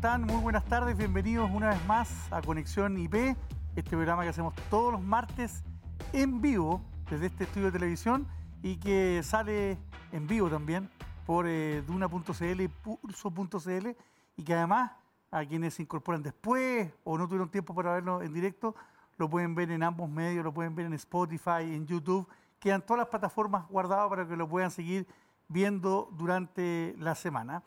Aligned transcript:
Muy 0.00 0.40
buenas 0.40 0.64
tardes, 0.64 0.96
bienvenidos 0.96 1.50
una 1.52 1.70
vez 1.70 1.84
más 1.86 2.32
a 2.32 2.40
Conexión 2.40 2.96
IP, 2.98 3.36
este 3.74 3.90
programa 3.90 4.22
que 4.22 4.28
hacemos 4.28 4.54
todos 4.70 4.92
los 4.92 5.02
martes 5.02 5.64
en 6.12 6.40
vivo 6.40 6.80
desde 7.10 7.26
este 7.26 7.44
estudio 7.44 7.66
de 7.66 7.72
televisión 7.72 8.28
y 8.62 8.76
que 8.76 9.20
sale 9.24 9.76
en 10.12 10.28
vivo 10.28 10.48
también 10.48 10.88
por 11.26 11.48
eh, 11.48 11.82
Duna.cl 11.84 12.60
y 12.60 12.68
Pulso.cl 12.68 13.88
y 14.36 14.44
que 14.44 14.54
además 14.54 14.92
a 15.32 15.44
quienes 15.44 15.74
se 15.74 15.82
incorporan 15.82 16.22
después 16.22 16.92
o 17.02 17.18
no 17.18 17.26
tuvieron 17.26 17.50
tiempo 17.50 17.74
para 17.74 17.94
verlo 17.94 18.22
en 18.22 18.32
directo, 18.32 18.76
lo 19.16 19.28
pueden 19.28 19.56
ver 19.56 19.72
en 19.72 19.82
ambos 19.82 20.08
medios, 20.08 20.44
lo 20.44 20.54
pueden 20.54 20.76
ver 20.76 20.86
en 20.86 20.92
Spotify, 20.92 21.62
en 21.62 21.88
YouTube, 21.88 22.28
quedan 22.60 22.82
todas 22.82 22.98
las 22.98 23.08
plataformas 23.08 23.66
guardadas 23.68 24.08
para 24.08 24.28
que 24.28 24.36
lo 24.36 24.48
puedan 24.48 24.70
seguir 24.70 25.08
viendo 25.48 26.08
durante 26.16 26.94
la 27.00 27.16
semana. 27.16 27.64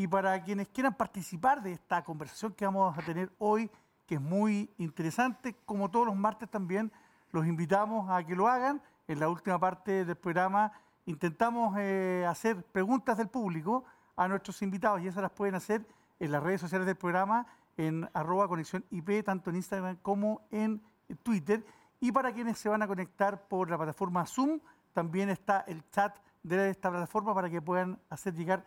Y 0.00 0.08
para 0.08 0.42
quienes 0.42 0.66
quieran 0.68 0.94
participar 0.94 1.62
de 1.62 1.72
esta 1.72 2.02
conversación 2.02 2.54
que 2.54 2.64
vamos 2.64 2.96
a 2.96 3.02
tener 3.02 3.30
hoy, 3.38 3.70
que 4.06 4.14
es 4.14 4.20
muy 4.20 4.70
interesante, 4.78 5.54
como 5.66 5.90
todos 5.90 6.06
los 6.06 6.16
martes 6.16 6.48
también, 6.48 6.90
los 7.32 7.46
invitamos 7.46 8.08
a 8.08 8.24
que 8.24 8.34
lo 8.34 8.48
hagan. 8.48 8.80
En 9.08 9.20
la 9.20 9.28
última 9.28 9.58
parte 9.58 10.06
del 10.06 10.16
programa 10.16 10.72
intentamos 11.04 11.76
eh, 11.78 12.24
hacer 12.26 12.64
preguntas 12.64 13.18
del 13.18 13.28
público 13.28 13.84
a 14.16 14.26
nuestros 14.26 14.62
invitados 14.62 15.02
y 15.02 15.08
esas 15.08 15.20
las 15.20 15.32
pueden 15.32 15.54
hacer 15.54 15.86
en 16.18 16.32
las 16.32 16.42
redes 16.42 16.62
sociales 16.62 16.86
del 16.86 16.96
programa, 16.96 17.46
en 17.76 18.08
arroba 18.14 18.48
conexión 18.48 18.82
IP, 18.90 19.22
tanto 19.22 19.50
en 19.50 19.56
Instagram 19.56 19.96
como 19.96 20.40
en 20.50 20.80
Twitter. 21.22 21.62
Y 22.00 22.10
para 22.10 22.32
quienes 22.32 22.56
se 22.56 22.70
van 22.70 22.80
a 22.80 22.86
conectar 22.86 23.46
por 23.48 23.68
la 23.68 23.76
plataforma 23.76 24.24
Zoom, 24.24 24.60
también 24.94 25.28
está 25.28 25.60
el 25.68 25.86
chat 25.90 26.16
de 26.42 26.70
esta 26.70 26.88
plataforma 26.88 27.34
para 27.34 27.50
que 27.50 27.60
puedan 27.60 27.98
hacer 28.08 28.32
llegar 28.32 28.64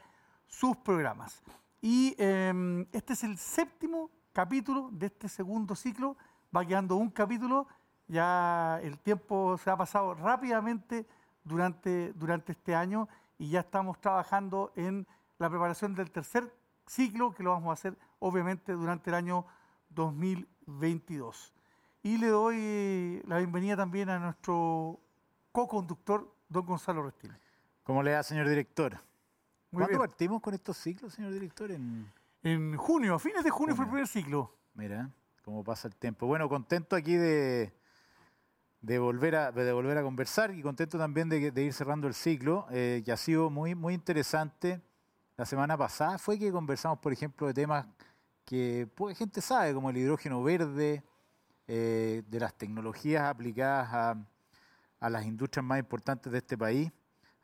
sus 0.47 0.77
programas. 0.77 1.41
Y 1.81 2.15
em, 2.17 2.85
este 2.91 3.13
es 3.13 3.23
el 3.23 3.37
séptimo 3.37 4.09
capítulo 4.31 4.89
de 4.91 5.07
este 5.07 5.27
segundo 5.27 5.75
ciclo. 5.75 6.15
Va 6.55 6.65
quedando 6.65 6.95
un 6.95 7.09
capítulo. 7.09 7.67
Ya 8.07 8.79
el 8.83 8.99
tiempo 8.99 9.57
se 9.57 9.69
ha 9.69 9.77
pasado 9.77 10.13
rápidamente 10.13 11.05
durante, 11.43 12.13
durante 12.13 12.53
este 12.53 12.75
año 12.75 13.07
y 13.37 13.49
ya 13.49 13.61
estamos 13.61 13.99
trabajando 13.99 14.71
en 14.75 15.07
la 15.39 15.49
preparación 15.49 15.95
del 15.95 16.11
tercer 16.11 16.53
ciclo 16.85 17.33
que 17.33 17.43
lo 17.43 17.51
vamos 17.51 17.69
a 17.69 17.73
hacer 17.73 17.97
obviamente 18.19 18.73
durante 18.73 19.09
el 19.09 19.15
año 19.15 19.45
2022. 19.89 21.53
Y 22.03 22.17
le 22.17 22.27
doy 22.27 23.21
la 23.25 23.37
bienvenida 23.37 23.75
también 23.77 24.09
a 24.09 24.19
nuestro 24.19 24.99
co-conductor, 25.51 26.33
don 26.49 26.65
Gonzalo 26.65 27.03
Restina. 27.03 27.39
¿Cómo 27.83 28.03
le 28.03 28.11
da, 28.11 28.23
señor 28.23 28.47
director? 28.47 28.99
¿Cuándo 29.73 29.97
partimos 29.97 30.41
con 30.41 30.53
estos 30.53 30.77
ciclos, 30.77 31.13
señor 31.13 31.33
director? 31.33 31.71
En, 31.71 32.77
junio, 32.77 33.15
a 33.15 33.19
fines 33.19 33.43
de 33.43 33.49
junio, 33.49 33.75
fue 33.75 33.85
el 33.85 33.91
primer 33.91 34.07
ciclo. 34.07 34.55
Mira, 34.75 35.09
cómo 35.43 35.63
pasa 35.63 35.87
el 35.87 35.95
tiempo. 35.95 36.27
Bueno, 36.27 36.47
contento 36.47 36.95
aquí 36.95 37.15
de, 37.15 37.73
de, 38.81 38.99
volver, 38.99 39.35
a, 39.35 39.51
de 39.51 39.73
volver 39.73 39.97
a 39.97 40.03
conversar 40.03 40.53
y 40.53 40.61
contento 40.61 40.97
también 40.97 41.27
de, 41.27 41.51
ir 41.63 41.73
cerrando 41.73 42.07
el 42.07 42.13
ciclo, 42.13 42.67
eh, 42.69 43.01
que 43.03 43.11
ha 43.11 43.17
sido 43.17 43.49
muy, 43.49 43.73
muy 43.73 43.95
interesante. 43.95 44.81
La 45.37 45.45
semana 45.45 45.75
pasada 45.75 46.19
fue 46.19 46.37
que 46.37 46.51
conversamos, 46.51 46.99
por 46.99 47.11
ejemplo, 47.11 47.47
de 47.47 47.53
temas 47.53 47.87
que 48.45 48.87
poca 48.93 49.15
gente 49.15 49.41
sabe, 49.41 49.73
como 49.73 49.89
el 49.89 49.97
hidrógeno 49.97 50.43
verde, 50.43 51.03
eh, 51.65 52.23
de 52.27 52.39
las 52.39 52.53
tecnologías 52.55 53.23
aplicadas 53.23 53.89
a, 53.91 54.27
a 54.99 55.09
las 55.09 55.25
industrias 55.25 55.65
más 55.65 55.79
importantes 55.79 56.31
de 56.31 56.37
este 56.37 56.57
país. 56.57 56.91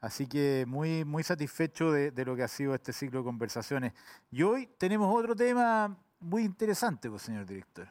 Así 0.02 0.28
que 0.28 0.66
muy, 0.68 1.04
muy 1.04 1.24
satisfecho 1.24 1.92
de, 1.92 2.26
lo 2.26 2.36
que 2.36 2.44
ha 2.44 2.48
sido 2.48 2.74
este 2.74 2.94
ciclo 2.94 3.20
de 3.20 3.26
conversaciones. 3.26 3.94
Y 4.32 4.44
hoy 4.44 4.68
tenemos 4.78 5.14
otro 5.14 5.36
tema 5.36 5.98
muy 6.20 6.44
interesante, 6.44 7.10
pues, 7.10 7.24
señor 7.24 7.46
director. 7.46 7.90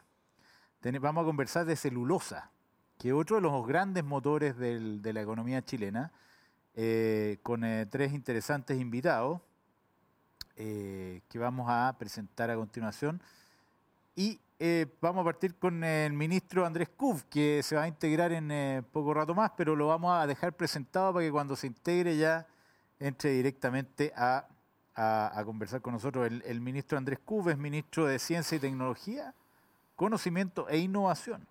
vamos 1.01 1.23
a 1.23 1.27
conversar 1.27 1.67
de 1.67 1.77
celulosa, 1.77 2.51
que 2.97 3.09
es 3.09 3.15
otro 3.15 3.37
de 3.37 3.43
los 3.43 3.67
grandes 3.67 4.05
motores 4.05 4.57
de 4.57 5.13
la 5.13 5.21
economía 5.21 5.63
chilena, 5.63 6.13
eh, 6.75 7.39
con 7.43 7.65
eh, 7.65 7.87
tres 7.87 8.13
interesantes 8.13 8.81
invitados 8.81 9.41
eh, 10.57 11.23
que 11.29 11.39
vamos 11.39 11.67
a 11.69 11.95
presentar 11.99 12.51
a 12.51 12.57
continuación. 12.57 13.21
Y 14.17 14.41
eh, 14.61 14.87
vamos 15.01 15.23
a 15.23 15.25
partir 15.25 15.55
con 15.55 15.85
el 15.85 16.13
ministro 16.13 16.67
Andrés 16.67 16.89
Kuf, 16.89 17.23
que 17.31 17.63
se 17.63 17.77
va 17.77 17.85
a 17.85 17.89
integrar 17.89 18.33
en 18.33 18.51
eh, 18.51 18.83
poco 18.91 19.15
rato 19.15 19.33
más, 19.33 19.53
pero 19.57 19.77
lo 19.77 19.87
vamos 19.87 20.13
a 20.13 20.27
dejar 20.27 20.53
presentado 20.53 21.13
para 21.13 21.25
que 21.25 21.31
cuando 21.31 21.55
se 21.55 21.69
integre 21.69 22.17
ya 22.17 22.45
entre 22.99 23.31
directamente 23.31 24.13
a, 24.17 24.49
conversar 25.45 25.81
con 25.81 25.93
nosotros. 25.93 26.29
El, 26.45 26.61
ministro 26.61 26.99
Andrés 26.99 27.21
Kuf 27.25 27.47
es 27.47 27.57
ministro 27.57 28.07
de 28.07 28.19
Ciencia 28.19 28.57
y 28.57 28.59
Tecnología, 28.59 29.33
Conocimiento 29.95 30.69
e 30.69 30.79
Innovación. 30.79 31.47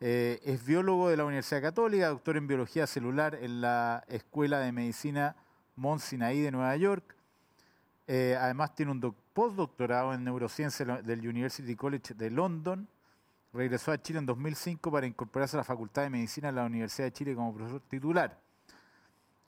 Eh, 0.00 0.40
es 0.44 0.64
biólogo 0.64 1.10
de 1.10 1.16
la 1.16 1.24
Universidad 1.24 1.62
Católica, 1.62 2.08
doctor 2.08 2.36
en 2.36 2.48
Biología 2.48 2.88
Celular 2.88 3.38
en 3.40 3.60
la 3.60 4.02
Escuela 4.08 4.58
de 4.58 4.72
Medicina 4.72 5.36
Mount 5.76 6.00
Sinai 6.00 6.40
de 6.40 6.50
Nueva 6.50 6.74
York. 6.76 7.14
Además 8.06 8.74
tiene 8.74 8.92
un 8.92 9.00
doctor 9.00 9.30
postdoctorado 9.40 10.12
en 10.12 10.22
neurociencia 10.22 10.84
del 10.84 11.26
University 11.26 11.74
College 11.74 12.12
de 12.12 12.30
London. 12.30 12.86
Regresó 13.54 13.90
a 13.90 13.96
Chile 13.96 14.18
en 14.18 14.26
2005 14.26 14.92
para 14.92 15.06
incorporarse 15.06 15.56
a 15.56 15.60
la 15.60 15.64
Facultad 15.64 16.02
de 16.02 16.10
Medicina 16.10 16.48
de 16.48 16.56
la 16.56 16.64
Universidad 16.66 17.06
de 17.06 17.12
Chile 17.12 17.34
como 17.34 17.54
profesor 17.54 17.80
titular. 17.88 18.38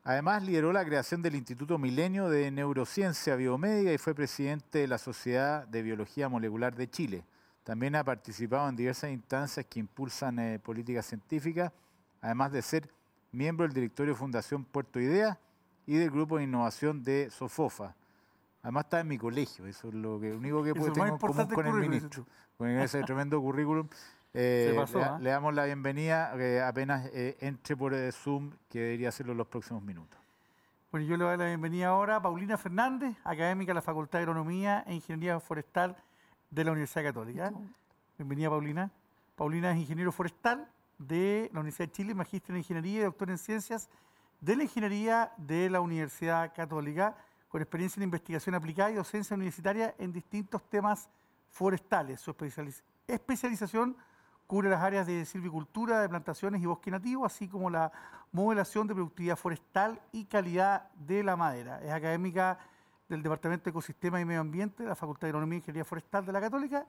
Además, 0.04 0.42
lideró 0.42 0.72
la 0.72 0.82
creación 0.82 1.20
del 1.20 1.34
Instituto 1.34 1.76
Milenio 1.76 2.30
de 2.30 2.50
Neurociencia 2.50 3.36
Biomédica 3.36 3.92
y 3.92 3.98
fue 3.98 4.14
presidente 4.14 4.78
de 4.78 4.88
la 4.88 4.96
Sociedad 4.96 5.66
de 5.68 5.82
Biología 5.82 6.30
Molecular 6.30 6.74
de 6.74 6.88
Chile. 6.88 7.24
También 7.62 7.94
ha 7.94 8.02
participado 8.02 8.68
en 8.68 8.74
diversas 8.74 9.10
instancias 9.10 9.66
que 9.66 9.78
impulsan 9.78 10.38
eh, 10.38 10.58
políticas 10.58 11.04
científicas, 11.04 11.70
además 12.22 12.50
de 12.50 12.62
ser 12.62 12.88
miembro 13.30 13.64
del 13.66 13.74
directorio 13.74 14.16
Fundación 14.16 14.64
Puerto 14.64 14.98
Idea 14.98 15.38
y 15.86 15.96
del 15.96 16.10
Grupo 16.10 16.38
de 16.38 16.44
Innovación 16.44 17.04
de 17.04 17.30
Sofofa. 17.30 17.94
Además 18.62 18.84
está 18.84 19.00
en 19.00 19.08
mi 19.08 19.18
colegio, 19.18 19.66
eso 19.66 19.88
es 19.88 19.94
lo 19.94 20.20
que 20.20 20.32
único 20.32 20.62
que 20.62 20.72
puedo 20.72 20.92
tener 20.92 21.18
común 21.18 21.46
con 21.46 21.66
el 21.66 21.74
ministro, 21.74 22.24
con 22.56 22.68
ese 22.68 23.02
tremendo 23.02 23.40
currículum. 23.40 23.88
Eh, 24.34 24.74
¿ah? 24.96 25.18
le, 25.20 25.28
damos 25.28 25.52
la 25.52 25.66
bienvenida 25.66 26.34
eh, 26.38 26.62
apenas 26.62 27.04
eh, 27.12 27.36
entre 27.40 27.76
por 27.76 27.94
Zoom, 28.12 28.50
que 28.70 28.80
debería 28.80 29.10
hacerlo 29.10 29.32
en 29.32 29.38
los 29.38 29.46
próximos 29.46 29.82
minutos. 29.82 30.18
Bueno, 30.90 31.06
yo 31.06 31.18
le 31.18 31.24
doy 31.24 31.36
la 31.36 31.44
bienvenida 31.44 31.88
ahora 31.88 32.16
a 32.16 32.22
Paulina 32.22 32.56
Fernández, 32.56 33.14
académica 33.24 33.72
de 33.72 33.74
la 33.74 33.82
Facultad 33.82 34.20
de 34.20 34.22
Agronomía 34.22 34.84
e 34.86 34.94
Ingeniería 34.94 35.38
Forestal 35.38 35.96
de 36.48 36.64
la 36.64 36.72
Universidad 36.72 37.04
Católica. 37.04 37.52
Bienvenida, 38.16 38.48
Paulina. 38.48 38.90
Paulina 39.36 39.72
es 39.72 39.76
ingeniero 39.76 40.12
forestal 40.12 40.66
de 40.96 41.50
la 41.52 41.60
Universidad 41.60 41.88
de 41.88 41.92
Chile, 41.92 42.14
magíster 42.14 42.52
en 42.52 42.58
Ingeniería 42.58 43.00
y 43.00 43.04
doctor 43.04 43.28
en 43.28 43.36
Ciencias 43.36 43.90
de 44.40 44.56
la 44.56 44.62
Ingeniería 44.62 45.32
de 45.36 45.68
la 45.68 45.82
Universidad 45.82 46.54
Católica 46.54 47.18
con 47.52 47.60
experiencia 47.60 48.00
en 48.00 48.04
investigación 48.04 48.54
aplicada 48.54 48.90
y 48.90 48.94
docencia 48.94 49.36
universitaria 49.36 49.94
en 49.98 50.10
distintos 50.10 50.66
temas 50.70 51.10
forestales. 51.50 52.18
Su 52.18 52.34
especialización 53.06 53.94
cubre 54.46 54.70
las 54.70 54.80
áreas 54.80 55.06
de 55.06 55.26
silvicultura, 55.26 56.00
de 56.00 56.08
plantaciones 56.08 56.62
y 56.62 56.66
bosque 56.66 56.90
nativo, 56.90 57.26
así 57.26 57.48
como 57.48 57.68
la 57.68 57.92
modelación 58.32 58.86
de 58.86 58.94
productividad 58.94 59.36
forestal 59.36 60.00
y 60.12 60.24
calidad 60.24 60.90
de 60.94 61.22
la 61.22 61.36
madera. 61.36 61.82
Es 61.82 61.92
académica 61.92 62.58
del 63.06 63.22
Departamento 63.22 63.64
de 63.64 63.70
Ecosistema 63.70 64.18
y 64.18 64.24
Medio 64.24 64.40
Ambiente 64.40 64.82
de 64.82 64.88
la 64.88 64.96
Facultad 64.96 65.26
de 65.26 65.28
Agronomía 65.28 65.56
y 65.56 65.60
Ingeniería 65.60 65.84
Forestal 65.84 66.24
de 66.24 66.32
la 66.32 66.40
Católica. 66.40 66.86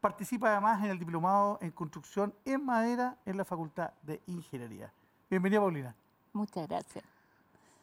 Participa 0.00 0.50
además 0.50 0.82
en 0.82 0.92
el 0.92 0.98
diplomado 0.98 1.58
en 1.60 1.72
construcción 1.72 2.34
en 2.46 2.64
madera 2.64 3.18
en 3.26 3.36
la 3.36 3.44
Facultad 3.44 3.90
de 4.00 4.22
Ingeniería. 4.28 4.90
Bienvenida, 5.28 5.60
Paulina. 5.60 5.94
Muchas 6.32 6.66
gracias. 6.66 7.15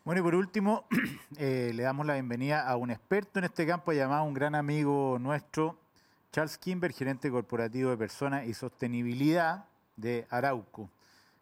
Bueno, 0.06 0.20
y 0.20 0.24
por 0.26 0.36
último, 0.36 0.86
eh, 1.38 1.72
le 1.74 1.84
damos 1.84 2.06
la 2.06 2.16
bienvenida 2.16 2.68
a 2.68 2.76
un 2.76 2.92
experto 2.92 3.40
en 3.40 3.46
este 3.46 3.66
campo 3.66 3.94
llamado 3.94 4.26
un 4.26 4.34
gran 4.34 4.54
amigo 4.54 5.18
nuestro, 5.18 5.80
Charles 6.30 6.58
Kimber, 6.58 6.92
gerente 6.92 7.32
corporativo 7.32 7.90
de 7.90 7.96
personas 7.96 8.46
y 8.46 8.54
sostenibilidad 8.54 9.64
de 9.96 10.28
Arauco. 10.30 10.90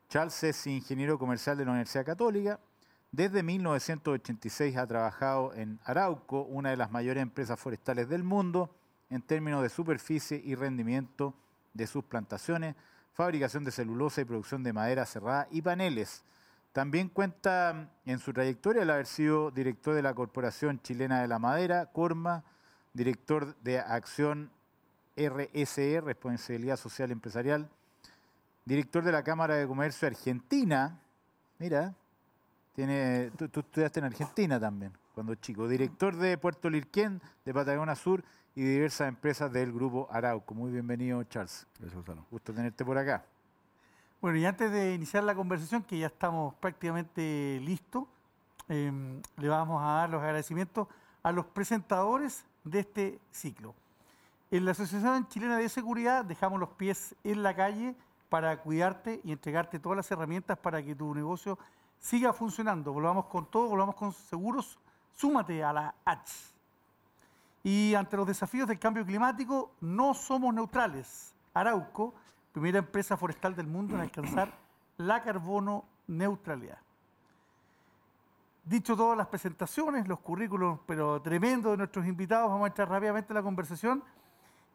Charles 0.10 0.44
es 0.44 0.68
ingeniero 0.68 1.18
comercial 1.18 1.58
de 1.58 1.66
la 1.66 1.72
Universidad 1.72 2.06
Católica. 2.06 2.60
Desde 3.12 3.42
1986 3.42 4.78
ha 4.78 4.86
trabajado 4.86 5.56
en 5.56 5.80
Arauco, 5.84 6.44
una 6.44 6.70
de 6.70 6.78
las 6.78 6.92
mayores 6.92 7.24
empresas 7.24 7.60
forestales 7.60 8.10
del 8.10 8.24
mundo, 8.24 8.76
en 9.10 9.24
términos 9.24 9.64
de 9.64 9.70
superficie 9.70 10.40
y 10.46 10.54
rendimiento 10.54 11.34
de 11.74 11.88
sus 11.88 12.04
plantaciones, 12.04 12.76
fabricación 13.14 13.64
de 13.64 13.72
celulosa 13.72 14.22
y 14.22 14.26
producción 14.26 14.62
de 14.62 14.72
madera 14.72 15.08
cerrada 15.08 15.48
y 15.50 15.64
paneles 15.64 16.24
también 16.72 17.10
cuenta 17.10 17.90
en 18.06 18.20
su 18.20 18.34
trayectoria 18.34 18.84
el 18.84 18.90
haber 18.90 19.06
sido 19.06 19.52
director 19.52 19.94
de 19.94 20.02
la 20.02 20.14
Corporación 20.14 20.82
Chilena 20.82 21.22
de 21.22 21.28
la 21.28 21.40
Madera, 21.40 21.88
Corma, 21.88 22.44
director 22.94 23.56
de 23.62 23.80
Acción 23.80 24.52
RSE, 25.18 26.02
Responsabilidad 26.02 26.78
Social 26.78 27.12
Empresarial, 27.12 27.70
director 28.66 29.04
de 29.04 29.12
la 29.12 29.24
Cámara 29.24 29.56
de 29.56 29.68
Comercio 29.68 30.08
Argentina. 30.08 31.00
Mira, 31.60 31.94
tiene, 32.74 33.32
tú, 33.32 33.60
estudiaste 33.60 34.00
en 34.00 34.06
Argentina 34.06 34.60
también, 34.60 34.94
cuando 35.14 35.36
chico. 35.36 35.68
Director 35.68 36.16
de 36.16 36.38
Puerto 36.38 36.70
Lirquén, 36.70 37.22
de 37.44 37.54
Patagonia 37.54 37.96
Sur, 37.96 38.24
y 38.56 38.64
diversas 38.64 39.08
empresas 39.08 39.52
del 39.52 39.72
grupo 39.72 40.08
Arauco. 40.12 40.54
Muy 40.54 40.72
bienvenido, 40.72 41.24
Charles. 41.24 41.66
Gracias, 41.80 42.04
Gusto 42.30 42.54
tenerte 42.54 42.84
por 42.84 42.98
acá. 42.98 43.26
Bueno, 44.22 44.38
y 44.38 44.46
antes 44.46 44.72
de 44.72 44.94
iniciar 44.94 45.24
la 45.24 45.34
conversación, 45.34 45.82
que 45.82 45.98
ya 45.98 46.06
estamos 46.06 46.54
prácticamente 46.54 47.60
listos, 47.64 48.04
em, 48.70 49.20
le 49.38 49.50
vamos 49.50 49.82
a 49.82 49.94
dar 49.94 50.12
los 50.12 50.22
agradecimientos 50.22 50.88
a 51.24 51.32
los 51.32 51.48
presentadores 51.48 52.46
de 52.64 52.82
este 52.82 53.20
ciclo. 53.32 53.74
En 54.52 54.64
la 54.64 54.72
Asociación 54.72 55.28
Chilena 55.28 55.58
de 55.58 55.68
Seguridad 55.70 56.24
dejamos 56.24 56.60
los 56.60 56.70
pies 56.70 57.16
en 57.24 57.42
la 57.42 57.56
calle 57.56 57.96
para 58.30 58.62
cuidarte 58.62 59.22
y 59.24 59.32
entregarte 59.32 59.80
todas 59.80 59.98
las 59.98 60.12
herramientas 60.12 60.56
para 60.60 60.84
que 60.84 60.94
tu 60.94 61.16
negocio 61.16 61.58
siga 62.00 62.32
funcionando. 62.32 62.94
Volvamos 62.94 63.26
con 63.26 63.48
todo, 63.48 63.70
volvamos 63.70 63.96
con 63.96 64.14
seguros. 64.14 64.78
Súmate 65.16 65.64
a 65.64 65.74
la 65.74 65.96
H. 66.06 66.32
Y 67.64 67.96
ante 67.96 68.18
los 68.18 68.28
desafíos 68.28 68.68
del 68.68 68.78
cambio 68.78 69.04
climático, 69.04 69.72
no 69.82 70.14
somos 70.14 70.54
neutrales. 70.54 71.34
Arauco, 71.56 72.14
primera 72.52 72.80
empresa 72.80 73.18
forestal 73.18 73.56
del 73.56 73.68
mundo 73.68 73.96
en 73.96 74.02
alcanzar 74.02 74.54
la 74.98 75.22
carbono 75.22 75.86
neutralidad. 76.08 76.78
Dicho 78.64 78.96
todas 78.96 79.18
las 79.18 79.28
presentaciones, 79.28 80.08
los 80.08 80.20
currículos, 80.20 80.80
pero 80.86 81.22
tremendo 81.22 81.72
de 81.72 81.78
nuestros 81.78 82.06
invitados, 82.06 82.50
vamos 82.50 82.66
a 82.66 82.68
entrar 82.68 82.90
rápidamente 82.90 83.34
en 83.34 83.36
la 83.36 83.44
conversación. 83.44 84.04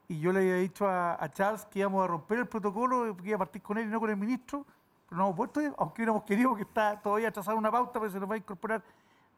Y 0.09 0.19
yo 0.19 0.33
le 0.33 0.41
había 0.41 0.57
dicho 0.57 0.89
a, 0.89 1.29
Charles 1.33 1.65
que 1.67 1.81
íbamos 1.81 2.03
a 2.03 2.07
romper 2.09 2.39
el 2.39 2.47
protocolo, 2.47 3.17
que 3.17 3.29
iba 3.29 3.37
a 3.37 3.39
partir 3.39 3.63
con 3.63 3.79
él 3.79 3.87
y 3.87 3.91
no 3.91 4.01
con 4.01 4.11
el 4.11 4.17
ministro, 4.17 4.65
pero 5.09 5.19
no 5.19 5.25
hemos 5.27 5.37
vuelto, 5.37 5.61
aunque 5.79 6.03
hubiéramos 6.03 6.25
querido, 6.25 6.55
que 6.55 6.63
está 6.63 7.01
todavía 7.01 7.31
trazada 7.31 7.57
una 7.57 7.71
pauta, 7.71 8.01
pero 8.01 8.11
se 8.11 8.19
nos 8.19 8.29
va 8.29 8.35
a 8.35 8.39
incorporar 8.39 8.83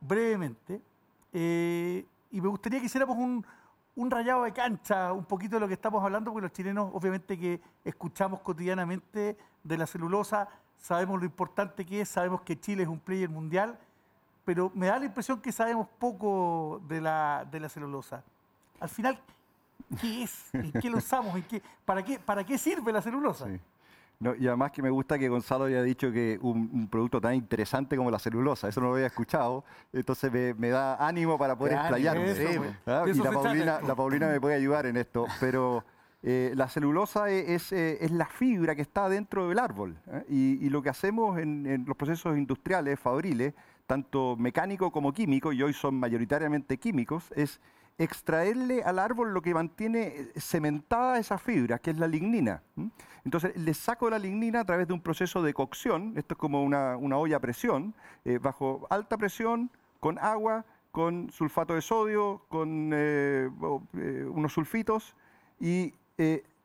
brevemente. 0.00 0.80
Eh, 1.32 2.06
y 2.30 2.40
me 2.40 2.48
gustaría 2.48 2.80
que 2.80 2.86
hiciéramos 2.86 3.16
un, 3.16 3.44
un 3.98 4.12
rayado 4.12 4.44
de 4.44 4.52
cancha, 4.52 5.12
un 5.12 5.24
poquito 5.24 5.56
de 5.56 5.60
lo 5.60 5.66
que 5.66 5.74
estamos 5.74 6.04
hablando, 6.04 6.30
porque 6.30 6.46
los 6.46 6.52
chilenos, 6.52 6.88
obviamente, 6.94 7.36
que 7.36 7.60
escuchamos 7.84 8.40
cotidianamente 8.42 9.36
de 9.64 9.76
la 9.76 9.88
celulosa, 9.88 10.48
sabemos 10.76 11.18
lo 11.18 11.24
importante 11.24 11.84
que 11.84 12.02
es, 12.02 12.08
sabemos 12.08 12.42
que 12.42 12.60
Chile 12.60 12.84
es 12.84 12.88
un 12.88 13.00
player 13.00 13.28
mundial, 13.28 13.76
pero 14.44 14.70
me 14.72 14.86
da 14.86 15.00
la 15.00 15.06
impresión 15.06 15.40
que 15.40 15.50
sabemos 15.50 15.88
poco 15.98 16.80
de 16.86 17.00
la, 17.00 17.44
de 17.50 17.58
la 17.58 17.68
celulosa. 17.68 18.22
Al 18.78 18.88
final, 18.88 19.18
¿qué 20.00 20.22
es? 20.22 20.54
¿En 20.54 20.70
qué 20.70 20.88
lo 20.88 20.98
usamos? 20.98 21.34
¿En 21.34 21.42
qué, 21.42 21.60
para, 21.84 22.04
qué, 22.04 22.20
¿Para 22.20 22.44
qué 22.44 22.56
sirve 22.56 22.92
la 22.92 23.02
celulosa? 23.02 23.48
Y 24.20 24.48
además 24.48 24.72
que 24.72 24.82
me 24.82 24.90
gusta 24.90 25.16
que 25.16 25.28
Gonzalo 25.28 25.66
haya 25.66 25.82
dicho 25.82 26.10
que 26.10 26.38
un, 26.42 26.88
producto 26.88 27.20
tan 27.20 27.34
interesante 27.34 27.96
como 27.96 28.10
la 28.10 28.18
celulosa, 28.18 28.68
eso 28.68 28.80
no 28.80 28.88
lo 28.88 28.94
había 28.94 29.06
escuchado, 29.06 29.64
entonces 29.92 30.32
me, 30.32 30.68
da 30.70 31.06
ánimo 31.06 31.38
para 31.38 31.56
poder 31.56 31.74
explayarme. 31.74 32.34
¿ah? 32.86 33.04
Y 33.06 33.14
la 33.14 33.30
Paulina, 33.30 33.80
la 33.80 33.94
Paulina, 33.94 34.28
me 34.28 34.40
puede 34.40 34.56
ayudar 34.56 34.86
en 34.86 34.96
esto, 34.96 35.26
pero 35.38 35.84
eh, 36.24 36.52
la 36.56 36.68
celulosa 36.68 37.30
e, 37.30 37.54
es, 37.54 37.70
eh, 37.70 37.98
es, 38.00 38.10
la 38.10 38.26
fibra 38.26 38.74
que 38.74 38.82
está 38.82 39.08
dentro 39.08 39.48
del 39.48 39.58
árbol 39.60 39.96
¿eh? 40.08 40.24
y, 40.28 40.68
lo 40.68 40.82
que 40.82 40.88
hacemos 40.88 41.38
en, 41.38 41.64
en, 41.66 41.84
los 41.86 41.96
procesos 41.96 42.36
industriales, 42.36 42.98
fabriles, 42.98 43.54
tanto 43.86 44.34
mecánico 44.36 44.90
como 44.90 45.12
químico, 45.12 45.52
y 45.52 45.62
hoy 45.62 45.72
son 45.72 45.94
mayoritariamente 45.94 46.76
químicos, 46.76 47.32
es 47.36 47.60
extraerle 47.98 48.82
al 48.84 48.98
árbol 48.98 49.34
lo 49.34 49.42
que 49.42 49.52
mantiene 49.52 50.06
eh, 50.06 50.32
cementada 50.40 51.18
esa 51.18 51.36
fibra, 51.36 51.78
que 51.78 51.90
es 51.90 51.98
la 51.98 52.06
lignina. 52.06 52.62
Entonces 53.24 53.56
le 53.56 53.74
saco 53.74 54.08
la 54.08 54.18
lignina 54.18 54.60
a 54.60 54.64
través 54.64 54.86
de 54.86 54.94
un 54.94 55.02
proceso 55.02 55.42
de 55.42 55.52
cocción, 55.52 56.14
esto 56.16 56.34
es 56.34 56.38
como 56.38 56.62
una, 56.62 56.96
olla 56.96 57.36
a 57.36 57.40
presión, 57.40 57.94
eh, 58.24 58.38
bajo 58.38 58.86
alta 58.88 59.18
presión, 59.18 59.70
con 60.00 60.18
agua, 60.18 60.64
con 60.92 61.28
sulfato 61.30 61.74
de 61.74 61.82
sodio, 61.82 62.44
con 62.48 62.90
eh, 62.94 63.50
unos 64.32 64.52
sulfitos, 64.52 65.14
y 65.60 65.92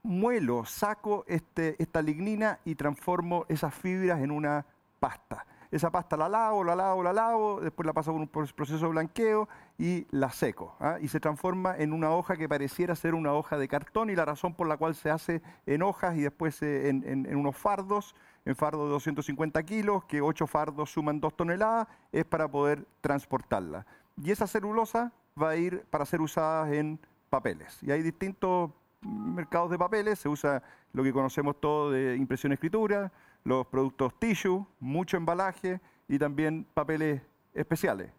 muelo, 0.04 0.66
saco 0.66 1.26
este, 1.28 1.82
esta 1.82 2.02
lignina 2.02 2.60
y 2.64 2.76
transformo 2.76 3.46
esas 3.50 3.74
fibras 3.74 4.22
en 4.22 4.32
una 4.32 4.66
pasta. 5.00 5.46
Esa 5.74 5.90
pasta 5.90 6.16
la 6.16 6.30
lavo, 6.30 6.64
la 6.64 6.76
lavo, 6.76 7.02
la 7.02 7.12
lavo, 7.12 7.60
después 7.60 7.84
la 7.88 7.94
paso 7.94 8.12
por 8.12 8.22
un 8.22 8.28
proceso 8.28 8.86
de 8.86 8.92
blanqueo 8.92 9.50
y 9.80 10.06
la 10.12 10.30
seco. 10.30 10.76
¿ah? 10.80 10.98
Y 11.02 11.08
se 11.08 11.20
transforma 11.20 11.76
en 11.76 11.94
una 11.94 12.12
hoja 12.12 12.38
que 12.38 12.48
pareciera 12.48 12.94
ser 12.94 13.16
una 13.16 13.34
hoja 13.34 13.58
de 13.58 13.68
cartón 13.68 14.12
y 14.12 14.16
la 14.16 14.24
razón 14.24 14.54
por 14.54 14.68
la 14.68 14.78
cual 14.78 14.94
se 14.94 15.10
hace 15.10 15.42
en 15.66 15.82
hojas 15.82 16.16
y 16.16 16.22
después 16.22 16.62
eh, 16.62 16.90
en, 16.90 17.36
unos 17.36 17.58
fardos, 17.58 18.14
en 18.46 18.56
fardos 18.56 18.86
de 18.86 18.92
250 18.92 19.64
kilos, 19.64 20.04
que 20.04 20.22
8 20.22 20.46
fardos 20.46 20.92
suman 20.92 21.20
2 21.20 21.36
toneladas, 21.36 21.88
es 22.12 22.26
para 22.26 22.48
poder 22.48 22.86
transportarla. 23.02 23.88
Y 24.22 24.30
esa 24.30 24.46
celulosa 24.46 25.12
va 25.42 25.50
a 25.50 25.56
ir 25.56 25.86
para 25.90 26.06
ser 26.06 26.22
usada 26.22 26.72
en 26.72 27.00
papeles. 27.32 27.82
Y 27.82 27.90
hay 27.90 28.04
distintos 28.04 28.70
mercados 29.02 29.72
de 29.72 29.80
papeles, 29.80 30.20
se 30.20 30.30
usa 30.30 30.62
lo 30.94 31.02
que 31.02 31.12
conocemos 31.12 31.60
todo 31.60 31.90
de 31.90 32.16
impresión 32.16 32.54
escritura, 32.54 33.12
los 33.44 33.68
productos 33.68 34.18
tissue, 34.20 34.66
mucho 34.80 35.18
embalaje 35.18 35.80
y 36.08 36.18
también 36.18 36.66
papeles 36.74 37.22
especiales. 37.54 38.12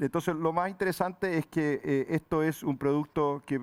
Entonces, 0.00 0.34
lo 0.34 0.52
más 0.52 0.70
interesante 0.70 1.38
es 1.38 1.46
que 1.46 1.80
eh, 1.84 2.06
esto 2.10 2.42
es 2.42 2.62
un 2.62 2.76
producto 2.76 3.42
que 3.46 3.60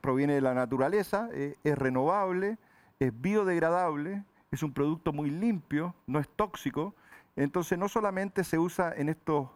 proviene 0.00 0.34
de 0.34 0.40
la 0.40 0.54
naturaleza, 0.54 1.28
eh, 1.32 1.56
es 1.62 1.76
renovable, 1.76 2.56
es 2.98 3.12
biodegradable, 3.20 4.24
es 4.50 4.62
un 4.62 4.72
producto 4.72 5.12
muy 5.12 5.30
limpio, 5.30 5.94
no 6.06 6.18
es 6.18 6.28
tóxico. 6.28 6.94
Entonces, 7.36 7.78
no 7.78 7.88
solamente 7.88 8.42
se 8.42 8.58
usa 8.58 8.94
en 8.96 9.10
estos, 9.10 9.48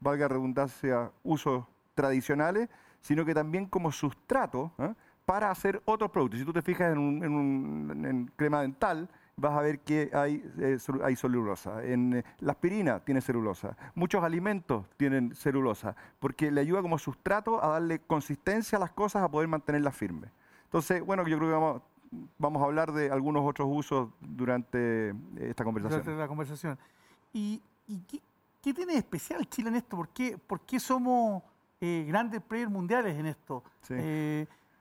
valga 0.00 0.26
redundancia, 0.26 1.12
usos 1.22 1.64
tradicionales, 1.94 2.68
sino 3.00 3.24
que 3.24 3.34
también 3.34 3.66
como 3.66 3.92
sustrato 3.92 4.72
¿eh? 4.78 4.94
para 5.24 5.50
hacer 5.50 5.80
otros 5.84 6.10
productos. 6.10 6.40
Si 6.40 6.46
tú 6.46 6.52
te 6.52 6.62
fijas 6.62 6.92
en, 6.92 6.98
un, 6.98 8.04
en 8.04 8.26
crema 8.34 8.62
dental, 8.62 9.08
vas 9.36 9.52
a 9.52 9.60
ver 9.60 9.80
que 9.80 10.10
hay, 10.12 10.44
eh, 10.58 10.78
hay 11.02 11.16
celulosa. 11.16 11.84
En, 11.84 12.14
eh, 12.14 12.24
la 12.40 12.52
aspirina 12.52 13.00
tiene 13.00 13.20
celulosa. 13.20 13.76
Muchos 13.94 14.22
alimentos 14.22 14.86
tienen 14.96 15.34
celulosa, 15.34 15.96
porque 16.18 16.50
le 16.50 16.60
ayuda 16.60 16.82
como 16.82 16.98
sustrato 16.98 17.62
a 17.62 17.68
darle 17.68 18.00
consistencia 18.00 18.76
a 18.76 18.80
las 18.80 18.90
cosas, 18.90 19.22
a 19.22 19.30
poder 19.30 19.48
mantenerlas 19.48 19.96
firmes. 19.96 20.30
Entonces, 20.64 21.04
bueno, 21.04 21.26
yo 21.26 21.38
creo 21.38 21.50
que 21.50 21.54
vamos, 21.54 21.82
vamos 22.38 22.62
a 22.62 22.66
hablar 22.66 22.92
de 22.92 23.10
algunos 23.10 23.44
otros 23.44 23.68
usos 23.70 24.10
durante 24.20 25.14
esta 25.36 25.64
conversación. 25.64 26.02
Durante 26.02 26.20
la 26.20 26.28
conversación. 26.28 26.78
¿Y, 27.32 27.60
qué, 28.08 28.20
tiene 28.72 28.92
de 28.92 28.98
especial 28.98 29.48
Chile 29.48 29.68
en 29.68 29.76
esto? 29.76 29.96
¿Por 29.96 30.08
qué, 30.08 30.38
por 30.38 30.60
qué 30.60 30.78
somos 30.80 31.42
eh, 31.80 32.04
grandes 32.08 32.40
players 32.40 32.70
mundiales 32.70 33.18
en 33.18 33.26
esto? 33.26 33.62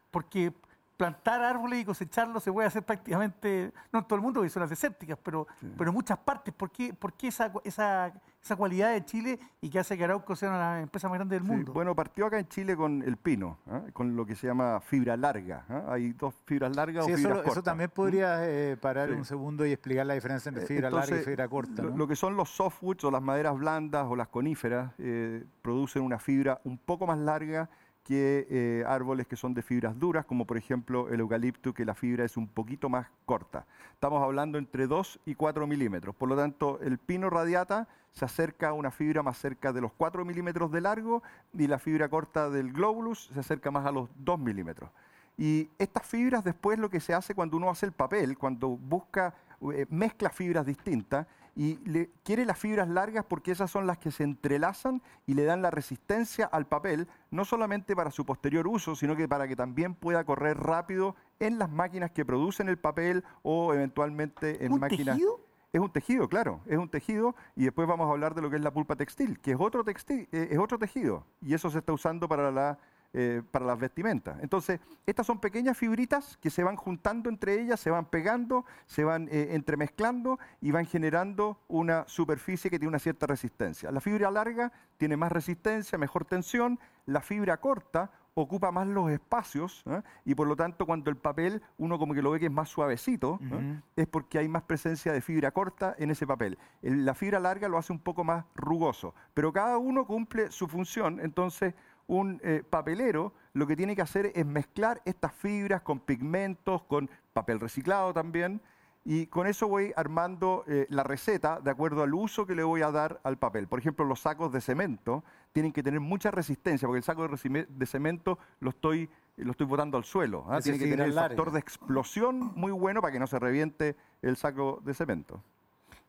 porque 0.09 0.53
plantar 0.97 1.41
árboles 1.41 1.81
y 1.81 1.85
cosecharlos 1.85 2.43
se 2.43 2.51
puede 2.51 2.67
hacer 2.67 2.83
prácticamente, 2.83 3.71
no 3.91 3.99
en 3.99 4.05
todo 4.05 4.15
el 4.15 4.21
mundo, 4.21 4.39
porque 4.39 4.49
son 4.49 4.61
las 4.61 4.69
desérticas, 4.69 5.17
pero, 5.21 5.47
pero 5.77 5.89
en 5.89 5.93
muchas 5.93 6.17
partes. 6.19 6.53
¿Por 6.53 6.71
qué, 6.71 6.93
por 6.93 7.13
qué 7.13 7.27
esa, 7.27 7.51
esa, 7.63 8.13
esa, 8.41 8.55
cualidad 8.55 8.91
de 8.91 9.03
Chile 9.03 9.39
y 9.61 9.69
que 9.69 9.79
hace 9.79 9.97
que 9.97 10.03
Arauco 10.03 10.35
sea 10.35 10.49
una 10.49 10.57
de 10.57 10.63
las 10.63 10.83
empresas 10.83 11.09
más 11.09 11.17
grandes 11.17 11.39
del 11.39 11.47
mundo? 11.47 11.73
Bueno, 11.73 11.95
partió 11.95 12.27
acá 12.27 12.39
en 12.39 12.47
Chile 12.47 12.75
con 12.75 13.01
el 13.01 13.17
pino, 13.17 13.57
¿ah? 13.67 13.81
con 13.91 14.15
lo 14.15 14.25
que 14.25 14.35
se 14.35 14.47
llama 14.47 14.79
fibra 14.81 15.17
larga. 15.17 15.65
¿ah? 15.67 15.85
Hay 15.89 16.13
dos 16.13 16.35
fibras 16.45 16.75
largas 16.75 17.05
o 17.05 17.07
fibras 17.07 17.21
eso, 17.21 17.29
cortas. 17.29 17.51
Eso 17.53 17.63
también 17.63 17.89
podría 17.89 18.47
eh, 18.47 18.77
parar 18.77 19.11
un 19.11 19.25
segundo 19.25 19.65
y 19.65 19.71
explicar 19.71 20.05
la 20.05 20.13
diferencia 20.13 20.49
entre 20.49 20.65
fibra 20.65 20.91
larga 20.91 21.17
y 21.17 21.23
fibra 21.23 21.47
corta. 21.47 21.83
Lo, 21.83 22.07
que 22.07 22.15
son 22.15 22.35
los 22.35 22.49
softwoods 22.49 23.03
o 23.03 23.11
las 23.11 23.21
maderas 23.21 23.57
blandas 23.57 24.05
o 24.07 24.15
las 24.15 24.27
coníferas 24.27 24.91
eh, 24.99 25.43
producen 25.61 26.03
una 26.03 26.19
fibra 26.19 26.61
un 26.63 26.77
poco 26.77 27.07
más 27.07 27.17
larga 27.17 27.69
que 28.03 28.47
eh, 28.49 28.83
árboles 28.85 29.27
que 29.27 29.35
son 29.35 29.53
de 29.53 29.61
fibras 29.61 29.97
duras, 29.97 30.25
como 30.25 30.45
por 30.45 30.57
ejemplo 30.57 31.09
el 31.09 31.21
eucalipto, 31.21 31.73
que 31.73 31.85
la 31.85 31.95
fibra 31.95 32.25
es 32.25 32.35
un 32.35 32.47
poquito 32.47 32.89
más 32.89 33.07
corta. 33.25 33.65
Estamos 33.93 34.21
hablando 34.21 34.57
entre 34.57 34.87
2 34.87 35.21
y 35.25 35.35
4 35.35 35.65
milímetros. 35.67 36.13
Por 36.15 36.29
lo 36.29 36.35
tanto, 36.35 36.79
el 36.81 36.97
pino 36.97 37.29
radiata 37.29 37.87
se 38.11 38.25
acerca 38.25 38.69
a 38.69 38.73
una 38.73 38.91
fibra 38.91 39.23
más 39.23 39.37
cerca 39.37 39.71
de 39.71 39.81
los 39.81 39.91
4 39.93 40.25
milímetros 40.25 40.71
de 40.71 40.81
largo 40.81 41.23
y 41.57 41.67
la 41.67 41.79
fibra 41.79 42.09
corta 42.09 42.49
del 42.49 42.73
globulus 42.73 43.29
se 43.33 43.39
acerca 43.39 43.71
más 43.71 43.85
a 43.85 43.91
los 43.91 44.09
2 44.17 44.39
milímetros. 44.39 44.89
Y 45.37 45.69
estas 45.79 46.05
fibras 46.05 46.43
después 46.43 46.77
lo 46.77 46.89
que 46.89 46.99
se 46.99 47.13
hace 47.13 47.33
cuando 47.33 47.57
uno 47.57 47.69
hace 47.69 47.85
el 47.85 47.91
papel, 47.91 48.37
cuando 48.37 48.69
busca, 48.69 49.33
eh, 49.73 49.85
mezcla 49.89 50.29
fibras 50.29 50.65
distintas, 50.65 51.25
y 51.55 51.77
le, 51.87 52.09
quiere 52.23 52.45
las 52.45 52.57
fibras 52.57 52.87
largas 52.87 53.25
porque 53.25 53.51
esas 53.51 53.69
son 53.69 53.85
las 53.85 53.97
que 53.97 54.11
se 54.11 54.23
entrelazan 54.23 55.01
y 55.25 55.33
le 55.33 55.43
dan 55.43 55.61
la 55.61 55.71
resistencia 55.71 56.45
al 56.45 56.65
papel, 56.65 57.07
no 57.31 57.45
solamente 57.45 57.95
para 57.95 58.11
su 58.11 58.25
posterior 58.25 58.67
uso, 58.67 58.95
sino 58.95 59.15
que 59.15 59.27
para 59.27 59.47
que 59.47 59.55
también 59.55 59.93
pueda 59.93 60.23
correr 60.23 60.57
rápido 60.57 61.15
en 61.39 61.59
las 61.59 61.69
máquinas 61.69 62.11
que 62.11 62.25
producen 62.25 62.69
el 62.69 62.77
papel 62.77 63.23
o 63.43 63.73
eventualmente 63.73 64.65
en 64.65 64.79
máquinas... 64.79 65.17
Tejido? 65.17 65.39
Es 65.71 65.81
un 65.81 65.91
tejido, 65.91 66.29
claro, 66.29 66.61
es 66.67 66.77
un 66.77 66.87
tejido 66.87 67.35
y 67.55 67.63
después 67.63 67.87
vamos 67.87 68.07
a 68.07 68.11
hablar 68.11 68.35
de 68.35 68.43
lo 68.43 68.49
que 68.51 68.57
es 68.57 68.61
la 68.61 68.71
pulpa 68.71 68.95
textil, 68.95 69.39
que 69.39 69.53
es 69.53 69.57
otro, 69.59 69.83
textil, 69.83 70.29
eh, 70.31 70.49
es 70.51 70.59
otro 70.59 70.77
tejido 70.77 71.25
y 71.41 71.55
eso 71.55 71.71
se 71.71 71.79
está 71.79 71.91
usando 71.91 72.29
para 72.29 72.51
la 72.51 72.77
eh, 73.13 73.43
para 73.51 73.65
las 73.65 73.79
vestimentas. 73.79 74.37
Entonces, 74.41 74.79
estas 75.05 75.27
son 75.27 75.39
pequeñas 75.39 75.77
fibritas 75.77 76.37
que 76.37 76.49
se 76.49 76.63
van 76.63 76.75
juntando 76.75 77.29
entre 77.29 77.61
ellas, 77.61 77.79
se 77.79 77.91
van 77.91 78.05
pegando, 78.05 78.65
se 78.87 79.03
van 79.03 79.27
eh, 79.31 79.49
entremezclando 79.51 80.39
y 80.61 80.71
van 80.71 80.85
generando 80.85 81.59
una 81.67 82.05
superficie 82.07 82.71
que 82.71 82.79
tiene 82.79 82.89
una 82.89 82.99
cierta 82.99 83.27
resistencia. 83.27 83.91
La 83.91 84.01
fibra 84.01 84.31
larga 84.31 84.71
tiene 84.97 85.15
más 85.15 85.31
resistencia, 85.31 85.97
mejor 85.97 86.25
tensión, 86.25 86.79
la 87.05 87.21
fibra 87.21 87.57
corta 87.57 88.09
ocupa 88.35 88.71
más 88.71 88.87
los 88.87 89.11
espacios 89.11 89.83
¿eh? 89.85 90.01
y 90.25 90.35
por 90.35 90.47
lo 90.47 90.55
tanto 90.55 90.85
cuando 90.85 91.09
el 91.09 91.17
papel 91.17 91.61
uno 91.77 91.99
como 91.99 92.13
que 92.13 92.21
lo 92.21 92.31
ve 92.31 92.39
que 92.39 92.47
es 92.47 92.51
más 92.51 92.69
suavecito, 92.69 93.39
¿eh? 93.41 93.79
es 93.95 94.07
porque 94.07 94.39
hay 94.39 94.47
más 94.47 94.63
presencia 94.63 95.13
de 95.13 95.21
fibra 95.21 95.51
corta 95.51 95.95
en 95.97 96.11
ese 96.11 96.25
papel. 96.25 96.57
la 96.81 97.13
fibra 97.13 97.39
larga 97.39 97.67
lo 97.67 97.77
hace 97.77 97.93
un 97.93 97.99
poco 97.99 98.23
más 98.23 98.45
rugoso, 98.55 99.13
pero 99.33 99.53
cada 99.53 99.77
uno 99.77 100.05
cumple 100.05 100.51
su 100.51 100.67
función, 100.67 101.19
entonces 101.19 101.73
un 102.07 102.39
eh, 102.43 102.63
papelero 102.69 103.33
lo 103.53 103.67
que 103.67 103.75
tiene 103.75 103.95
que 103.95 104.01
hacer 104.01 104.31
es 104.33 104.45
mezclar 104.45 105.01
estas 105.05 105.33
fibras 105.33 105.81
con 105.81 105.99
pigmentos, 105.99 106.83
con 106.83 107.09
papel 107.33 107.59
reciclado 107.59 108.13
también, 108.13 108.61
y 109.05 109.27
con 109.27 109.47
eso 109.47 109.67
voy 109.67 109.91
armando 109.95 110.63
eh, 110.65 110.87
la 110.89 111.03
receta 111.03 111.59
de 111.59 111.69
acuerdo 111.69 112.03
al 112.03 112.13
uso 112.13 112.45
que 112.45 112.55
le 112.55 112.63
voy 112.63 112.81
a 112.81 112.91
dar 112.91 113.19
al 113.23 113.37
papel. 113.37 113.67
Por 113.67 113.79
ejemplo, 113.79 114.05
los 114.05 114.21
sacos 114.21 114.51
de 114.51 114.61
cemento 114.61 115.23
tienen 115.51 115.71
que 115.71 115.83
tener 115.83 115.99
mucha 115.99 116.31
resistencia, 116.31 116.87
porque 116.87 116.99
el 116.99 117.03
saco 117.03 117.27
de 117.27 117.85
cemento 117.85 118.39
lo 118.59 118.69
estoy, 118.69 119.09
lo 119.37 119.51
estoy 119.51 119.67
botando 119.67 119.97
al 119.97 120.05
suelo. 120.05 120.45
¿ah? 120.47 120.61
Tiene 120.61 120.79
que 120.79 120.85
tener 120.87 121.07
el 121.07 121.13
factor 121.13 121.51
de 121.51 121.59
explosión 121.59 122.53
muy 122.55 122.71
bueno 122.71 123.01
para 123.01 123.11
que 123.11 123.19
no 123.19 123.27
se 123.27 123.37
reviente 123.37 123.95
el 124.21 124.37
saco 124.37 124.81
de 124.83 124.93
cemento. 124.93 125.43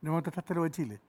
No 0.01 0.15
me 0.15 0.23
trataste 0.23 0.55
lo 0.55 0.63
de 0.63 0.71
Chile. 0.71 1.01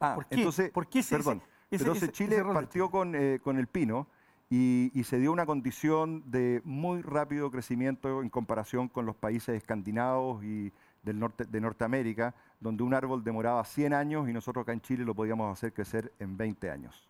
Ah, 0.00 0.16
¿Por 0.16 0.26
qué? 0.26 0.34
entonces, 0.34 0.70
¿Por 0.70 0.88
qué 0.88 1.04
perdón. 1.08 1.42
Entonces 1.76 2.12
Chile 2.12 2.42
partió 2.44 2.90
con, 2.90 3.14
eh, 3.14 3.40
con 3.42 3.58
el 3.58 3.66
pino 3.66 4.06
y, 4.50 4.90
y, 4.94 5.04
se 5.04 5.18
dio 5.18 5.32
una 5.32 5.46
condición 5.46 6.22
de 6.30 6.60
muy 6.64 7.00
rápido 7.00 7.50
crecimiento 7.50 8.22
en 8.22 8.28
comparación 8.28 8.88
con 8.88 9.06
los 9.06 9.16
países 9.16 9.56
escandinavos 9.56 10.44
y 10.44 10.72
del 11.02 11.18
norte, 11.18 11.44
de 11.44 11.60
Norteamérica, 11.60 12.34
donde 12.60 12.82
un 12.82 12.94
árbol 12.94 13.24
demoraba 13.24 13.64
100 13.64 13.94
años 13.94 14.28
y 14.28 14.32
nosotros 14.32 14.62
acá 14.62 14.72
en 14.72 14.80
Chile 14.80 15.04
lo 15.04 15.14
podíamos 15.14 15.52
hacer 15.52 15.72
crecer 15.72 16.12
en 16.18 16.36
20 16.36 16.70
años. 16.70 17.08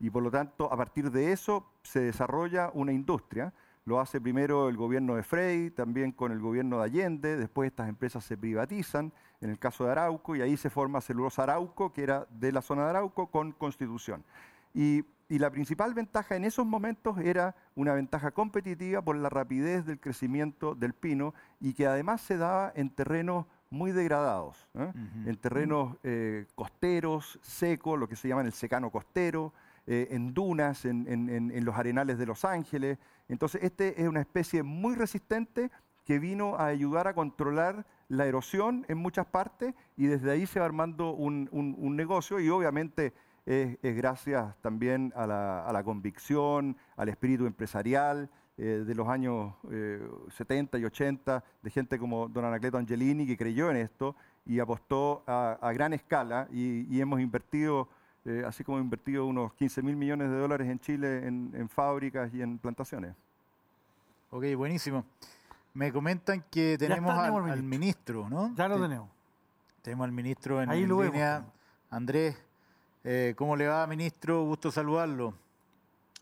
Y 0.00 0.10
por 0.10 0.22
lo 0.22 0.30
tanto, 0.30 0.72
a 0.72 0.76
partir 0.76 1.10
de 1.10 1.32
eso 1.32 1.66
se 1.82 2.00
desarrolla 2.00 2.70
una 2.74 2.92
industria. 2.92 3.52
Lo 3.86 4.00
hace 4.00 4.20
primero 4.20 4.68
el 4.68 4.76
gobierno 4.76 5.14
de 5.14 5.22
Frey, 5.22 5.70
también 5.70 6.12
con 6.12 6.32
el 6.32 6.40
gobierno 6.40 6.78
de 6.78 6.84
Allende, 6.84 7.36
después 7.36 7.66
estas 7.66 7.88
empresas 7.88 8.24
se 8.24 8.36
privatizan, 8.36 9.12
en 9.40 9.50
el 9.50 9.58
caso 9.58 9.84
de 9.84 9.92
Arauco, 9.92 10.34
y 10.34 10.40
ahí 10.40 10.56
se 10.56 10.70
forma 10.70 11.00
Celulosa 11.00 11.42
Arauco, 11.42 11.92
que 11.92 12.02
era 12.02 12.26
de 12.30 12.52
la 12.52 12.62
zona 12.62 12.84
de 12.84 12.90
Arauco, 12.90 13.26
con 13.26 13.52
Constitución. 13.52 14.24
Y 14.72 15.04
y 15.28 15.38
la 15.38 15.50
principal 15.50 15.94
ventaja 15.94 16.36
en 16.36 16.44
esos 16.44 16.66
momentos 16.66 17.18
era 17.18 17.54
una 17.74 17.94
ventaja 17.94 18.30
competitiva 18.30 19.02
por 19.02 19.16
la 19.16 19.30
rapidez 19.30 19.86
del 19.86 19.98
crecimiento 19.98 20.74
del 20.74 20.92
pino 20.92 21.34
y 21.60 21.72
que 21.72 21.86
además 21.86 22.20
se 22.20 22.36
daba 22.36 22.72
en 22.74 22.90
terrenos 22.90 23.46
muy 23.70 23.92
degradados, 23.92 24.68
¿eh? 24.74 24.92
en 25.26 25.36
terrenos 25.36 25.96
eh, 26.04 26.46
costeros, 26.54 27.38
secos, 27.42 27.98
lo 27.98 28.06
que 28.06 28.16
se 28.16 28.28
llama 28.28 28.42
el 28.42 28.52
secano 28.52 28.90
costero, 28.90 29.52
eh, 29.86 30.08
en 30.10 30.34
dunas, 30.34 30.84
en, 30.84 31.06
en, 31.08 31.64
los 31.64 31.76
arenales 31.76 32.18
de 32.18 32.26
Los 32.26 32.44
Ángeles. 32.44 32.98
Entonces, 33.28 33.62
este 33.62 34.00
es 34.00 34.08
una 34.08 34.20
especie 34.20 34.62
muy 34.62 34.94
resistente 34.94 35.70
que 36.04 36.18
vino 36.18 36.56
a 36.56 36.66
ayudar 36.66 37.08
a 37.08 37.14
controlar 37.14 37.86
la 38.08 38.26
erosión 38.26 38.84
en 38.88 38.98
muchas 38.98 39.26
partes 39.26 39.74
y 39.96 40.06
desde 40.06 40.30
ahí 40.30 40.46
se 40.46 40.60
va 40.60 40.66
armando 40.66 41.12
un, 41.12 41.48
un, 41.50 41.96
negocio 41.96 42.38
y 42.40 42.48
obviamente 42.50 43.14
es, 43.46 43.78
gracias 43.82 44.54
también 44.60 45.12
a 45.16 45.26
la, 45.26 45.82
convicción, 45.84 46.76
al 46.96 47.08
espíritu 47.08 47.46
empresarial 47.46 48.30
eh, 48.56 48.84
de 48.86 48.94
los 48.94 49.08
años 49.08 49.54
70 50.36 50.76
eh, 50.76 50.80
y 50.80 50.84
80, 50.84 51.44
de 51.62 51.70
gente 51.70 51.98
como 51.98 52.28
don 52.28 52.44
Anacleto 52.44 52.78
Angelini, 52.78 53.26
que 53.26 53.36
creyó 53.36 53.70
en 53.70 53.78
esto 53.78 54.14
y 54.46 54.60
apostó 54.60 55.24
a, 55.26 55.72
gran 55.74 55.92
escala 55.92 56.48
y, 56.52 57.00
hemos 57.00 57.20
invertido, 57.20 57.88
eh, 58.24 58.42
así 58.46 58.64
como 58.64 58.78
invertido 58.78 59.26
unos 59.26 59.52
15 59.54 59.82
mil 59.82 59.96
millones 59.96 60.30
de 60.30 60.38
dólares 60.38 60.68
en 60.68 60.78
Chile 60.80 61.26
en, 61.26 61.68
fábricas 61.68 62.32
y 62.34 62.42
en 62.42 62.58
plantaciones. 62.58 63.14
Ok, 64.30 64.44
buenísimo. 64.56 65.04
Me 65.74 65.92
comentan 65.92 66.44
que 66.50 66.76
tenemos 66.78 67.12
al, 67.16 67.62
ministro. 67.62 68.28
¿no? 68.28 68.54
Ya 68.54 68.68
lo 68.68 68.80
tenemos. 68.80 69.08
Tenemos 69.82 70.04
al 70.04 70.12
ministro 70.12 70.62
en, 70.62 70.70
línea. 70.70 71.44
Andrés 71.90 72.36
eh, 73.06 73.34
¿Cómo 73.36 73.54
le 73.54 73.68
va, 73.68 73.86
ministro? 73.86 74.44
Gusto 74.44 74.70
saludarlo. 74.70 75.34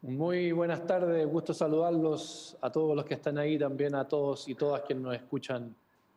Muy 0.03 0.51
buenas 0.51 0.85
tardes, 0.85 1.25
gusto 1.29 1.55
saludarlos 1.55 2.57
a 2.61 2.73
todos 2.73 2.97
los 2.97 3.05
que 3.05 3.15
están 3.15 3.39
ahí, 3.39 3.57
también 3.57 3.95
a 3.95 4.09
todos 4.09 4.49
y 4.49 4.57
todas 4.57 4.83
quienes 4.83 5.05
nos 5.05 5.15
escuchan 5.15 5.73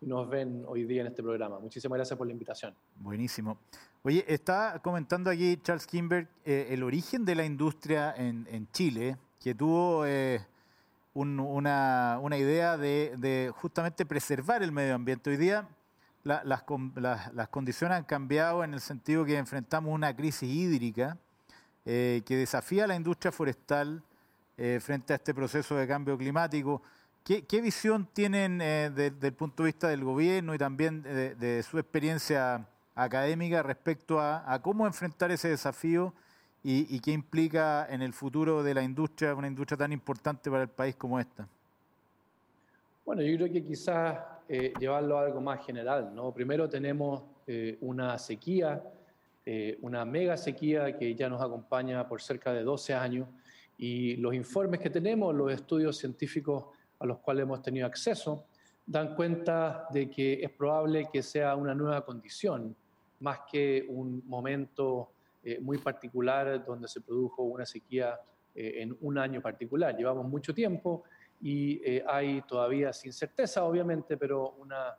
nos 0.06 0.30
ven 0.30 0.64
hoy 0.68 0.86
día 0.86 1.02
en 1.02 1.08
este 1.08 1.22
programa. 1.22 1.60
Muchísimas 1.60 1.98
gracias 1.98 2.18
por 2.18 2.28
la 2.28 2.34
invitación. 2.34 2.74
Buenísimo. 2.96 3.58
Oye, 4.04 4.24
está 4.28 4.80
comentando 4.84 5.30
aquí 5.30 5.58
Charles 5.58 5.88
Kimberg 5.88 6.30
eh, 6.46 6.68
el 6.70 6.84
origen 6.84 7.26
de 7.26 7.36
la 7.36 7.44
industria 7.44 8.14
en, 8.16 8.68
Chile, 8.72 9.18
que 9.40 9.56
tuvo 9.56 10.06
eh, 10.06 10.46
una, 11.16 12.20
idea 12.38 12.78
de, 12.78 13.52
justamente 13.56 14.06
preservar 14.06 14.62
el 14.62 14.72
medio 14.72 14.96
ambiente. 14.96 15.32
Hoy 15.32 15.38
día 15.38 15.68
las, 16.24 16.64
condiciones 17.50 17.98
han 17.98 18.04
cambiado 18.04 18.64
en 18.64 18.74
el 18.74 18.82
sentido 18.82 19.26
que 19.26 19.38
enfrentamos 19.38 19.94
una 19.94 20.16
crisis 20.16 20.50
hídrica 20.50 21.18
eh, 21.86 22.22
que 22.26 22.36
desafía 22.36 22.86
a 22.86 22.88
la 22.88 22.96
industria 22.96 23.32
forestal 23.32 24.04
eh, 24.58 24.80
frente 24.82 25.14
a 25.14 25.18
este 25.18 25.34
proceso 25.34 25.76
de 25.76 25.88
cambio 25.88 26.18
climático. 26.18 26.82
¿Qué, 27.26 27.60
visión 27.60 28.08
tienen 28.14 28.62
eh, 28.62 28.92
desde 28.94 29.30
el 29.30 29.34
punto 29.34 29.64
de 29.64 29.70
vista 29.70 29.88
del 29.88 30.04
gobierno 30.04 30.54
y 30.54 30.60
también 30.60 31.02
de, 31.02 31.64
su 31.64 31.80
experiencia 31.80 32.68
académica 32.94 33.64
respecto 33.64 34.20
a, 34.20 34.60
cómo 34.62 34.86
enfrentar 34.86 35.32
ese 35.32 35.50
desafío 35.50 36.14
y, 36.64 37.00
qué 37.00 37.14
implica 37.14 37.88
en 37.90 38.04
el 38.04 38.14
futuro 38.14 38.62
de 38.62 38.76
la 38.76 38.84
industria, 38.84 39.34
una 39.34 39.48
industria 39.48 39.76
tan 39.76 39.92
importante 39.92 40.52
para 40.52 40.62
el 40.62 40.70
país 40.70 40.96
como 40.96 41.20
esta? 41.20 41.48
Bueno, 43.04 43.24
yo 43.24 43.36
creo 43.38 43.52
que 43.52 43.64
quizás 43.64 44.20
eh, 44.48 44.72
llevarlo 44.80 45.18
a 45.18 45.24
algo 45.24 45.42
más 45.42 45.66
general. 45.66 46.14
¿no? 46.14 46.32
Primero 46.32 46.70
tenemos 46.70 47.24
eh, 47.48 47.80
una 47.82 48.20
sequía, 48.20 48.84
eh, 49.44 49.80
una 49.82 50.06
mega 50.06 50.38
sequía 50.38 50.96
que 50.96 51.16
ya 51.16 51.28
nos 51.28 51.42
acompaña 51.42 52.08
por 52.08 52.22
cerca 52.22 52.54
de 52.54 52.62
12 52.62 52.94
años 52.94 53.28
y 53.80 54.16
los 54.18 54.36
informes 54.36 54.80
que 54.80 54.92
tenemos, 54.92 55.34
los 55.34 55.52
estudios 55.52 55.98
científicos 55.98 56.66
los 57.06 57.20
cuales 57.20 57.44
hemos 57.44 57.62
tenido 57.62 57.86
acceso, 57.88 58.46
dan 58.86 59.16
cuenta 59.16 59.88
de 59.92 60.10
que 60.10 60.34
es 60.44 60.52
probable 60.52 61.10
que 61.12 61.24
sea 61.24 61.56
una 61.56 61.74
nueva 61.74 62.06
condición, 62.06 62.76
más 63.20 63.40
que 63.52 63.86
un 63.88 64.22
momento 64.28 65.12
muy 65.62 65.78
particular 65.78 66.66
donde 66.66 66.88
se 66.88 67.02
produjo 67.02 67.44
una 67.44 67.66
sequía 67.66 68.20
en 68.56 68.98
un 69.02 69.18
año 69.18 69.42
particular. 69.42 69.96
Llevamos 69.96 70.28
mucho 70.28 70.54
tiempo 70.54 71.04
y 71.42 71.82
eh, 71.84 72.04
hay 72.08 72.42
todavía, 72.42 72.94
sin 72.94 73.14
certeza 73.14 73.64
obviamente, 73.64 74.18
pero 74.18 74.52
una, 74.52 74.96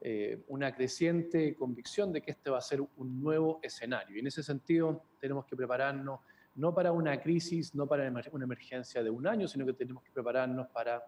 eh, 0.00 0.42
una 0.48 0.74
creciente 0.74 1.54
convicción 1.54 2.12
de 2.12 2.20
que 2.20 2.32
este 2.32 2.50
va 2.50 2.58
a 2.58 2.62
ser 2.62 2.80
un 2.80 3.20
nuevo 3.20 3.60
escenario. 3.62 4.16
Y 4.16 4.20
en 4.20 4.26
ese 4.26 4.42
sentido 4.42 5.02
tenemos 5.20 5.46
que 5.46 5.56
prepararnos 5.56 6.20
no 6.56 6.74
para 6.74 6.90
una 6.92 7.20
crisis, 7.20 7.74
no 7.74 7.86
para 7.86 8.10
una 8.32 8.44
emergencia 8.44 9.02
de 9.02 9.10
un 9.10 9.26
año, 9.26 9.46
sino 9.46 9.66
que 9.66 9.74
tenemos 9.74 10.02
que 10.02 10.10
prepararnos 10.10 10.68
para 10.68 11.02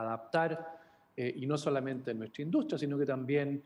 adaptar, 0.00 0.78
eh, 1.16 1.32
y 1.36 1.46
no 1.46 1.56
solamente 1.56 2.10
en 2.10 2.18
nuestra 2.18 2.42
industria, 2.42 2.78
sino 2.78 2.98
que 2.98 3.06
también 3.06 3.62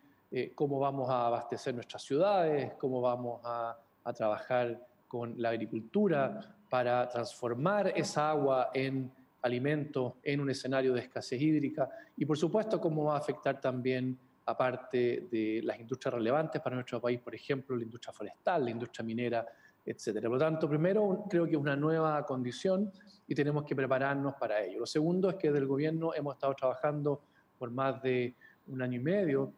cómo 0.55 0.79
vamos 0.79 1.11
a 1.11 1.27
abastecer 1.27 1.75
nuestras 1.75 2.05
ciudades, 2.05 2.75
cómo 2.75 3.01
vamos 3.01 3.41
a, 3.43 3.77
a 4.05 4.13
trabajar 4.13 4.87
con 5.09 5.35
la 5.43 5.49
agricultura 5.49 6.41
para 6.69 7.09
transformar 7.09 7.93
esa 7.97 8.31
agua 8.31 8.71
en 8.73 9.11
alimento 9.43 10.19
en 10.23 10.41
un 10.41 10.51
escenario 10.51 10.95
de 10.95 11.01
escasez 11.01 11.41
hídrica 11.41 11.89
y 12.17 12.25
por 12.25 12.39
supuesto 12.39 12.81
cómo 12.81 13.05
va 13.05 13.15
a 13.15 13.19
afectar 13.19 13.61
también 13.61 14.17
aparte 14.47 15.29
de 15.31 15.61
las 15.63 15.79
industrias 15.79 16.15
relevantes 16.15 16.61
para 16.61 16.75
nuestro 16.75 17.01
país, 17.01 17.21
por 17.21 17.35
ejemplo, 17.35 17.77
la 17.77 17.85
industria 17.85 18.13
forestal, 18.13 18.65
la 18.65 18.71
industria 18.71 19.05
minera, 19.05 19.47
Por 19.85 20.31
lo 20.31 20.39
tanto, 20.39 20.69
primero 20.69 21.25
creo 21.29 21.47
que 21.47 21.53
es 21.53 21.57
una 21.57 21.77
nueva 21.77 22.25
condición 22.27 22.93
y 23.27 23.35
tenemos 23.35 23.65
que 23.65 23.75
prepararnos 23.75 24.35
para 24.35 24.63
ello. 24.63 24.81
Lo 24.81 24.87
segundo 24.87 25.31
es 25.31 25.37
que 25.37 25.51
del 25.51 25.67
gobierno 25.67 26.15
hemos 26.15 26.35
estado 26.35 26.55
trabajando 26.55 27.23
por 27.59 27.71
más 27.71 28.03
de 28.03 28.35
un 28.67 28.83
año 28.83 29.01
y 29.01 29.03
medio 29.03 29.53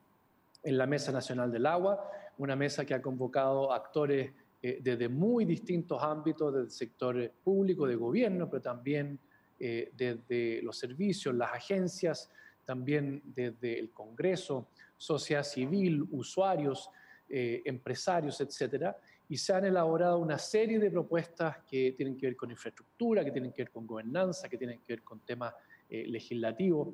en 0.62 0.78
la 0.78 0.86
Mesa 0.86 1.12
Nacional 1.12 1.50
del 1.50 1.66
Agua, 1.66 2.08
una 2.38 2.56
mesa 2.56 2.84
que 2.84 2.94
ha 2.94 3.02
convocado 3.02 3.72
actores 3.72 4.32
eh, 4.62 4.78
desde 4.80 5.08
muy 5.08 5.44
distintos 5.44 6.00
ámbitos 6.02 6.54
del 6.54 6.70
sector 6.70 7.32
público, 7.42 7.86
de 7.86 7.96
gobierno, 7.96 8.48
pero 8.48 8.62
también 8.62 9.18
eh, 9.58 9.90
desde 9.96 10.62
los 10.62 10.78
servicios, 10.78 11.34
las 11.34 11.52
agencias, 11.52 12.30
también 12.64 13.22
desde 13.24 13.78
el 13.78 13.90
Congreso, 13.90 14.68
sociedad 14.96 15.42
civil, 15.42 16.06
usuarios, 16.12 16.90
eh, 17.28 17.62
empresarios, 17.64 18.40
etcétera, 18.40 18.96
y 19.32 19.38
se 19.38 19.54
han 19.54 19.64
elaborado 19.64 20.18
una 20.18 20.36
serie 20.36 20.78
de 20.78 20.90
propuestas 20.90 21.56
que 21.66 21.92
tienen 21.92 22.18
que 22.18 22.26
ver 22.26 22.36
con 22.36 22.50
infraestructura, 22.50 23.24
que 23.24 23.30
tienen 23.30 23.50
que 23.50 23.62
ver 23.62 23.70
con 23.70 23.86
gobernanza, 23.86 24.46
que 24.46 24.58
tienen 24.58 24.80
que 24.80 24.92
ver 24.92 25.02
con 25.02 25.20
temas 25.20 25.54
eh, 25.88 26.04
legislativos. 26.06 26.88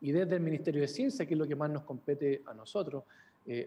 Y 0.00 0.10
desde 0.10 0.34
el 0.34 0.40
Ministerio 0.40 0.80
de 0.80 0.88
Ciencia, 0.88 1.24
que 1.24 1.34
es 1.34 1.38
lo 1.38 1.46
que 1.46 1.54
más 1.54 1.70
nos 1.70 1.84
compete 1.84 2.42
a 2.44 2.54
nosotros, 2.54 3.04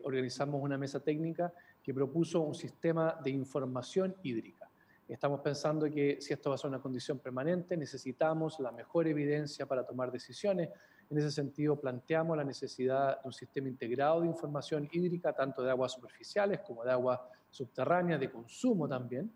organizamos 0.03 0.61
una 0.61 0.77
mesa 0.77 0.99
técnica 0.99 1.53
que 1.81 1.93
propuso 1.93 2.41
un 2.41 2.55
sistema 2.55 3.17
de 3.23 3.29
información 3.29 4.13
hídrica. 4.21 4.69
Estamos 5.07 5.39
pensando 5.39 5.89
que 5.89 6.17
si 6.19 6.33
esto 6.33 6.49
va 6.49 6.55
a 6.55 6.57
ser 6.57 6.67
una 6.67 6.81
condición 6.81 7.19
permanente, 7.19 7.77
necesitamos 7.77 8.59
la 8.59 8.73
mejor 8.73 9.07
evidencia 9.07 9.65
para 9.65 9.85
tomar 9.85 10.11
decisiones. 10.11 10.69
En 11.09 11.17
ese 11.17 11.31
sentido, 11.31 11.79
planteamos 11.79 12.35
la 12.35 12.43
necesidad 12.43 13.21
de 13.21 13.27
un 13.27 13.31
sistema 13.31 13.69
integrado 13.69 14.19
de 14.19 14.27
información 14.27 14.89
hídrica, 14.91 15.31
tanto 15.31 15.61
de 15.63 15.69
aguas 15.69 15.93
superficiales 15.93 16.59
como 16.59 16.83
de 16.83 16.91
aguas 16.91 17.21
subterráneas, 17.57 18.19
de 18.19 18.29
consumo 18.29 18.87
también. 18.87 19.31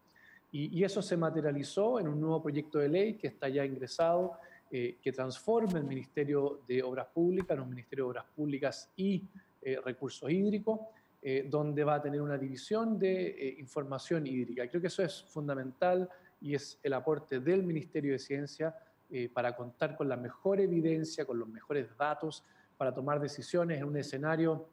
Y, 0.54 0.84
eso 0.84 1.02
se 1.02 1.16
materializó 1.16 2.00
en 2.00 2.10
un 2.10 2.20
nuevo 2.20 2.42
proyecto 2.42 2.80
de 2.80 2.90
ley 2.90 3.14
que 3.14 3.28
está 3.28 3.48
ya 3.48 3.66
ingresado, 3.66 4.34
eh, 4.70 4.98
que 5.02 5.12
transforma 5.12 5.80
el 5.80 5.86
Ministerio 5.86 6.62
de 6.68 6.84
Obras 6.84 7.08
Públicas 7.08 7.56
en 7.56 7.64
un 7.64 7.70
Ministerio 7.70 8.06
de 8.06 8.10
Obras 8.10 8.26
Públicas 8.36 8.92
y 8.98 9.24
eh, 9.62 9.80
Recursos 9.84 10.30
Hídricos 10.30 10.80
eh, 11.22 11.48
donde 11.50 11.84
va 11.84 11.96
a 11.96 12.02
tener 12.02 12.22
una 12.22 12.38
división 12.38 12.98
de 12.98 13.56
información 13.60 14.26
hídrica. 14.26 14.68
Creo 14.68 14.82
que 14.82 14.88
eso 14.88 15.04
es 15.04 15.22
fundamental 15.22 16.10
y 16.42 16.56
es 16.56 16.80
el 16.82 16.94
aporte 16.94 17.40
del 17.40 17.64
Ministerio 17.64 18.14
de 18.14 18.20
Ciencia 18.20 18.76
para 19.34 19.54
contar 19.58 19.98
con 19.98 20.08
la 20.08 20.16
mejor 20.16 20.62
evidencia, 20.62 21.26
con 21.26 21.38
los 21.38 21.48
mejores 21.50 21.96
datos, 21.98 22.46
para 22.78 22.94
tomar 22.94 23.20
decisiones 23.20 23.78
en 23.78 23.84
un 23.84 23.98
escenario 23.98 24.68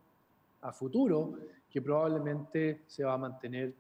a 0.60 0.72
futuro 0.72 1.34
que 1.70 1.82
probablemente 1.82 2.82
se 2.86 3.04
va 3.04 3.14
a 3.14 3.18
mantener 3.18 3.74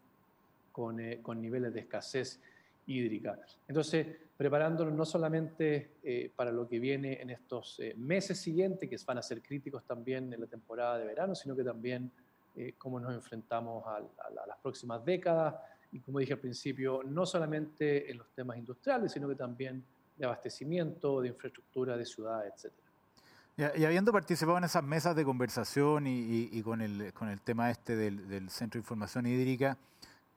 con, 0.72 0.98
con 1.22 1.40
niveles 1.40 1.72
de 1.72 1.80
escasez 1.80 2.40
hídrica. 2.86 3.38
Entonces, 3.66 4.06
preparándonos 4.36 4.94
no 4.94 5.04
solamente 5.04 6.30
para 6.34 6.52
lo 6.52 6.68
que 6.68 6.78
viene 6.78 7.20
en 7.20 7.30
estos 7.30 7.80
meses 7.96 8.38
siguientes, 8.38 8.88
que 8.88 8.96
van 9.06 9.18
a 9.18 9.22
ser 9.22 9.42
críticos 9.42 9.84
también 9.84 10.32
en 10.32 10.40
la 10.40 10.46
temporada 10.46 10.98
de 10.98 11.06
verano, 11.06 11.34
sino 11.34 11.56
que 11.56 11.64
también 11.64 12.10
eh, 12.60 12.74
cómo 12.76 12.98
nos 12.98 13.14
enfrentamos 13.14 13.86
a, 13.86 14.00
las 14.00 14.58
próximas 14.60 15.04
décadas 15.04 15.54
y, 15.92 16.00
como 16.00 16.18
dije 16.18 16.32
al 16.32 16.40
principio, 16.40 17.04
no 17.04 17.24
solamente 17.24 18.10
en 18.10 18.18
los 18.18 18.28
temas 18.30 18.58
industriales, 18.58 19.12
sino 19.12 19.28
que 19.28 19.36
también 19.36 19.84
de 20.16 20.26
abastecimiento, 20.26 21.20
de 21.20 21.28
infraestructura, 21.28 21.96
de 21.96 22.04
ciudades, 22.04 22.52
etc. 22.64 22.74
Y, 23.58 23.84
habiendo 23.84 24.12
participado 24.12 24.56
en 24.56 24.64
esas 24.64 24.84
mesas 24.84 25.14
de 25.16 25.24
conversación 25.24 26.06
y, 26.06 26.62
con, 26.62 26.80
el, 26.80 27.12
con 27.12 27.28
el 27.28 27.40
tema 27.40 27.70
este 27.70 27.96
del, 27.96 28.48
Centro 28.50 28.78
de 28.78 28.84
Información 28.84 29.26
Hídrica, 29.26 29.76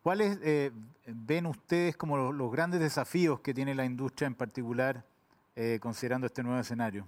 ¿cuáles 0.01 0.40
eh, 0.44 0.72
ven 1.06 1.46
ustedes 1.46 1.96
como 1.96 2.32
los, 2.32 2.51
grandes 2.51 2.80
desafíos 2.80 3.40
que 3.40 3.54
tiene 3.54 3.75
la 3.75 3.86
industria 3.86 4.25
en 4.25 4.36
particular 4.36 5.04
eh, 5.56 5.78
considerando 5.80 6.28
este 6.28 6.42
nuevo 6.42 6.60
escenario? 6.60 7.08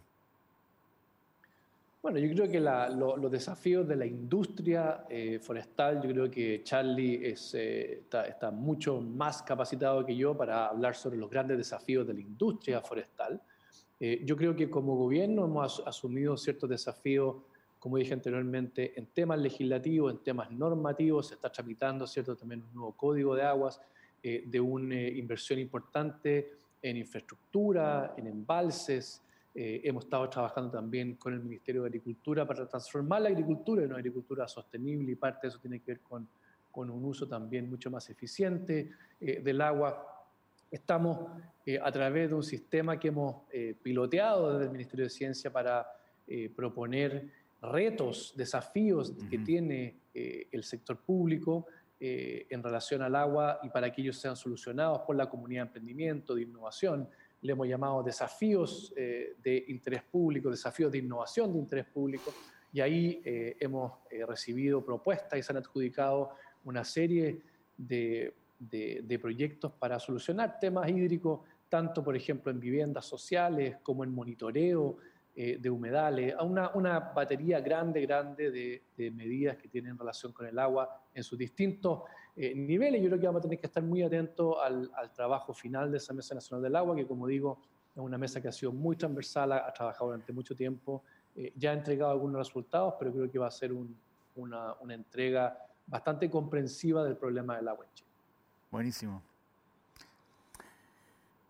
Bueno, 2.04 2.20
yo 2.20 2.30
creo 2.36 2.52
que 2.52 2.60
los 2.60 3.32
desafíos 3.32 3.88
de 3.88 3.96
la 3.96 4.06
industria 4.06 5.06
eh, 5.10 5.40
forestal, 5.40 6.02
yo 6.04 6.10
creo 6.10 6.30
que 6.30 6.62
Charlie 6.62 7.30
es, 7.30 7.54
eh, 7.54 8.04
está, 8.12 8.52
mucho 8.52 9.00
más 9.00 9.42
capacitado 9.42 10.06
que 10.06 10.14
yo 10.14 10.36
para 10.36 10.68
hablar 10.68 10.96
sobre 10.96 11.18
los 11.18 11.30
grandes 11.30 11.58
desafíos 11.58 12.06
de 12.06 12.14
la 12.14 12.20
industria 12.20 12.82
forestal. 12.82 13.42
Eh, 14.06 14.22
yo 14.26 14.36
creo 14.36 14.54
que 14.54 14.70
como 14.70 14.98
gobierno 14.98 15.46
hemos 15.46 15.82
asumido 15.86 16.36
ciertos 16.36 16.70
desafíos, 16.70 17.38
como 17.80 17.96
dije 17.98 18.14
anteriormente, 18.14 19.00
en 19.00 19.06
temas 19.08 19.40
legislativos, 19.40 20.12
en 20.12 20.20
temas 20.20 20.52
normativos, 20.52 21.28
se 21.28 21.36
está 21.36 21.50
tramitando 21.50 22.06
cierto 22.06 22.36
también 22.36 22.64
un 22.64 22.74
nuevo 22.74 22.92
código 22.98 23.34
de 23.36 23.44
aguas, 23.44 23.80
de 24.22 24.60
una 24.62 25.02
inversión 25.02 25.60
importante 25.60 26.54
en 26.82 26.96
infraestructura, 26.96 28.14
en 28.18 28.28
embalses, 28.28 29.22
eh, 29.56 29.82
hemos 29.84 30.06
estado 30.06 30.28
trabajando 30.30 30.72
también 30.72 31.16
con 31.16 31.32
el 31.32 31.40
Ministerio 31.40 31.84
de 31.84 31.90
Agricultura 31.90 32.48
para 32.48 32.68
transformar 32.68 33.22
la 33.22 33.30
agricultura 33.30 33.84
en 33.84 33.90
una 33.90 33.98
agricultura 33.98 34.48
sostenible 34.48 35.12
y 35.12 35.16
parte 35.16 35.42
de 35.44 35.50
eso 35.50 35.60
tiene 35.60 35.80
que 35.80 35.92
ver 35.92 36.00
con, 36.02 36.28
con 36.72 36.90
un 36.90 37.06
uso 37.06 37.28
también 37.28 37.70
mucho 37.70 37.92
más 37.92 38.10
eficiente 38.10 38.90
eh, 39.22 39.42
del 39.44 39.62
agua. 39.62 40.13
Estamos 40.74 41.30
eh, 41.68 41.80
a 41.82 41.92
través 41.92 42.30
de 42.30 42.36
un 42.36 42.44
sistema 42.44 43.00
que 43.00 43.10
hemos 43.10 43.44
piloteado 43.84 44.54
desde 44.54 44.66
el 44.66 44.72
Ministerio 44.72 45.06
de 45.06 45.10
Ciencia 45.12 45.54
para 45.54 45.88
proponer 46.56 47.30
retos, 47.62 48.34
desafíos 48.36 49.14
que 49.30 49.38
tiene 49.38 50.00
el 50.14 50.64
sector 50.64 50.98
público 50.98 51.68
en 52.00 52.64
relación 52.64 53.04
al 53.04 53.16
agua 53.16 53.60
y 53.62 53.70
para 53.70 53.92
que 53.92 54.02
ellos 54.02 54.18
sean 54.18 54.36
solucionados 54.36 55.02
por 55.02 55.16
la 55.16 55.30
comunidad 55.30 55.62
de 55.62 55.68
emprendimiento, 55.68 56.34
de 56.34 56.42
innovación. 56.42 57.08
Le 57.44 57.52
hemos 57.52 57.68
llamado 57.68 58.02
desafíos 58.02 58.94
eh, 58.96 59.36
de 59.44 59.66
interés 59.68 60.02
público, 60.04 60.50
desafíos 60.50 60.92
de 60.92 61.00
innovación 61.00 61.52
de 61.52 61.60
interés 61.60 61.86
público, 61.86 62.34
y 62.72 62.80
ahí 62.80 63.22
eh, 63.24 63.58
hemos 63.60 64.00
eh, 64.10 64.26
recibido 64.26 64.84
propuestas 64.84 65.38
y 65.38 65.44
se 65.44 65.52
han 65.52 65.58
adjudicado 65.58 66.32
una 66.64 66.86
serie 66.86 67.42
de, 67.78 68.34
de, 68.70 69.20
proyectos 69.22 69.72
para 69.74 70.00
solucionar 70.00 70.60
temas 70.60 70.90
hídricos, 70.90 71.42
tanto 71.70 72.04
por 72.04 72.16
ejemplo 72.16 72.52
en 72.52 72.60
viviendas 72.60 73.06
sociales 73.06 73.78
como 73.84 74.04
en 74.04 74.14
monitoreo 74.14 74.98
de 75.36 75.68
humedales, 75.68 76.36
a 76.38 76.44
una, 76.44 76.70
una, 76.76 77.00
batería 77.00 77.60
grande, 77.60 78.02
grande 78.02 78.52
de, 78.52 78.84
de, 78.96 79.10
medidas 79.10 79.58
que 79.58 79.68
tienen 79.68 79.98
relación 79.98 80.32
con 80.32 80.46
el 80.46 80.60
agua 80.60 81.02
en 81.12 81.24
sus 81.24 81.40
distintos 81.40 82.04
eh, 82.36 82.56
niveles. 82.56 83.02
Yo 83.02 83.10
creo 83.10 83.20
que 83.20 83.28
vamos 83.28 83.42
a 83.42 83.44
tener 83.44 83.60
que 83.60 83.68
estar 83.68 83.84
muy 83.84 84.02
atentos 84.02 84.58
al, 84.62 84.90
trabajo 85.14 85.54
final 85.54 85.92
de 85.92 85.98
esa 85.98 86.14
Mesa 86.14 86.34
Nacional 86.34 86.64
del 86.64 86.76
Agua, 86.76 86.96
que 86.96 87.06
como 87.06 87.28
digo, 87.28 87.60
es 87.96 88.02
una 88.02 88.18
mesa 88.18 88.42
que 88.42 88.48
ha 88.48 88.52
sido 88.52 88.72
muy 88.72 88.96
transversal, 88.96 89.52
ha, 89.52 89.72
trabajado 89.72 90.08
durante 90.08 90.34
mucho 90.34 90.56
tiempo, 90.56 91.04
eh, 91.36 91.54
ya 91.56 91.70
ha 91.70 91.74
entregado 91.74 92.12
algunos 92.12 92.40
resultados, 92.40 92.96
pero 92.98 93.12
creo 93.12 93.30
que 93.30 93.38
va 93.38 93.48
a 93.48 93.52
ser 93.52 93.72
una, 93.72 94.74
una, 94.82 94.94
entrega 94.96 95.60
bastante 95.86 96.28
comprensiva 96.28 97.04
del 97.04 97.18
problema 97.18 97.56
del 97.58 97.68
agua 97.68 97.86
en 97.86 97.94
Chile. 97.94 98.10
Buenísimo. 98.74 99.22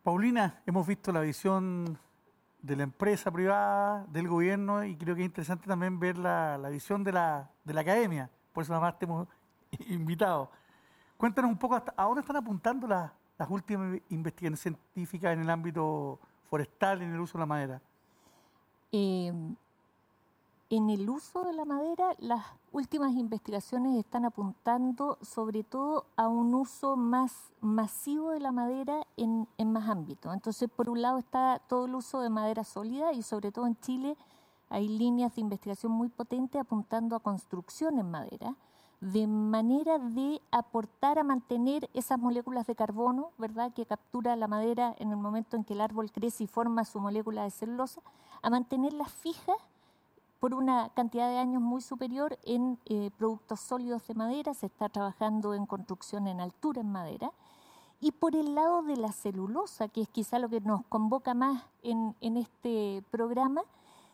Paulina, 0.03 0.61
hemos 0.65 0.85
visto 0.85 1.09
la 1.13 1.21
visión 1.21 1.97
de 2.61 2.75
la 2.75 2.83
empresa 2.83 3.31
privada, 3.31 4.05
del 4.09 4.27
gobierno, 4.27 4.83
y 4.83 4.97
creo 4.97 5.15
que 5.15 5.21
es 5.21 5.27
interesante 5.27 5.65
también 5.65 6.01
ver 6.01 6.17
la, 6.17 6.57
visión 6.69 7.01
de 7.01 7.13
la, 7.13 7.49
de 7.63 7.73
la 7.73 7.79
academia. 7.79 8.29
Por 8.51 8.65
eso 8.65 8.73
además 8.73 8.99
te 8.99 9.05
hemos 9.05 9.29
invitado. 9.87 10.51
Cuéntanos 11.15 11.49
un 11.49 11.57
poco 11.57 11.75
hasta, 11.75 11.93
a 11.95 12.03
dónde 12.03 12.19
están 12.19 12.35
apuntando 12.35 12.87
las, 12.87 13.09
últimas 13.47 14.01
investigaciones 14.09 14.59
científicas 14.59 15.31
en 15.31 15.43
el 15.43 15.49
ámbito 15.49 16.19
forestal, 16.49 17.03
en 17.03 17.13
el 17.13 17.21
uso 17.21 17.37
de 17.37 17.39
la 17.39 17.45
madera. 17.45 17.81
Em, 18.91 19.55
en 20.75 20.89
el 20.89 21.07
uso 21.07 21.43
de 21.43 21.53
la 21.53 21.65
madera, 21.65 22.15
las 22.17 22.43
últimas 22.71 23.13
investigaciones 23.13 23.95
están 23.95 24.25
apuntando 24.25 25.19
sobre 25.21 25.63
todo 25.63 26.07
a 26.15 26.27
un 26.27 26.55
uso 26.55 26.95
más 26.95 27.53
masivo 27.61 28.31
de 28.31 28.39
la 28.39 28.51
madera 28.51 29.05
en, 29.15 29.47
en, 29.59 29.71
más 29.71 29.87
ámbitos. 29.87 30.33
Entonces, 30.33 30.67
por 30.75 30.89
un 30.89 31.03
lado 31.03 31.19
está 31.19 31.61
todo 31.69 31.85
el 31.85 31.93
uso 31.93 32.21
de 32.21 32.31
madera 32.31 32.63
sólida 32.63 33.13
y 33.13 33.21
sobre 33.21 33.51
todo 33.51 33.67
en 33.67 33.79
Chile 33.81 34.17
hay 34.69 34.87
líneas 34.87 35.35
de 35.35 35.41
investigación 35.41 35.91
muy 35.91 36.09
potentes 36.09 36.59
apuntando 36.59 37.15
a 37.15 37.19
construcción 37.19 37.99
en 37.99 38.09
madera 38.09 38.55
de 38.99 39.27
manera 39.27 39.99
de 39.99 40.41
aportar 40.49 41.19
a 41.19 41.23
mantener 41.23 41.89
esas 41.93 42.17
moléculas 42.17 42.65
de 42.65 42.73
carbono, 42.73 43.31
¿verdad?, 43.37 43.73
que 43.73 43.85
captura 43.85 44.35
la 44.37 44.47
madera 44.47 44.95
en 44.97 45.11
el 45.11 45.17
momento 45.17 45.57
en 45.57 45.65
que 45.65 45.73
el 45.73 45.81
árbol 45.81 46.09
crece 46.09 46.45
y 46.45 46.47
forma 46.47 46.85
su 46.85 46.99
molécula 47.01 47.43
de 47.43 47.51
celulosa, 47.51 48.01
a 48.41 48.49
mantenerlas 48.49 49.11
fijas 49.11 49.57
por 50.43 50.53
una 50.53 50.89
cantidad 50.89 51.29
de 51.29 51.37
años 51.37 51.61
muy 51.61 51.79
superior 51.79 52.37
en 52.43 52.77
eh, 52.87 53.11
productos 53.17 53.61
sólidos 53.61 54.05
de 54.07 54.13
madera, 54.13 54.53
se 54.53 54.65
está 54.65 54.89
trabajando 54.89 55.53
en 55.53 55.65
construcción 55.65 56.27
en 56.27 56.41
altura 56.41 56.81
en 56.81 56.91
madera, 56.91 57.31
y 58.01 58.11
por 58.11 58.35
el 58.35 58.53
lado 58.53 58.81
de 58.81 58.97
la 58.97 59.13
celulosa, 59.13 59.87
que 59.87 60.01
es 60.01 60.09
quizá 60.09 60.39
lo 60.39 60.49
que 60.49 60.59
nos 60.59 60.85
convoca 60.87 61.33
más 61.33 61.63
en, 61.81 62.13
este 62.35 63.05
programa, 63.09 63.61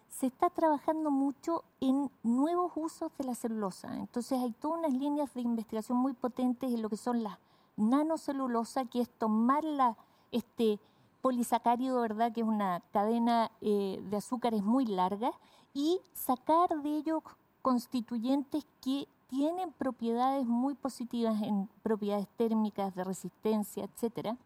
se 0.08 0.28
está 0.28 0.52
trabajando 0.52 1.10
mucho 1.10 1.64
en 1.82 2.12
nuevos 2.22 2.74
usos 2.76 3.12
de 3.18 3.24
la 3.24 3.34
celulosa. 3.34 3.98
Entonces 3.98 4.40
hay 4.40 4.52
todas 4.52 4.78
unas 4.78 4.94
líneas 4.94 5.34
de 5.34 5.42
investigación 5.42 5.98
muy 5.98 6.14
potentes 6.14 6.72
en 6.72 6.84
lo 6.84 6.90
que 6.90 6.98
son 6.98 7.24
las 7.24 7.40
nanocelulosa, 7.76 8.86
que 8.86 9.02
es 9.02 9.10
tomar 9.10 9.64
la, 9.64 9.98
este 10.32 10.80
polisacárido, 11.22 12.02
¿verdad? 12.02 12.32
que 12.32 12.42
es 12.42 12.48
una 12.48 12.82
cadena 12.92 13.50
eh, 13.62 14.00
de 14.12 14.18
azúcares 14.18 14.62
muy 14.62 14.86
larga, 14.86 15.32
y 15.74 16.00
sacar 16.14 16.70
de 16.82 16.98
ello 16.98 17.24
constituyentes 17.62 18.66
que 18.82 19.08
tienen 19.28 19.72
propiedades 19.74 20.46
muy 20.46 20.74
positivas 20.74 21.42
en 21.44 21.70
propiedades 21.84 22.28
térmicas, 22.36 22.96
de 22.96 23.04
resistencia, 23.04 23.84
etcétera, 23.84 24.38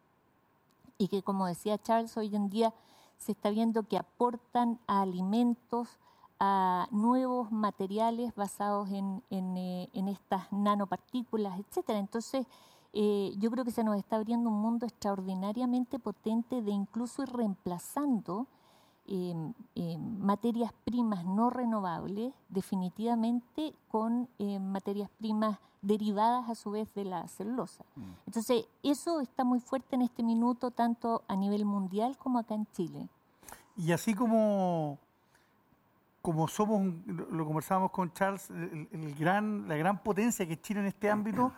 y 0.98 1.08
que 1.08 1.24
como 1.24 1.46
decía 1.48 1.78
Charles, 1.78 2.16
hoy 2.18 2.36
en 2.36 2.50
día 2.50 2.74
se 3.18 3.32
está 3.32 3.50
viendo 3.50 3.84
que 3.84 3.98
aportan 3.98 4.80
a 4.88 5.02
alimentos, 5.02 5.98
a 6.40 6.88
nuevos 6.92 7.52
materiales 7.52 8.36
basados 8.36 8.90
en, 8.90 9.24
eh, 9.32 9.90
estas 9.94 10.52
nanopartículas, 10.52 11.58
etc. 11.60 11.92
Entonces, 11.92 12.46
eh, 12.92 13.34
yo 13.38 13.50
creo 13.50 13.64
que 13.64 13.72
se 13.72 13.84
nos 13.84 13.98
está 13.98 14.18
abriendo 14.18 14.50
un 14.50 14.62
mundo 14.62 14.86
extraordinariamente 14.86 16.00
potente 16.00 16.62
de 16.62 16.72
incluso 16.72 17.24
ir 17.24 17.30
reemplazando 17.30 18.48
materias 20.20 20.74
primas 20.86 21.26
no 21.26 21.50
renovables, 21.50 22.34
definitivamente 22.50 23.74
con 23.89 24.30
em, 24.39 24.63
materias 24.63 25.10
primas 25.18 25.60
derivadas 25.82 26.50
a 26.50 26.56
su 26.56 26.72
vez 26.72 26.94
de 26.94 27.04
la 27.04 27.28
celulosa. 27.28 27.84
Mm. 27.96 28.02
Entonces, 28.28 28.66
eso 28.82 29.20
está 29.20 29.44
muy 29.44 29.60
fuerte 29.60 29.96
en 29.96 30.04
este 30.04 30.24
minuto, 30.24 30.72
tanto 30.72 31.24
a 31.28 31.36
nivel 31.36 31.66
mundial 31.66 32.18
como 32.18 32.39
acá 32.39 32.56
en 32.56 32.66
Chile. 32.68 33.10
Y 33.76 33.92
así 33.92 34.13
como, 34.13 34.98
como 36.22 36.48
somos, 36.48 36.94
lo 37.06 37.46
conversábamos 37.46 37.92
con 37.92 38.13
Charles, 38.13 38.50
el, 38.50 39.16
gran, 39.16 39.68
la 39.68 39.76
gran 39.76 40.02
potencia 40.02 40.48
que 40.48 40.54
es 40.54 40.62
Chile 40.62 40.80
en 40.80 40.86
este 40.86 41.10
ámbito, 41.10 41.52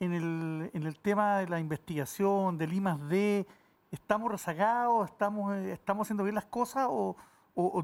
en 0.00 0.12
el, 0.12 0.70
en 0.72 0.82
el 0.82 0.98
tema 0.98 1.38
de 1.38 1.48
la 1.48 1.60
investigación, 1.60 2.58
del 2.58 2.72
I 2.72 2.80
D, 3.08 3.46
¿estamos 3.90 4.30
rezagados? 4.30 5.08
¿Estamos, 5.10 5.54
eh, 5.54 5.72
¿Estamos 5.72 6.06
haciendo 6.06 6.24
bien 6.24 6.34
las 6.34 6.46
cosas? 6.46 6.86
O, 6.88 7.16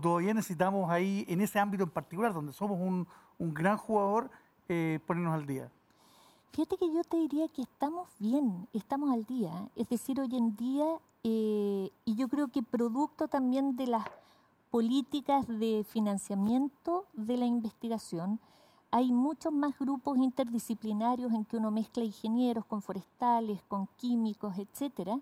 todavía 0.00 0.32
necesitamos 0.32 0.90
ahí, 0.90 1.24
en 1.28 1.40
ese 1.40 1.58
ámbito 1.58 1.84
en 1.84 1.90
particular, 1.90 2.32
donde 2.32 2.52
somos 2.52 2.78
un, 2.80 3.06
un 3.38 3.52
gran 3.52 3.76
jugador, 3.76 4.30
eh, 4.68 5.00
ponernos 5.06 5.34
al 5.34 5.46
día? 5.46 5.70
Fíjate 6.52 6.78
que 6.78 6.92
yo 6.92 7.04
te 7.04 7.18
diría 7.18 7.48
que 7.48 7.62
estamos 7.62 8.08
bien, 8.18 8.66
estamos 8.72 9.12
al 9.12 9.24
día. 9.24 9.68
Es 9.76 9.88
decir, 9.88 10.18
hoy 10.20 10.34
en 10.34 10.56
día, 10.56 10.86
eh, 11.22 11.90
y 12.04 12.14
yo 12.16 12.28
creo 12.28 12.48
que 12.48 12.62
producto 12.62 13.28
también 13.28 13.76
de 13.76 13.88
las 13.88 14.06
políticas 14.70 15.46
de 15.46 15.84
financiamiento 15.88 17.04
de 17.12 17.36
la 17.36 17.44
investigación, 17.44 18.40
hay 18.90 19.12
muchos 19.12 19.52
más 19.52 19.78
grupos 19.78 20.16
interdisciplinarios 20.16 21.32
en 21.32 21.44
que 21.44 21.58
uno 21.58 21.70
mezcla 21.70 22.02
ingenieros 22.02 22.64
con 22.64 22.80
forestales, 22.80 23.62
con 23.68 23.88
químicos, 23.98 24.56
etcétera. 24.56 25.18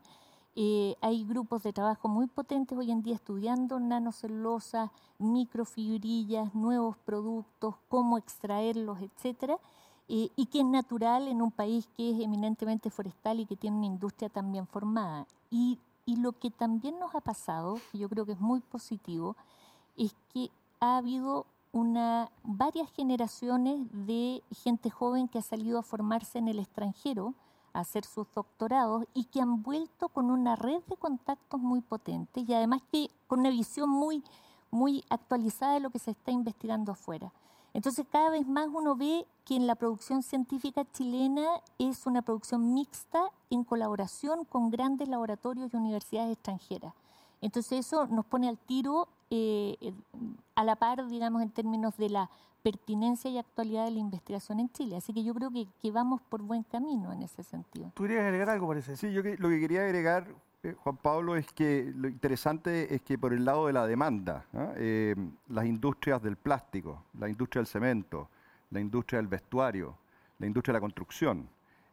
Eh, 0.56 0.94
hay 1.00 1.24
grupos 1.24 1.64
de 1.64 1.72
trabajo 1.72 2.08
muy 2.08 2.26
potentes 2.28 2.78
hoy 2.78 2.90
en 2.90 3.02
día 3.02 3.14
estudiando 3.14 3.80
nanocelulosa, 3.80 4.92
microfibrillas, 5.18 6.54
nuevos 6.54 6.96
productos, 6.98 7.74
cómo 7.88 8.18
extraerlos, 8.18 9.00
etcétera. 9.00 9.58
Eh, 10.06 10.28
y 10.36 10.46
que 10.46 10.60
es 10.60 10.66
natural 10.66 11.28
en 11.28 11.40
un 11.40 11.50
país 11.50 11.88
que 11.96 12.10
es 12.10 12.20
eminentemente 12.20 12.90
forestal 12.90 13.40
y 13.40 13.46
que 13.46 13.56
tiene 13.56 13.78
una 13.78 13.86
industria 13.86 14.28
también 14.28 14.66
formada. 14.66 15.26
Y, 15.50 15.78
y 16.04 16.16
lo 16.16 16.32
que 16.32 16.50
también 16.50 16.98
nos 16.98 17.14
ha 17.14 17.20
pasado, 17.20 17.80
que 17.90 17.98
yo 17.98 18.08
creo 18.08 18.26
que 18.26 18.32
es 18.32 18.40
muy 18.40 18.60
positivo, 18.60 19.36
es 19.96 20.14
que 20.32 20.50
ha 20.80 20.98
habido 20.98 21.46
una, 21.72 22.30
varias 22.44 22.90
generaciones 22.92 23.80
de 23.90 24.42
gente 24.62 24.90
joven 24.90 25.26
que 25.26 25.38
ha 25.38 25.42
salido 25.42 25.78
a 25.78 25.82
formarse 25.82 26.38
en 26.38 26.48
el 26.48 26.60
extranjero, 26.60 27.34
a 27.74 27.80
hacer 27.80 28.06
sus 28.06 28.26
doctorados 28.32 29.04
y 29.12 29.24
que 29.24 29.42
han 29.42 29.62
vuelto 29.62 30.08
con 30.08 30.30
una 30.30 30.56
red 30.56 30.82
de 30.88 30.96
contactos 30.96 31.60
muy 31.60 31.82
potente 31.82 32.40
y 32.40 32.54
además 32.54 32.80
que 32.90 33.10
con 33.26 33.40
una 33.40 33.50
visión 33.50 33.90
muy, 33.90 34.24
muy 34.70 35.04
actualizada 35.10 35.74
de 35.74 35.80
lo 35.80 35.90
que 35.90 35.98
se 35.98 36.12
está 36.12 36.30
investigando 36.30 36.92
afuera. 36.92 37.32
Entonces 37.74 38.06
cada 38.10 38.30
vez 38.30 38.46
más 38.46 38.68
uno 38.72 38.94
ve 38.94 39.26
que 39.44 39.56
en 39.56 39.66
la 39.66 39.74
producción 39.74 40.22
científica 40.22 40.86
chilena 40.92 41.60
es 41.78 42.06
una 42.06 42.22
producción 42.22 42.72
mixta 42.72 43.30
en 43.50 43.64
colaboración 43.64 44.44
con 44.44 44.70
grandes 44.70 45.08
laboratorios 45.08 45.74
y 45.74 45.76
universidades 45.76 46.32
extranjeras. 46.32 46.94
Entonces 47.40 47.86
eso 47.86 48.06
nos 48.06 48.24
pone 48.24 48.48
al 48.48 48.56
tiro 48.56 49.08
eh, 49.34 49.92
a 50.54 50.64
la 50.64 50.76
par, 50.76 51.06
digamos, 51.08 51.42
en 51.42 51.50
términos 51.50 51.96
de 51.96 52.08
la 52.08 52.30
pertinencia 52.62 53.30
y 53.30 53.38
actualidad 53.38 53.84
de 53.84 53.90
la 53.90 53.98
investigación 53.98 54.60
en 54.60 54.70
Chile. 54.70 54.96
Así 54.96 55.12
que 55.12 55.24
yo 55.24 55.34
creo 55.34 55.50
que, 55.50 55.90
vamos 55.90 56.20
por 56.28 56.40
buen 56.42 56.62
camino 56.62 57.12
en 57.12 57.22
ese 57.22 57.42
sentido. 57.42 57.90
¿Tú 57.94 58.04
querías 58.04 58.24
agregar 58.24 58.50
algo, 58.50 58.68
parece? 58.68 58.96
Sí, 58.96 59.12
yo 59.12 59.22
lo 59.22 59.48
que 59.48 59.60
quería 59.60 59.82
agregar, 59.82 60.28
eh, 60.62 60.74
Juan 60.78 60.96
Pablo, 60.96 61.36
es 61.36 61.52
que 61.52 61.92
lo 61.94 62.08
interesante 62.08 62.94
es 62.94 63.02
que 63.02 63.18
por 63.18 63.32
el 63.32 63.44
lado 63.44 63.66
de 63.66 63.72
la 63.72 63.86
demanda, 63.86 64.46
eh, 64.76 65.14
las 65.48 65.66
industrias 65.66 66.22
del 66.22 66.36
plástico, 66.36 67.02
la 67.18 67.28
industria 67.28 67.60
del 67.60 67.66
cemento, 67.66 68.28
la 68.70 68.80
industria 68.80 69.18
del 69.18 69.28
vestuario, 69.28 69.96
la 70.38 70.46
industria 70.46 70.72
de 70.72 70.76
la 70.76 70.80
construcción, 70.80 71.48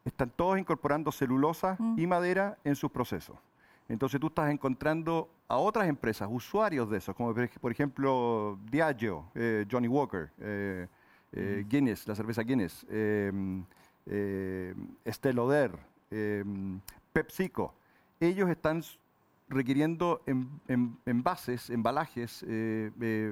están 0.06 0.30
todos 0.30 0.58
incorporando 0.58 1.12
celulosa 1.12 1.76
mm. 1.78 2.00
y 2.00 2.08
madera 2.08 2.58
en 2.64 2.76
sus 2.76 2.92
procesos. 2.92 3.38
Entonces 3.92 4.22
tú 4.22 4.28
estás 4.28 4.50
encontrando 4.50 5.30
a 5.50 5.58
otras 5.58 5.90
empresas, 5.90 6.30
usuarios 6.32 6.90
de 6.90 6.98
esos, 6.98 7.14
como 7.14 7.36
por 7.60 7.72
ejemplo 7.74 8.58
Diageo, 8.72 9.30
eh, 9.36 9.66
Johnny 9.70 9.90
Walker, 9.90 10.30
eh, 10.40 10.88
eh, 11.34 11.66
Guinness, 11.68 12.08
la 12.08 12.16
cerveza 12.16 12.42
Guinness, 12.42 12.86
em, 12.90 13.66
Estée 15.04 15.34
Lauder, 15.34 15.78
em, 16.10 16.80
PepsiCo. 17.12 17.74
Ellos 18.18 18.50
están 18.50 18.82
requiriendo 19.50 20.22
envases, 21.06 21.70
embalajes 21.70 22.46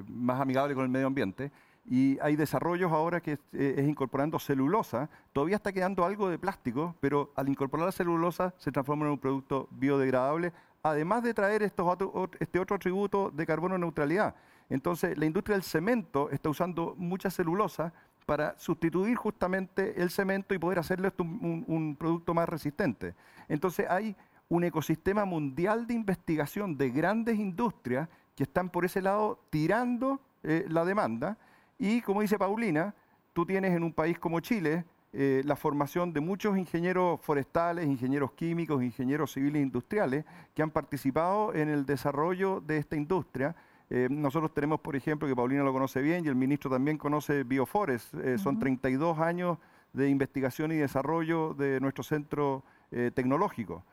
más 0.09 0.41
amigables 0.41 0.75
con 0.75 0.83
el 0.83 0.91
medio 0.91 1.07
ambiente 1.07 1.51
y 1.89 2.19
hay 2.21 2.35
desarrollos 2.35 2.91
ahora 2.91 3.19
que 3.19 3.39
es, 3.51 3.87
incorporando 3.87 4.37
celulosa. 4.37 5.09
Todavía 5.33 5.55
está 5.55 5.71
quedando 5.71 6.05
algo 6.05 6.29
de 6.29 6.37
plástico, 6.37 6.95
pero 6.99 7.33
al 7.35 7.49
incorporar 7.49 7.87
la 7.87 7.91
celulosa 7.91 8.53
se 8.59 8.71
transforma 8.71 9.05
en 9.05 9.13
un 9.13 9.17
producto 9.17 9.67
biodegradable, 9.71 10.53
además 10.83 11.23
de 11.23 11.33
traer 11.33 11.63
estos 11.63 11.97
este 12.39 12.59
otro 12.59 12.75
atributo 12.75 13.31
de 13.31 13.45
carbono 13.45 13.75
neutralidad. 13.79 14.35
Entonces, 14.69 15.17
la 15.17 15.25
industria 15.25 15.55
del 15.55 15.63
cemento 15.63 16.29
está 16.29 16.49
usando 16.49 16.93
mucha 16.95 17.31
celulosa 17.31 17.91
para 18.27 18.55
sustituir 18.59 19.15
justamente 19.15 19.99
el 19.99 20.11
cemento 20.11 20.53
y 20.53 20.59
poder 20.59 20.77
hacerle 20.77 21.11
un, 21.17 21.97
producto 21.99 22.35
más 22.35 22.47
resistente. 22.47 23.15
Entonces, 23.47 23.87
hay 23.89 24.15
un 24.47 24.63
ecosistema 24.63 25.25
mundial 25.25 25.87
de 25.87 25.95
investigación 25.95 26.77
de 26.77 26.91
grandes 26.91 27.39
industrias 27.39 28.07
que 28.35 28.43
están 28.43 28.69
por 28.69 28.85
ese 28.85 29.01
lado 29.01 29.39
tirando 29.49 30.21
eh, 30.43 30.65
la 30.69 30.85
demanda 30.85 31.39
y 31.79 32.01
como 32.01 32.21
dice 32.21 32.37
Paulina, 32.37 32.93
tú 33.33 33.45
tienes 33.45 33.73
en 33.73 33.83
un 33.83 33.93
país 33.93 34.19
como 34.19 34.41
Chile 34.41 34.83
eh, 35.11 35.41
la 35.45 35.55
formación 35.55 36.13
de 36.13 36.19
muchos 36.19 36.55
ingenieros 36.57 37.19
forestales, 37.21 37.87
ingenieros 37.87 38.33
químicos, 38.33 38.83
ingenieros 38.83 39.31
civiles 39.31 39.63
industriales 39.63 40.25
que 40.53 40.61
han 40.61 40.69
participado 40.69 41.53
en 41.55 41.69
el 41.69 41.85
desarrollo 41.85 42.61
de 42.61 42.77
esta 42.77 42.95
industria. 42.95 43.55
Eh, 43.89 44.07
nosotros 44.11 44.53
tenemos, 44.53 44.81
por 44.81 44.95
ejemplo, 44.95 45.27
que 45.27 45.35
Paulina 45.35 45.63
lo 45.63 45.73
conoce 45.73 46.01
bien 46.01 46.25
y 46.25 46.27
el 46.27 46.35
ministro 46.35 46.69
también 46.69 46.97
conoce 46.97 47.43
Bioforest, 47.43 48.13
eh, 48.15 48.37
son 48.37 48.59
32 48.59 49.17
años 49.17 49.57
de 49.93 50.09
investigación 50.09 50.71
y 50.73 50.75
desarrollo 50.75 51.55
de 51.55 51.79
nuestro 51.79 52.03
centro 52.03 52.63
tecnológico. 52.91 53.83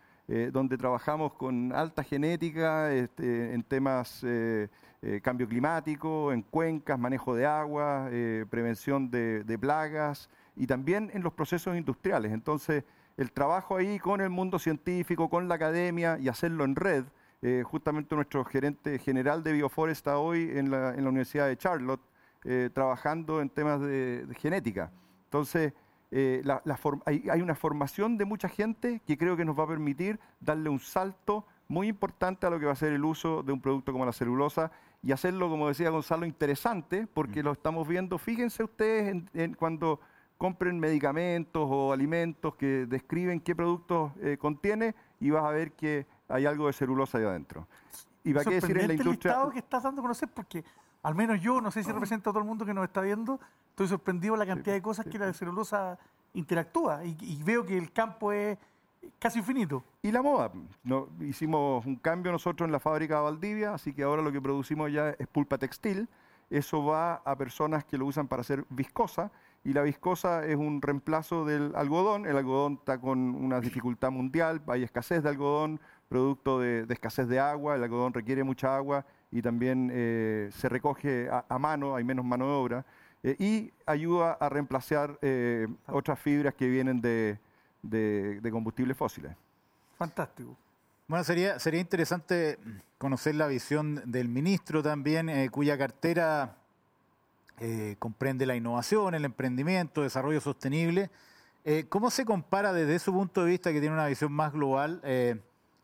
donde 0.53 0.77
trabajamos 0.77 1.35
con 1.35 1.73
alta 1.73 2.03
genética 2.03 2.93
este, 2.93 3.55
en 3.55 3.63
temas 3.63 4.25
eh, 4.25 4.69
cambio 5.23 5.49
climático, 5.49 6.33
en 6.33 6.43
cuencas, 6.43 6.99
manejo 6.99 7.35
de 7.35 7.47
agua, 7.47 8.09
eh, 8.11 8.45
prevención 8.51 9.11
de, 9.11 9.59
plagas 9.61 10.29
y 10.57 10.67
también 10.67 11.11
en 11.15 11.23
los 11.23 11.33
procesos 11.33 11.77
industriales. 11.77 12.33
Entonces, 12.33 12.85
el 13.17 13.31
trabajo 13.33 13.77
ahí 13.77 13.99
con 13.99 14.21
el 14.21 14.31
mundo 14.31 14.59
científico, 14.59 15.29
con 15.31 15.49
la 15.49 15.55
academia 15.55 16.19
y 16.19 16.29
hacerlo 16.29 16.65
en 16.65 16.77
red. 16.77 17.05
Eh, 17.43 17.63
justamente 17.65 18.15
nuestro 18.17 18.45
gerente 18.45 18.99
general 18.99 19.43
de 19.43 19.53
Bioforest 19.53 19.99
está 19.99 20.19
hoy 20.19 20.51
en 20.55 20.71
la, 20.71 20.95
Universidad 20.97 21.47
de 21.47 21.57
Charlotte 21.57 22.01
trabajando 22.75 23.41
en 23.41 23.51
temas 23.51 23.81
de, 23.81 24.25
genética. 24.39 24.93
Entonces, 25.25 25.73
hay, 26.13 27.41
una 27.43 27.57
formación 27.57 28.17
de 28.17 28.25
mucha 28.25 28.49
gente 28.49 29.01
que 29.05 29.19
creo 29.19 29.37
que 29.37 29.45
nos 29.45 29.59
va 29.59 29.65
a 29.65 29.69
permitir 29.69 30.21
darle 30.41 30.69
un 30.69 30.79
salto 30.79 31.45
muy 31.69 31.89
importante 31.89 32.47
a 32.47 32.51
lo 32.51 32.61
que 32.61 32.67
va 32.67 32.73
a 32.73 32.77
ser 32.77 32.93
el 32.93 33.05
uso 33.05 33.43
de 33.43 33.53
un 33.53 33.61
producto 33.61 33.93
como 33.93 34.07
la 34.07 34.13
celulosa 34.13 34.71
y 35.07 35.13
hacerlo, 35.13 35.49
como 35.49 35.69
decía 35.69 35.89
Gonzalo, 35.91 36.27
interesante, 36.27 37.07
porque 37.07 37.41
mm. 37.41 37.45
lo 37.45 37.53
estamos 37.53 37.87
viendo. 37.87 38.19
Fíjense 38.19 38.65
ustedes 38.65 39.23
en, 39.35 39.55
cuando 39.55 40.01
compren 40.37 40.81
medicamentos 40.81 41.65
o 41.65 41.93
alimentos 41.93 42.57
que 42.57 42.87
describen 42.87 43.39
qué 43.39 43.55
productos 43.55 44.11
eh, 44.21 44.37
contiene 44.37 44.97
y 45.21 45.31
vas 45.31 45.45
a 45.45 45.51
ver 45.51 45.75
que 45.75 46.09
hay 46.29 46.45
algo 46.45 46.67
de 46.67 46.73
celulosa 46.73 47.19
ahí 47.19 47.25
adentro. 47.25 47.69
Y 48.25 48.33
va 48.33 48.41
a 48.41 48.51
decir 48.51 48.77
en 48.79 48.89
la 48.89 48.95
industria. 48.95 49.41
El 49.45 49.53
que 49.53 49.61
estás 49.61 49.85
dando 49.85 50.01
a 50.01 50.03
conocer 50.03 50.29
porque 50.29 50.65
al 51.05 51.15
menos 51.15 51.41
yo, 51.41 51.61
no 51.61 51.71
sé 51.71 51.85
si 51.85 51.93
representa 51.93 52.31
a 52.31 52.33
todo 52.33 52.41
el 52.41 52.49
mundo 52.49 52.67
que 52.67 52.75
nos 52.75 52.83
está 52.83 53.01
viendo, 53.01 53.39
estoy 53.71 53.87
sorprendido 53.87 54.35
la 54.35 54.45
cantidad 54.45 54.75
de 54.75 54.83
cosas 54.83 55.07
que 55.07 55.21
la 55.21 55.27
de 55.27 55.35
celulosa 55.35 55.97
interactúa 56.35 57.05
y 57.05 57.41
veo 57.45 57.65
que 57.65 57.79
el 57.79 57.93
campo 57.93 58.33
es 58.33 58.59
casi 59.19 59.39
infinito. 59.39 59.85
Y 60.03 60.13
la 60.13 60.23
moda. 60.23 60.53
No, 60.85 61.09
hicimos 61.21 61.85
un 61.87 61.97
cambio 61.97 62.33
nosotros 62.33 62.67
en 62.67 62.73
la 62.73 62.81
fábrica 62.81 63.17
de 63.17 63.23
Valdivia, 63.23 63.75
así 63.75 63.93
que 63.93 64.03
ahora 64.03 64.23
lo 64.23 64.33
que 64.33 64.41
producimos 64.41 64.93
ya 64.93 65.11
es 65.11 65.27
pulpa 65.27 65.59
textil. 65.59 66.09
Eso 66.49 66.85
va 66.85 67.17
a 67.25 67.37
personas 67.37 67.85
que 67.85 67.99
lo 67.99 68.07
usan 68.07 68.29
para 68.29 68.43
hacer 68.43 68.65
viscosa 68.71 69.33
y 69.65 69.73
la 69.73 69.83
viscosa 69.83 70.47
es 70.47 70.55
un 70.55 70.81
reemplazo 70.81 71.45
del 71.45 71.73
algodón. 71.75 72.25
El 72.25 72.37
algodón 72.37 72.75
está 72.75 72.99
con 72.99 73.19
una 73.19 73.61
dificultad 73.61 74.13
mundial, 74.13 74.63
hay 74.69 74.85
escasez 74.85 75.25
de 75.25 75.29
algodón, 75.29 75.81
producto 76.09 76.61
de, 76.61 76.87
escasez 76.89 77.27
de 77.27 77.41
agua, 77.41 77.75
el 77.75 77.83
algodón 77.83 78.13
requiere 78.15 78.45
mucha 78.45 78.77
agua 78.77 79.05
y 79.33 79.43
también 79.43 79.91
eh, 79.93 80.51
se 80.53 80.69
recoge 80.69 81.29
a, 81.29 81.59
mano, 81.59 81.97
hay 81.97 82.05
menos 82.05 82.25
mano 82.25 82.47
de 82.47 82.53
obra, 82.53 82.87
eh, 83.25 83.35
y 83.41 83.73
ayuda 83.87 84.35
a 84.35 84.49
reemplazar 84.49 85.19
eh, 85.21 85.67
otras 85.89 86.21
fibras 86.21 86.55
que 86.55 86.69
vienen 86.69 87.01
de, 87.01 87.41
de, 87.91 88.49
combustibles 88.51 88.97
fósiles. 88.97 89.33
Fantástico. 89.99 90.57
Bueno, 91.09 91.25
sería, 91.25 91.59
sería 91.59 91.81
interesante 91.81 92.59
conocer 92.99 93.35
la 93.35 93.47
visión 93.47 94.03
del 94.07 94.29
ministro 94.29 94.83
también, 94.83 95.29
eh, 95.29 95.49
cuya 95.51 95.79
cartera 95.79 96.57
eh, 97.61 97.97
comprende 97.99 98.47
la 98.47 98.57
innovación, 98.57 99.15
el 99.15 99.25
emprendimiento, 99.25 100.03
desarrollo 100.03 100.41
sostenible. 100.41 101.11
Eh, 101.65 101.87
¿Cómo 101.89 102.11
se 102.11 102.25
compara 102.25 102.73
desde 102.73 102.99
su 102.99 103.13
punto 103.13 103.45
de 103.45 103.51
vista, 103.51 103.73
que 103.73 103.81
tiene 103.81 103.95
una 103.95 104.07
visión 104.07 104.33
más 104.33 104.53
global, 104.53 105.01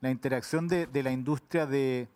la 0.01 0.11
interacción 0.11 0.69
de, 0.69 0.89
la 1.03 1.13
industria 1.13 1.67
de, 1.67 2.09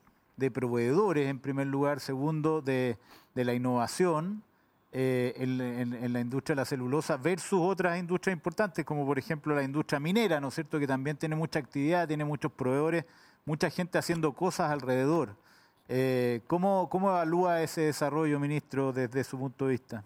proveedores, 0.53 1.29
en 1.29 1.39
primer 1.39 1.69
lugar, 1.69 2.01
segundo, 2.01 2.61
de, 2.61 2.99
la 3.35 3.55
innovación 3.55 4.43
en, 4.99 6.13
la 6.13 6.21
industria 6.21 6.55
de 6.55 6.61
la 6.61 6.65
celulosa 6.65 7.19
versus 7.19 7.61
otras 7.61 7.99
industrias 7.99 8.35
importantes, 8.35 8.83
como 8.85 9.05
por 9.05 9.19
ejemplo 9.19 9.55
la 9.55 9.63
industria 9.63 10.01
minera, 10.01 10.41
¿no 10.41 10.49
es 10.49 10.55
cierto?, 10.55 10.79
que 10.79 10.87
también 10.87 11.19
tiene 11.19 11.37
mucha 11.37 11.59
actividad, 11.59 12.09
tiene 12.09 12.25
muchos 12.25 12.51
proveedores, 12.51 13.05
mucha 13.45 13.69
gente 13.69 13.99
haciendo 13.99 14.33
cosas 14.33 14.71
alrededor. 14.71 15.37
Eh, 15.89 16.41
¿cómo, 16.47 16.89
evalúa 16.91 17.63
ese 17.63 17.83
desarrollo, 17.83 18.41
ministro, 18.41 18.93
desde 18.93 19.23
su 19.23 19.39
punto 19.39 19.67
de 19.67 19.73
vista? 19.73 20.05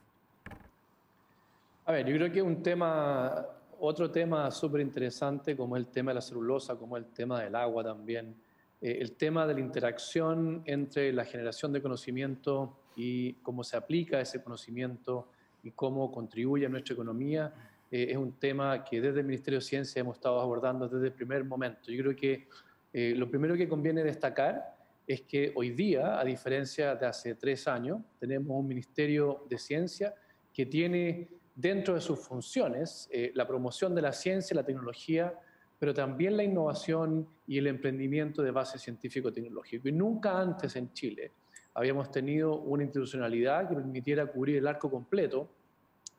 A 1.87 1.93
ver, 1.93 2.07
yo 2.07 2.17
creo 2.17 2.33
que 2.33 2.43
un 2.43 2.61
tema, 2.61 3.47
otro 3.79 4.11
tema 4.11 4.51
súper 4.51 4.81
interesante, 4.81 5.57
como 5.57 5.77
el 5.77 5.87
tema 5.87 6.11
de 6.11 6.17
la 6.17 6.21
celulosa, 6.21 6.75
como 6.75 6.97
el 6.97 7.07
tema 7.07 7.41
del 7.41 7.55
agua 7.55 7.85
también, 7.85 8.35
eh, 8.81 8.99
el 9.01 9.13
tema 9.13 9.47
de 9.47 9.55
la 9.55 9.61
interacción 9.61 10.63
entre 10.65 11.13
la 11.13 11.25
generación 11.25 11.73
de 11.73 11.81
conocimiento 11.81 12.77
y 13.01 13.33
cómo 13.43 13.65
se 13.65 13.77
aplica 13.77 14.21
ese 14.21 14.43
conocimiento 14.43 15.29
y 15.63 15.71
cómo 15.71 16.11
contribuye 16.11 16.67
a 16.67 16.69
nuestra 16.69 16.95
economía, 16.95 17.53
eh, 17.91 18.09
es 18.11 18.17
un 18.17 18.33
tema 18.33 18.85
que 18.85 19.01
desde 19.01 19.21
el 19.21 19.27
Ministerio 19.27 19.59
de 19.59 19.65
Ciencia 19.65 20.01
hemos 20.01 20.17
estado 20.17 20.41
abordando 20.41 20.89
desde 20.89 21.07
el 21.07 21.13
primer 21.13 21.45
momento. 21.45 21.91
Yo 21.91 22.03
creo 22.03 22.17
que 22.17 22.49
lo 22.93 23.31
primero 23.31 23.57
que 23.57 23.69
conviene 23.69 24.03
destacar 24.03 24.77
es 25.07 25.23
que 25.23 25.53
hoy 25.55 25.71
día, 25.71 26.21
a 26.21 26.25
diferencia 26.25 26.95
de 26.95 27.07
hace 27.07 27.35
tres 27.35 27.67
años, 27.69 28.01
tenemos 28.19 28.49
un 28.51 28.67
Ministerio 28.67 29.45
de 29.49 29.59
Ciencia 29.59 30.15
que 30.53 30.67
tiene 30.67 31.29
dentro 31.55 31.95
de 31.95 32.01
sus 32.01 32.19
funciones 32.21 33.09
eh, 33.13 33.33
la 33.35 33.47
promoción 33.47 33.95
de 33.95 34.03
la 34.03 34.13
ciencia 34.13 34.55
y 34.55 34.57
la 34.57 34.65
tecnología, 34.65 35.35
pero 35.79 35.93
también 35.93 36.37
la 36.37 36.45
innovación 36.45 37.27
y 37.47 37.59
el 37.59 37.67
emprendimiento 37.67 38.43
de 38.43 38.51
base 38.51 38.79
científico-tecnológico. 38.79 39.89
Y 39.89 39.93
nunca 39.93 40.39
antes 40.39 40.77
en 40.77 40.93
Chile 40.93 41.33
habíamos 41.81 42.11
tenido 42.11 42.61
una 42.61 42.83
institucionalidad 42.83 43.67
que 43.67 43.75
permitiera 43.75 44.27
cubrir 44.27 44.59
el 44.59 44.67
arco 44.67 44.91
completo, 44.91 45.49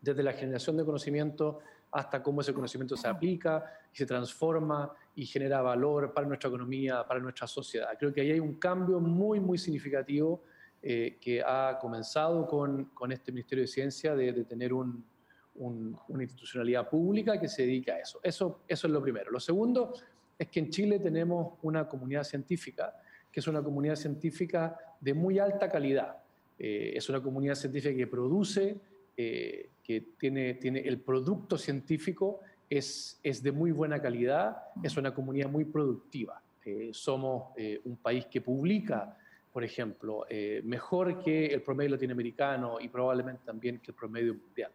desde 0.02 0.24
la 0.24 0.34
generación 0.34 0.76
de 0.76 0.84
conocimiento 0.84 1.60
hasta 1.92 2.24
cómo 2.24 2.42
ese 2.42 2.52
conocimiento 2.52 2.98
se 2.98 3.08
aplica 3.08 3.64
y 3.94 3.98
se 3.98 4.08
transforma 4.08 4.92
y 5.14 5.24
genera 5.24 5.62
valor 5.62 6.14
para 6.16 6.26
nuestra 6.26 6.48
economía, 6.48 7.06
para 7.08 7.20
nuestra 7.20 7.46
sociedad. 7.46 7.90
Creo 8.00 8.12
que 8.12 8.22
ahí 8.22 8.32
hay 8.32 8.40
un 8.40 8.56
cambio 8.56 9.00
muy, 9.00 9.40
muy 9.40 9.60
significativo 9.60 10.42
eh, 10.82 11.20
que 11.22 11.44
ha 11.46 11.78
comenzado 11.80 12.48
con, 12.48 12.86
con, 12.86 13.12
este 13.12 13.32
Ministerio 13.32 13.62
de 13.64 13.68
Ciencia 13.68 14.16
de, 14.16 14.34
tener 14.46 14.74
un, 14.74 15.06
una 15.54 16.24
institucionalidad 16.24 16.90
pública 16.90 17.40
que 17.40 17.48
se 17.48 17.68
dedica 17.68 17.94
a 17.94 18.00
eso. 18.00 18.20
eso. 18.24 18.62
Eso 18.68 18.88
es 18.88 18.94
lo 18.94 19.00
primero. 19.00 19.30
Lo 19.30 19.40
segundo 19.40 19.94
es 20.40 20.48
que 20.48 20.60
en 20.60 20.72
Chile 20.72 20.98
tenemos 20.98 21.60
una 21.62 21.88
comunidad 21.88 22.24
científica 22.24 22.96
que 23.32 23.40
es 23.40 23.48
una 23.48 23.64
comunidad 23.64 23.96
científica 23.96 24.78
de 25.02 25.14
muy 25.14 25.40
alta 25.40 25.70
calidad. 25.70 26.18
Eh, 26.58 26.94
es 26.96 27.10
una 27.10 27.22
comunidad 27.22 27.56
científica 27.56 27.96
que 27.96 28.08
produce, 28.08 28.78
eh, 29.18 29.70
que 29.84 30.02
tiene, 30.20 30.54
tiene 30.54 30.80
el 30.82 31.00
producto 31.00 31.58
científico 31.58 32.40
es, 32.70 33.20
es 33.24 33.44
de 33.44 33.52
muy 33.52 33.72
buena 33.72 34.00
calidad, 34.02 34.58
es 34.82 34.96
una 34.96 35.14
comunidad 35.14 35.50
muy 35.50 35.66
productiva. 35.66 36.42
Eh, 36.64 36.92
somos 36.94 37.54
un 37.84 37.98
país 37.98 38.28
que 38.28 38.40
publica, 38.40 39.18
por 39.52 39.64
ejemplo, 39.64 40.26
mejor 40.64 41.22
que 41.22 41.48
el 41.48 41.64
promedio 41.64 41.92
latinoamericano 41.92 42.80
y 42.80 42.88
probablemente 42.88 43.42
también 43.44 43.80
que 43.80 43.92
el 43.92 43.96
promedio 43.96 44.36
mundial. 44.36 44.72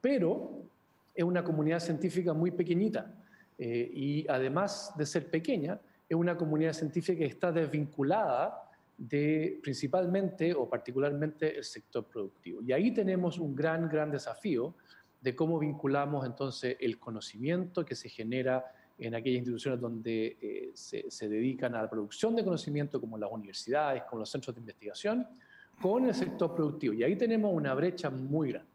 Pero 0.00 0.62
es 1.14 1.24
una 1.24 1.42
comunidad 1.42 1.80
científica 1.80 2.32
muy 2.32 2.52
pequeñita 2.52 3.12
y 3.58 4.26
además 4.28 4.94
de 4.96 5.04
ser 5.04 5.28
pequeña, 5.28 5.78
es 6.08 6.16
una 6.16 6.36
comunidad 6.36 6.72
científica 6.72 7.18
que 7.18 7.26
está 7.26 7.52
desvinculada 7.52 8.63
de 8.96 9.58
principalmente 9.62 10.54
o 10.54 10.68
particularmente 10.68 11.56
el 11.56 11.64
sector 11.64 12.04
productivo. 12.04 12.62
Y 12.62 12.72
ahí 12.72 12.92
tenemos 12.92 13.38
un 13.38 13.54
gran, 13.54 13.88
gran 13.88 14.10
desafío 14.10 14.74
de 15.20 15.34
cómo 15.34 15.58
vinculamos 15.58 16.26
entonces 16.26 16.76
el 16.80 16.98
conocimiento 16.98 17.84
que 17.84 17.94
se 17.94 18.08
genera 18.08 18.64
en 18.98 19.14
aquellas 19.14 19.38
instituciones 19.38 19.80
donde 19.80 20.36
eh, 20.40 20.70
se, 20.74 21.28
dedican 21.28 21.74
a 21.74 21.82
la 21.82 21.90
producción 21.90 22.36
de 22.36 22.44
conocimiento, 22.44 23.00
como 23.00 23.18
las 23.18 23.30
universidades, 23.30 24.04
como 24.04 24.20
los 24.20 24.30
centros 24.30 24.54
de 24.54 24.60
investigación, 24.60 25.26
con 25.80 26.06
el 26.06 26.14
sector 26.14 26.54
productivo. 26.54 26.94
Y 26.94 27.02
ahí 27.02 27.16
tenemos 27.16 27.52
una 27.52 27.74
brecha 27.74 28.10
muy 28.10 28.52
grande. 28.52 28.70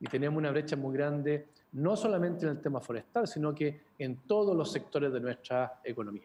Y 0.00 0.06
tenemos 0.06 0.38
una 0.38 0.50
brecha 0.50 0.76
muy 0.76 0.94
grande 0.94 1.48
no 1.72 1.94
solamente 1.94 2.46
en 2.46 2.52
el 2.52 2.60
tema 2.60 2.80
forestal, 2.80 3.28
sino 3.28 3.54
que 3.54 3.82
en 3.98 4.16
todos 4.26 4.56
los 4.56 4.72
sectores 4.72 5.12
de 5.12 5.20
nuestra 5.20 5.80
economía. 5.84 6.24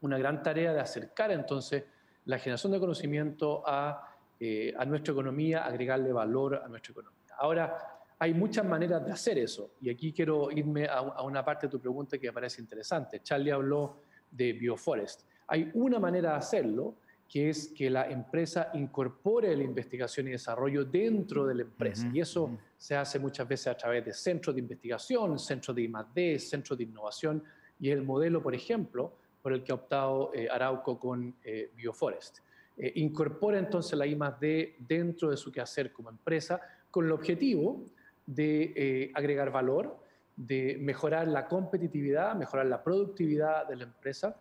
Una 0.00 0.18
gran 0.18 0.42
tarea 0.42 0.72
de 0.72 0.80
acercar 0.80 1.30
entonces 1.30 1.84
la 2.26 2.38
generación 2.38 2.72
de 2.72 2.80
conocimiento 2.80 3.62
a, 3.66 4.16
eh, 4.38 4.74
a 4.76 4.84
nuestra 4.84 5.12
economía, 5.12 5.64
agregarle 5.64 6.12
valor 6.12 6.62
a 6.64 6.68
nuestra 6.68 6.92
economía. 6.92 7.34
Ahora, 7.38 7.96
hay 8.18 8.32
muchas 8.32 8.64
maneras 8.64 9.04
de 9.04 9.12
hacer 9.12 9.38
eso. 9.38 9.72
Y 9.80 9.90
aquí 9.90 10.12
quiero 10.12 10.50
irme 10.50 10.86
a, 10.86 11.22
una 11.22 11.44
parte 11.44 11.66
de 11.66 11.70
tu 11.70 11.80
pregunta 11.80 12.18
que 12.18 12.28
me 12.28 12.32
parece 12.32 12.60
interesante. 12.60 13.20
Charlie 13.22 13.50
habló 13.50 14.00
de 14.30 14.52
Bioforest. 14.52 15.22
Hay 15.48 15.70
una 15.74 15.98
manera 15.98 16.30
de 16.30 16.36
hacerlo, 16.36 16.96
que 17.28 17.50
es 17.50 17.68
que 17.68 17.90
la 17.90 18.08
empresa 18.08 18.70
incorpore 18.74 19.54
la 19.56 19.64
investigación 19.64 20.28
y 20.28 20.30
desarrollo 20.30 20.84
dentro 20.84 21.46
de 21.46 21.54
la 21.56 21.62
empresa. 21.62 22.08
Y 22.12 22.20
eso 22.20 22.56
se 22.76 22.96
hace 22.96 23.18
muchas 23.18 23.46
veces 23.46 23.66
a 23.68 23.76
través 23.76 24.04
de 24.04 24.12
centros 24.12 24.54
de 24.54 24.60
investigación, 24.60 25.38
centros 25.38 25.76
de 25.76 25.82
I+.D., 25.82 26.38
centros 26.38 26.78
de 26.78 26.84
innovación. 26.84 27.42
Y 27.78 27.90
el 27.90 28.02
modelo, 28.02 28.42
por 28.42 28.54
ejemplo, 28.54 29.12
por 29.46 29.52
el 29.52 29.62
que 29.62 29.70
ha 29.70 29.76
optado 29.76 30.32
eh, 30.34 30.48
Arauco 30.50 30.98
con 30.98 31.36
eh, 31.44 31.70
Bioforest. 31.76 32.38
Eh, 32.76 32.94
incorpora 32.96 33.60
entonces 33.60 33.96
la 33.96 34.04
I+.D. 34.04 34.74
dentro 34.80 35.30
de 35.30 35.36
su 35.36 35.52
quehacer 35.52 35.92
como 35.92 36.10
empresa 36.10 36.60
con 36.90 37.04
el 37.04 37.12
objetivo 37.12 37.84
de 38.26 38.72
eh, 38.74 39.12
agregar 39.14 39.52
valor, 39.52 40.00
de 40.34 40.76
mejorar 40.80 41.28
la 41.28 41.46
competitividad, 41.46 42.34
mejorar 42.34 42.66
la 42.66 42.82
productividad 42.82 43.68
de 43.68 43.76
la 43.76 43.84
empresa. 43.84 44.34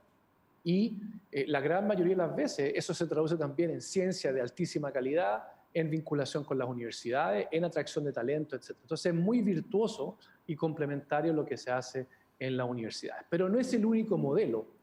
Y 0.63 0.97
eh, 1.31 1.45
la 1.49 1.59
gran 1.59 1.85
mayoría 1.85 2.13
de 2.13 2.23
las 2.23 2.35
veces 2.35 2.73
eso 2.73 2.91
se 2.91 3.05
traduce 3.05 3.37
también 3.37 3.69
en 3.69 3.81
ciencia 3.81 4.33
de 4.33 4.41
altísima 4.41 4.91
calidad, 4.91 5.43
en 5.71 5.91
vinculación 5.91 6.43
con 6.43 6.57
las 6.57 6.67
universidades, 6.67 7.47
en 7.51 7.63
atracción 7.63 8.05
de 8.05 8.11
talento, 8.11 8.55
etc. 8.55 8.71
Entonces 8.81 9.05
es 9.05 9.13
muy 9.13 9.43
virtuoso 9.43 10.17
y 10.47 10.55
complementario 10.55 11.31
lo 11.31 11.45
que 11.45 11.57
se 11.57 11.69
hace 11.69 12.07
en 12.39 12.57
las 12.57 12.67
universidades. 12.67 13.23
Pero 13.29 13.47
no 13.47 13.59
es 13.59 13.71
el 13.71 13.85
único 13.85 14.17
modelo 14.17 14.74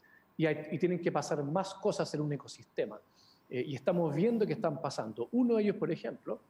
y, 0.51 0.79
tienen 0.79 1.01
que 1.01 1.13
pasar 1.13 1.43
más 1.45 1.75
cosas 1.75 2.13
en 2.15 2.21
un 2.21 2.33
ecosistema. 2.33 3.01
Eh, 3.49 3.65
y 3.67 3.75
estamos 3.75 4.15
viendo 4.15 4.47
que 4.47 4.55
están 4.55 4.81
pasando. 4.81 5.29
Uno 5.33 5.57
de 5.57 5.63
ellos, 5.65 5.77
por 5.77 5.91
ejemplo, 5.91 6.41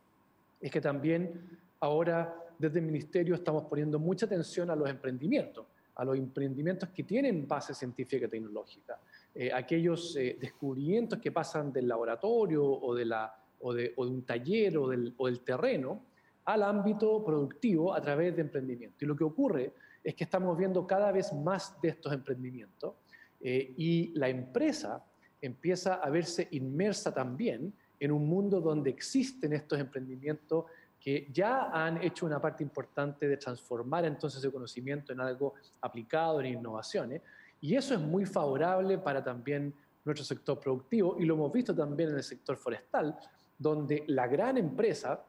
es 0.61 0.71
que 0.71 0.81
también 0.81 1.59
ahora 1.81 2.35
desde 2.59 2.79
el 2.79 2.87
Ministerio 2.87 3.35
estamos 3.35 3.65
poniendo 3.65 3.99
mucha 3.99 4.27
atención 4.27 4.71
a 4.71 4.77
los 4.77 4.89
emprendimientos, 4.89 5.67
a 5.97 6.05
los 6.05 6.17
emprendimientos 6.17 6.89
que 6.91 7.03
tienen 7.03 7.47
base 7.49 7.75
científica 7.75 8.27
y 8.27 8.29
tecnológica, 8.29 8.99
eh, 9.35 9.53
aquellos 9.53 10.17
eh, 10.17 10.37
descubrimientos 10.41 11.19
que 11.19 11.33
pasan 11.33 11.73
del 11.73 11.89
laboratorio 11.89 12.65
o 12.65 12.95
de, 12.95 13.93
un 13.97 14.23
taller 14.23 14.79
o 14.79 14.89
del 14.89 15.41
terreno 15.41 16.03
al 16.45 16.63
ámbito 16.63 17.25
productivo 17.25 17.95
a 17.95 18.01
través 18.01 18.35
de 18.35 18.43
emprendimiento. 18.43 19.05
Y 19.05 19.07
lo 19.07 19.17
que 19.17 19.25
ocurre 19.25 19.73
es 20.03 20.15
que 20.15 20.25
estamos 20.25 20.57
viendo 20.57 20.87
cada 20.87 21.13
vez 21.13 21.33
más 21.33 21.81
de 21.81 21.91
estos 21.91 22.13
emprendimientos 22.13 22.95
eh, 23.43 23.75
y 23.77 24.13
la 24.15 24.29
empresa 24.29 25.05
empieza 25.41 25.95
a 25.95 26.09
verse 26.11 26.49
inmersa 26.53 27.13
también 27.13 27.73
en 27.99 28.13
un 28.13 28.27
mundo 28.27 28.61
donde 28.61 28.91
existen 28.91 29.53
estos 29.53 29.79
emprendimientos 29.79 30.67
que 31.01 31.29
ya 31.33 31.71
han 31.73 32.01
hecho 32.01 32.27
una 32.27 32.41
parte 32.41 32.63
importante 32.63 33.27
de 33.27 33.37
transformar 33.37 34.05
entonces 34.05 34.43
el 34.45 34.53
conocimiento 34.53 35.13
en 35.13 35.21
algo 35.21 35.55
aplicado 35.81 36.41
en 36.41 36.47
innovaciones. 36.47 37.21
Y 37.61 37.75
eso 37.75 37.95
es 37.95 38.01
muy 38.01 38.25
favorable 38.25 38.99
para 38.99 39.23
también 39.23 39.75
nuestro 40.05 40.25
sector 40.25 40.61
productivo 40.61 41.17
y 41.19 41.25
lo 41.25 41.35
hemos 41.35 41.53
visto 41.53 41.75
también 41.75 42.11
en 42.11 42.17
el 42.17 42.23
sector 42.23 42.57
forestal, 42.57 43.19
donde 43.59 44.05
la 44.07 44.29
gran 44.29 44.59
empresa 44.59 45.25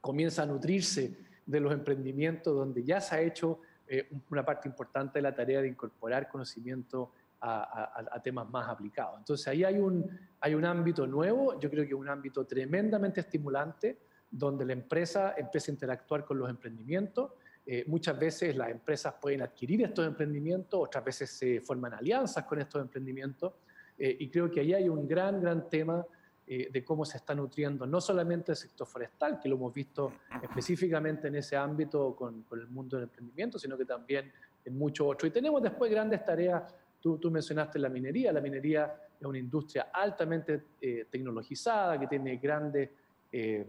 comienza 0.00 0.44
a 0.44 0.46
nutrirse 0.46 1.16
de 1.44 1.60
los 1.60 1.72
emprendimientos, 1.72 2.54
donde 2.54 2.84
ya 2.84 3.00
se 3.00 3.14
ha 3.16 3.20
hecho 3.20 3.60
eh, 3.88 4.08
una 4.30 4.44
parte 4.44 4.68
importante 4.68 5.18
de 5.18 5.22
la 5.22 5.34
tarea 5.34 5.60
de 5.60 5.68
incorporar 5.68 6.28
conocimiento 6.28 7.10
a, 7.40 8.06
a, 8.12 8.22
temas 8.22 8.48
más 8.50 8.68
aplicados. 8.68 9.18
Entonces 9.18 9.48
ahí 9.48 9.64
hay 9.64 9.78
un, 9.78 10.10
hay 10.40 10.54
un 10.54 10.64
ámbito 10.64 11.06
nuevo, 11.06 11.58
yo 11.58 11.70
creo 11.70 11.86
que 11.86 11.94
un 11.94 12.08
ámbito 12.08 12.44
tremendamente 12.44 13.20
estimulante, 13.20 13.98
donde 14.30 14.64
la 14.64 14.74
empresa 14.74 15.34
empieza 15.36 15.70
a 15.70 15.74
interactuar 15.74 16.24
con 16.24 16.38
los 16.38 16.48
emprendimientos 16.48 17.32
Eh, 17.66 17.84
muchas 17.86 18.18
veces 18.18 18.56
las 18.56 18.70
empresas 18.70 19.14
pueden 19.20 19.42
adquirir 19.42 19.82
estos 19.82 20.04
emprendimientos, 20.06 20.80
otras 20.80 21.04
veces 21.04 21.30
se 21.30 21.60
forman 21.60 21.92
alianzas 21.92 22.44
con 22.44 22.58
estos 22.58 22.80
emprendimientos. 22.80 23.52
Eh, 23.98 24.16
y 24.18 24.28
creo 24.28 24.50
que 24.50 24.60
ahí 24.60 24.72
hay 24.72 24.88
un 24.88 25.06
gran, 25.06 25.40
gran 25.40 25.68
tema 25.68 26.04
de 26.46 26.82
cómo 26.82 27.04
se 27.04 27.18
está 27.18 27.32
nutriendo 27.32 27.86
no 27.86 28.00
solamente 28.00 28.50
el 28.50 28.56
sector 28.56 28.84
forestal, 28.84 29.38
que 29.38 29.48
lo 29.48 29.54
hemos 29.54 29.72
visto 29.72 30.12
específicamente 30.42 31.28
en 31.28 31.36
ese 31.36 31.54
ámbito 31.56 32.16
con, 32.16 32.42
con 32.42 32.58
el 32.58 32.66
mundo 32.66 32.96
del 32.96 33.04
emprendimiento, 33.04 33.56
sino 33.56 33.76
que 33.76 33.84
también 33.84 34.32
en 34.64 34.76
muchos 34.76 35.06
otros. 35.06 35.28
Y 35.28 35.32
tenemos 35.32 35.62
después 35.62 35.88
grandes 35.92 36.24
tareas 36.24 36.62
Tú, 37.00 37.18
tú, 37.18 37.30
mencionaste 37.30 37.78
la 37.78 37.88
minería. 37.88 38.32
La 38.32 38.40
minería 38.40 38.94
es 39.18 39.26
una 39.26 39.38
industria 39.38 39.88
altamente 39.92 40.62
eh, 40.80 41.06
tecnologizada, 41.10 41.98
que 41.98 42.06
tiene 42.06 42.36
grandes, 42.36 42.90
eh, 43.32 43.66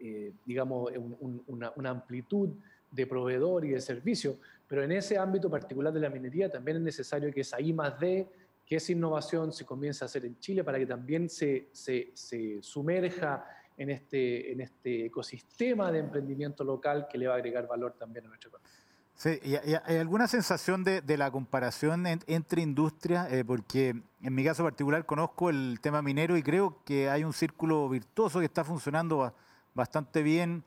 eh, 0.00 0.32
digamos, 0.44 0.92
una, 1.46 1.72
una, 1.76 1.90
amplitud 1.90 2.50
de 2.90 3.06
proveedor 3.06 3.64
y 3.64 3.70
de 3.70 3.80
servicio, 3.80 4.38
pero 4.68 4.82
en 4.84 4.92
ese 4.92 5.18
ámbito 5.18 5.50
particular 5.50 5.92
de 5.92 6.00
la 6.00 6.10
minería 6.10 6.48
también 6.48 6.76
es 6.76 6.82
necesario 6.82 7.32
que 7.32 7.40
esa 7.40 7.60
I 7.60 7.72
más 7.72 7.98
D, 7.98 8.26
que 8.64 8.76
esa 8.76 8.92
innovación 8.92 9.52
se 9.52 9.64
comience 9.64 10.04
a 10.04 10.06
hacer 10.06 10.24
en 10.24 10.38
Chile 10.38 10.64
para 10.64 10.78
que 10.78 10.86
también 10.86 11.28
se, 11.28 11.68
se, 11.72 12.10
se 12.14 12.62
sumerja 12.62 13.44
en 13.76 13.90
este, 13.90 14.52
en 14.52 14.60
este 14.60 15.06
ecosistema 15.06 15.90
de 15.90 15.98
emprendimiento 15.98 16.64
local 16.64 17.06
que 17.10 17.18
le 17.18 17.26
va 17.26 17.34
a 17.34 17.36
agregar 17.36 17.66
valor 17.66 17.94
también 17.98 18.26
a 18.26 18.28
nuestra 18.28 18.48
economía. 18.48 18.70
Sí, 19.16 19.38
y, 19.44 19.54
¿hay 19.54 19.96
alguna 19.96 20.26
sensación 20.26 20.82
de, 20.82 21.02
la 21.16 21.30
comparación 21.30 22.06
entre 22.06 22.62
industrias? 22.62 23.32
Eh, 23.32 23.44
porque 23.44 23.94
en 24.22 24.34
mi 24.34 24.44
caso 24.44 24.64
particular 24.64 25.06
conozco 25.06 25.50
el 25.50 25.78
tema 25.80 26.02
minero 26.02 26.36
y 26.36 26.42
creo 26.42 26.78
que 26.84 27.08
hay 27.08 27.24
un 27.24 27.32
círculo 27.32 27.88
virtuoso 27.88 28.40
que 28.40 28.46
está 28.46 28.64
funcionando 28.64 29.32
bastante 29.72 30.22
bien, 30.22 30.64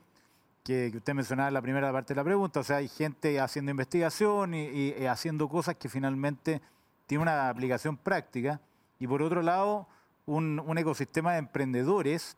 que, 0.64 0.92
usted 0.94 1.14
mencionaba 1.14 1.48
en 1.48 1.54
la 1.54 1.62
primera 1.62 1.92
parte 1.92 2.14
de 2.14 2.16
la 2.16 2.24
pregunta. 2.24 2.60
O 2.60 2.64
sea, 2.64 2.76
hay 2.76 2.88
gente 2.88 3.38
haciendo 3.38 3.70
investigación 3.70 4.54
y, 4.54 4.92
haciendo 5.06 5.48
cosas 5.48 5.76
que 5.76 5.88
finalmente 5.88 6.62
tienen 7.06 7.22
una 7.22 7.50
aplicación 7.50 7.96
práctica. 7.96 8.60
Y 8.98 9.06
por 9.06 9.22
otro 9.22 9.42
lado, 9.42 9.88
un, 10.26 10.78
ecosistema 10.78 11.32
de 11.32 11.38
emprendedores, 11.38 12.36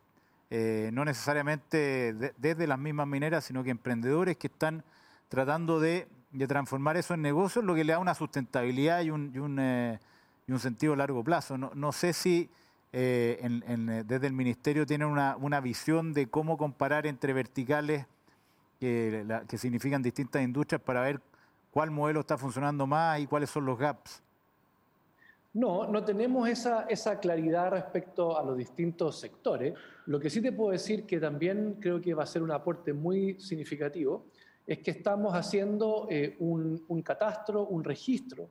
eh, 0.50 0.90
no 0.92 1.04
necesariamente 1.04 2.12
desde 2.36 2.66
las 2.66 2.78
mismas 2.78 3.06
mineras, 3.06 3.44
sino 3.44 3.62
que 3.62 3.70
emprendedores 3.70 4.36
que 4.36 4.48
están 4.48 4.84
tratando 5.30 5.78
de, 5.80 6.08
transformar 6.48 6.96
eso 6.98 7.14
en 7.14 7.22
negocios, 7.22 7.64
lo 7.64 7.74
que 7.74 7.84
le 7.84 7.92
da 7.92 7.98
una 7.98 8.14
sustentabilidad 8.14 9.00
y 9.02 9.10
un, 9.10 9.32
y 9.34 9.38
un, 9.38 9.58
eh, 9.58 9.98
sentido 10.58 10.92
a 10.92 10.96
largo 10.96 11.24
plazo. 11.24 11.56
No, 11.56 11.70
no 11.74 11.92
sé 11.92 12.12
si 12.12 12.50
eh, 12.92 13.38
eh, 13.40 14.02
desde 14.04 14.26
el 14.26 14.32
Ministerio 14.32 14.84
tienen 14.84 15.06
una, 15.06 15.36
una, 15.36 15.60
visión 15.60 16.12
de 16.12 16.26
cómo 16.26 16.58
comparar 16.58 17.06
entre 17.06 17.32
verticales 17.32 18.06
que, 18.80 19.24
que 19.48 19.56
significan 19.56 20.02
distintas 20.02 20.42
industrias 20.42 20.82
para 20.82 21.02
ver 21.02 21.20
cuál 21.70 21.92
modelo 21.92 22.20
está 22.20 22.36
funcionando 22.36 22.86
más 22.88 23.20
y 23.20 23.26
cuáles 23.26 23.50
son 23.50 23.64
los 23.64 23.78
gaps. 23.78 24.22
No, 25.52 25.86
no 25.86 26.04
tenemos 26.04 26.48
esa, 26.48 26.86
esa, 26.88 27.20
claridad 27.20 27.70
respecto 27.70 28.38
a 28.38 28.44
los 28.44 28.56
distintos 28.56 29.20
sectores. 29.20 29.74
Lo 30.06 30.18
que 30.18 30.30
sí 30.30 30.40
te 30.40 30.52
puedo 30.52 30.72
decir 30.72 31.06
que 31.06 31.20
también 31.20 31.76
creo 31.80 32.00
que 32.00 32.14
va 32.14 32.24
a 32.24 32.26
ser 32.26 32.42
un 32.42 32.50
aporte 32.50 32.92
muy 32.92 33.38
significativo 33.40 34.26
es 34.72 34.78
que 34.78 34.92
estamos 34.92 35.34
haciendo 35.34 36.06
eh, 36.08 36.36
un, 36.38 37.02
catastro, 37.02 37.66
un 37.66 37.82
registro 37.82 38.50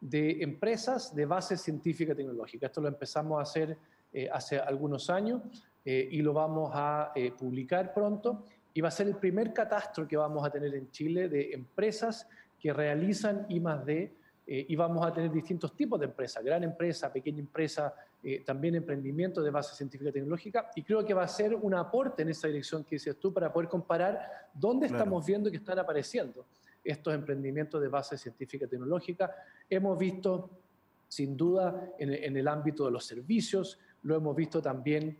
de 0.00 0.42
empresas 0.42 1.14
de 1.14 1.26
base 1.26 1.58
científica 1.58 2.14
y 2.14 2.16
tecnológica. 2.16 2.68
Esto 2.68 2.80
lo 2.80 2.88
empezamos 2.88 3.38
a 3.38 3.42
hacer 3.42 3.76
eh, 4.10 4.30
hace 4.32 4.58
algunos 4.58 5.10
años 5.10 5.42
eh, 5.84 6.08
y 6.10 6.22
lo 6.22 6.32
vamos 6.32 6.70
a 6.72 7.12
publicar 7.38 7.92
pronto. 7.92 8.46
Y 8.72 8.80
va 8.80 8.88
a 8.88 8.90
ser 8.90 9.08
el 9.08 9.16
primer 9.16 9.52
catastro 9.52 10.08
que 10.08 10.16
vamos 10.16 10.42
a 10.46 10.50
tener 10.50 10.74
en 10.74 10.90
Chile 10.90 11.28
de 11.28 11.52
empresas 11.52 12.26
que 12.58 12.72
realizan 12.72 13.44
I 13.50 13.60
D 13.84 14.14
y 14.46 14.74
vamos 14.74 15.04
a 15.04 15.12
tener 15.12 15.30
distintos 15.30 15.76
tipos 15.76 16.00
de 16.00 16.06
empresas, 16.06 16.42
gran 16.42 16.64
empresa, 16.64 17.12
pequeña 17.12 17.40
empresa, 17.40 17.94
eh, 18.20 18.42
también 18.44 18.74
emprendimiento 18.74 19.40
de 19.42 19.50
base 19.50 19.76
científica 19.76 20.10
y 20.10 20.12
tecnológica, 20.12 20.70
y 20.74 20.82
creo 20.82 21.04
que 21.04 21.14
va 21.14 21.22
a 21.22 21.28
ser 21.28 21.54
un 21.54 21.72
aporte 21.74 22.22
en 22.22 22.30
esa 22.30 22.48
dirección 22.48 22.82
que 22.82 22.96
dices 22.96 23.16
tú 23.16 23.32
para 23.32 23.52
poder 23.52 23.68
comparar 23.68 24.48
dónde 24.52 24.86
estamos 24.86 25.24
viendo 25.24 25.48
que 25.50 25.58
están 25.58 25.78
apareciendo 25.78 26.44
estos 26.82 27.14
emprendimientos 27.14 27.80
de 27.80 27.86
base 27.86 28.18
científica 28.18 28.64
y 28.64 28.68
tecnológica. 28.68 29.32
Hemos 29.70 29.96
visto, 29.96 30.50
sin 31.06 31.36
duda, 31.36 31.92
en, 31.96 32.36
el 32.36 32.48
ámbito 32.48 32.86
de 32.86 32.90
los 32.90 33.04
servicios, 33.04 33.78
lo 34.02 34.16
hemos 34.16 34.34
visto 34.34 34.60
también 34.60 35.16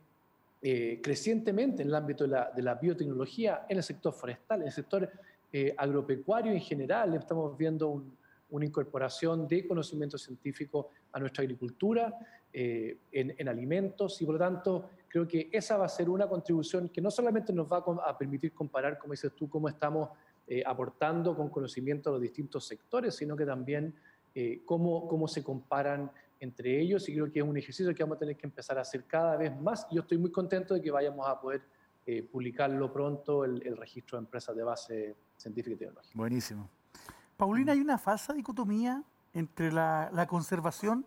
eh, 0.61 1.01
crecientemente 1.01 1.83
en 1.83 1.89
el 1.89 1.95
ámbito 1.95 2.27
de 2.27 2.63
la, 2.63 2.75
biotecnología, 2.75 3.65
en 3.69 3.77
el 3.77 3.85
sector 3.85 4.13
forestal, 4.13 4.63
en 4.63 4.67
el 4.67 4.73
sector 4.73 5.09
eh, 5.53 5.73
agropecuario 5.79 6.51
en 6.51 6.61
general, 6.61 7.15
estamos 7.15 7.57
viendo 7.57 8.03
una 8.51 8.65
incorporación 8.65 9.47
de 9.47 9.67
conocimiento 9.67 10.19
científico 10.19 10.91
a 11.13 11.21
nuestra 11.21 11.43
agricultura 11.43 12.15
eh, 12.51 12.97
en, 13.13 13.47
alimentos 13.47 14.23
y 14.23 14.25
por 14.25 14.37
lo 14.37 14.39
tanto 14.39 14.89
creo 15.07 15.29
que 15.29 15.51
esa 15.53 15.77
va 15.77 15.85
a 15.85 15.89
ser 15.89 16.09
una 16.09 16.27
contribución 16.27 16.89
que 16.89 17.01
no 17.03 17.11
solamente 17.11 17.53
nos 17.53 17.71
va 17.71 17.85
a, 18.07 18.17
permitir 18.17 18.55
comparar, 18.55 18.99
como 18.99 19.13
dices 19.13 19.33
tú, 19.35 19.51
cómo 19.51 19.69
estamos 19.69 20.09
eh, 20.47 20.63
aportando 20.65 21.37
con 21.37 21.51
conocimiento 21.51 22.09
a 22.09 22.13
los 22.13 22.23
distintos 22.23 22.67
sectores, 22.67 23.15
sino 23.15 23.37
que 23.37 23.45
también 23.45 23.95
eh, 24.35 24.63
cómo, 24.65 25.07
cómo 25.07 25.29
se 25.29 25.45
comparan 25.45 26.11
entre 26.41 26.81
ellos 26.81 27.07
y 27.11 27.15
creo 27.15 27.31
que 27.31 27.41
es 27.41 27.45
un 27.45 27.57
ejercicio 27.59 27.95
que 27.95 28.03
vamos 28.03 28.17
a 28.17 28.21
tener 28.21 28.37
que 28.37 28.47
empezar 28.47 28.79
a 28.79 28.81
hacer 28.81 29.05
cada 29.05 29.37
vez 29.37 29.55
más 29.61 29.87
y 29.91 29.97
yo 29.97 30.01
estoy 30.01 30.17
muy 30.17 30.33
contento 30.33 30.73
de 30.73 30.81
que 30.81 30.91
vayamos 30.91 31.29
a 31.29 31.39
poder 31.39 31.63
publicarlo 32.33 32.91
pronto 32.91 33.45
el, 33.45 33.77
registro 33.77 34.17
de 34.17 34.25
empresas 34.25 34.57
de 34.57 34.63
base 34.63 35.17
científica 35.37 35.75
y 35.75 35.79
tecnológica. 35.79 36.15
Buenísimo. 36.17 36.71
Paulina, 37.37 37.73
¿hay 37.73 37.81
una 37.81 37.99
falsa 37.99 38.33
dicotomía 38.33 39.05
entre 39.35 39.71
la, 39.71 40.09
la 40.15 40.27
conservación 40.27 41.05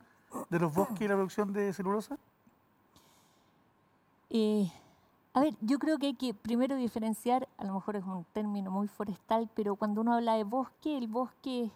de 0.49 0.59
los 0.59 0.73
bosques 0.73 1.01
y 1.01 1.07
la 1.07 1.15
producción 1.15 1.53
de 1.53 1.73
celulosa? 1.73 2.17
Eh, 4.29 4.71
a 5.33 5.41
ver, 5.41 5.55
yo 5.61 5.79
creo 5.79 5.97
que 5.97 6.07
hay 6.07 6.13
que 6.13 6.33
primero 6.33 6.75
diferenciar, 6.75 7.47
a 7.57 7.65
lo 7.65 7.73
mejor 7.73 7.95
es 7.95 8.03
un 8.03 8.25
término 8.33 8.71
muy 8.71 8.87
forestal, 8.87 9.49
pero 9.55 9.75
cuando 9.75 10.01
uno 10.01 10.13
habla 10.13 10.35
de 10.35 10.43
bosque, 10.43 10.97
el 10.97 11.07
bosque 11.07 11.65
es 11.65 11.71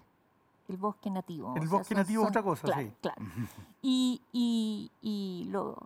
el 0.68 0.78
bosque 0.78 1.10
nativo. 1.10 1.54
El 1.56 1.68
bosque 1.68 1.94
nativo 1.94 2.24
es 2.24 2.30
otra 2.30 2.44
cosa, 2.44 2.68
sí. 2.78 2.92
Claro. 3.02 3.22
Y, 3.88 4.20
y, 4.34 4.90
y 5.04 5.48
lo, 5.52 5.78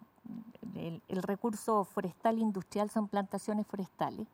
el, 0.76 1.02
recurso 1.22 1.84
forestal 1.84 2.40
industrial 2.40 2.90
son 2.90 3.08
plantaciones 3.08 3.68
forestales. 3.68 4.28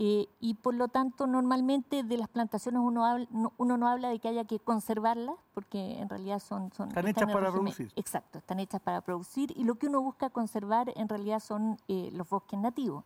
Eh, 0.00 0.28
y 0.38 0.54
por 0.54 0.74
lo 0.74 0.86
tanto, 0.86 1.26
normalmente 1.26 2.04
de 2.04 2.16
las 2.18 2.28
plantaciones 2.28 2.80
uno, 2.80 3.04
habla, 3.04 3.26
no, 3.32 3.52
uno 3.58 3.76
no 3.76 3.88
habla 3.88 4.10
de 4.10 4.20
que 4.20 4.28
haya 4.28 4.44
que 4.44 4.60
conservarlas, 4.60 5.34
porque 5.54 5.98
en 5.98 6.08
realidad 6.08 6.38
son... 6.38 6.72
son 6.72 6.90
están, 6.90 7.08
hechas 7.08 7.32
para 7.32 7.50
producir. 7.50 7.92
Exacto, 7.96 8.38
están 8.38 8.60
hechas 8.60 8.80
para 8.80 9.00
producir 9.00 9.52
y 9.58 9.64
lo 9.64 9.74
que 9.74 9.88
uno 9.88 10.00
busca 10.00 10.30
conservar 10.30 10.92
en 10.94 11.08
realidad 11.08 11.40
son 11.40 11.78
eh, 11.88 12.10
los 12.12 12.28
bosques 12.28 12.60
nativos. 12.60 13.02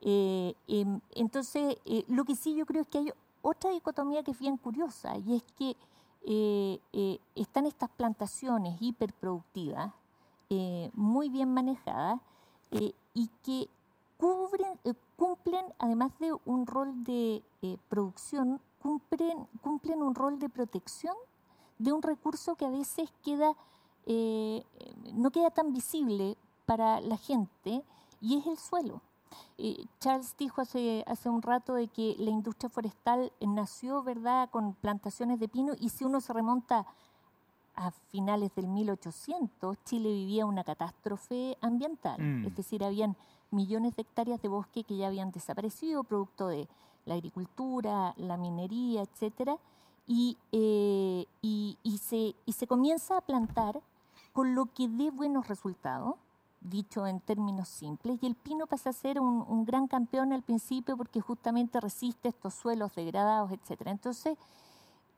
Eh, 0.00 0.54
em, 0.68 1.00
entonces, 1.16 1.76
lo 2.06 2.24
que 2.24 2.36
sí 2.36 2.54
yo 2.54 2.66
creo 2.66 2.82
es 2.82 2.88
que 2.88 2.98
hay 2.98 3.12
otra 3.42 3.72
dicotomía 3.72 4.22
que 4.22 4.30
es 4.30 4.38
bien 4.38 4.58
curiosa 4.58 5.16
y 5.18 5.34
es 5.34 5.42
que 5.56 5.76
están 7.34 7.66
estas 7.66 7.90
plantaciones 7.90 8.76
hiperproductivas, 8.80 9.92
muy 10.94 11.30
bien 11.30 11.52
manejadas, 11.52 12.20
y 12.70 13.30
que 13.42 13.68
cubren, 14.18 14.78
eh, 14.84 14.94
cumplen, 15.16 15.64
además 15.78 16.12
de 16.18 16.36
un 16.44 16.66
rol 16.66 17.04
de 17.04 17.42
eh, 17.62 17.78
producción, 17.88 18.60
cumplen, 18.82 19.46
cumplen 19.62 20.02
un 20.02 20.14
rol 20.14 20.38
de 20.38 20.48
protección 20.48 21.14
de 21.78 21.92
un 21.92 22.02
recurso 22.02 22.56
que 22.56 22.66
a 22.66 22.70
veces 22.70 23.08
queda, 23.22 23.54
eh, 24.06 24.64
no 25.14 25.30
queda 25.30 25.50
tan 25.50 25.72
visible 25.72 26.36
para 26.66 27.00
la 27.00 27.16
gente 27.16 27.82
y 28.20 28.36
es 28.36 28.46
el 28.46 28.58
suelo. 28.58 29.00
Charles 30.00 30.34
dijo 30.38 30.62
hace, 30.62 31.04
hace 31.06 31.28
un 31.28 31.42
rato 31.42 31.74
de 31.74 31.88
que 31.88 32.16
la 32.18 32.30
industria 32.30 32.68
forestal 32.70 33.30
nació 33.40 34.02
¿verdad? 34.02 34.48
con 34.50 34.72
plantaciones 34.74 35.38
de 35.38 35.48
pino 35.48 35.74
y 35.78 35.90
si 35.90 36.04
uno 36.04 36.20
se 36.20 36.32
remonta 36.32 36.86
a 37.76 37.92
finales 38.10 38.52
del 38.56 38.66
1800, 38.66 39.76
Chile 39.84 40.08
vivía 40.08 40.46
una 40.46 40.64
catástrofe 40.64 41.56
ambiental, 41.60 42.20
mm. 42.20 42.46
es 42.46 42.56
decir, 42.56 42.82
habían 42.82 43.16
millones 43.50 43.96
de 43.96 44.02
hectáreas 44.02 44.42
de 44.42 44.48
bosque 44.48 44.84
que 44.84 44.96
ya 44.96 45.06
habían 45.08 45.30
desaparecido, 45.30 46.04
producto 46.04 46.48
de 46.48 46.68
la 47.04 47.14
agricultura, 47.14 48.14
la 48.16 48.36
minería, 48.36 49.02
etc. 49.02 49.58
Eh, 50.08 51.26
y, 51.42 51.78
y, 51.82 51.98
se, 51.98 52.34
y 52.46 52.52
se 52.52 52.66
comienza 52.66 53.18
a 53.18 53.20
plantar 53.20 53.80
con 54.32 54.54
lo 54.54 54.66
que 54.66 54.88
dé 54.88 55.10
buenos 55.10 55.48
resultados, 55.48 56.14
dicho 56.60 57.06
en 57.06 57.20
términos 57.20 57.68
simples, 57.68 58.18
y 58.22 58.26
el 58.26 58.34
pino 58.34 58.66
pasa 58.66 58.90
a 58.90 58.92
ser 58.92 59.20
un, 59.20 59.64
gran 59.64 59.86
campeón 59.86 60.32
al 60.32 60.42
principio 60.42 60.96
porque 60.96 61.20
justamente 61.20 61.80
resiste 61.80 62.28
estos 62.28 62.54
suelos 62.54 62.94
degradados, 62.94 63.52
etc. 63.52 63.82
Entonces, 63.86 64.38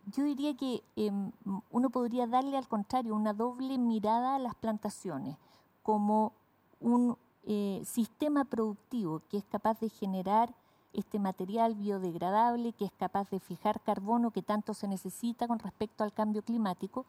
yo 0.06 0.24
diría 0.24 0.56
que 0.56 0.82
em, 0.96 1.32
uno 1.70 1.90
podría 1.90 2.26
darle 2.26 2.56
al 2.56 2.66
contrario 2.66 3.14
una 3.14 3.32
doble 3.32 3.78
mirada 3.78 4.36
a 4.36 4.38
las 4.38 4.54
plantaciones 4.54 5.36
como 5.82 6.32
un 6.80 7.16
eh, 7.46 7.82
sistema 7.84 8.44
productivo 8.44 9.22
que 9.30 9.38
es 9.38 9.44
capaz 9.44 9.80
de 9.80 9.88
generar 9.88 10.54
este 10.92 11.18
material 11.18 11.74
biodegradable 11.74 12.72
que 12.72 12.84
es 12.84 12.92
capaz 12.92 13.30
de 13.30 13.40
fijar 13.40 13.80
carbono 13.80 14.30
que 14.30 14.42
tanto 14.42 14.74
se 14.74 14.88
necesita 14.88 15.46
con 15.46 15.58
respecto 15.58 16.02
al 16.04 16.12
cambio 16.12 16.42
climático, 16.42 17.06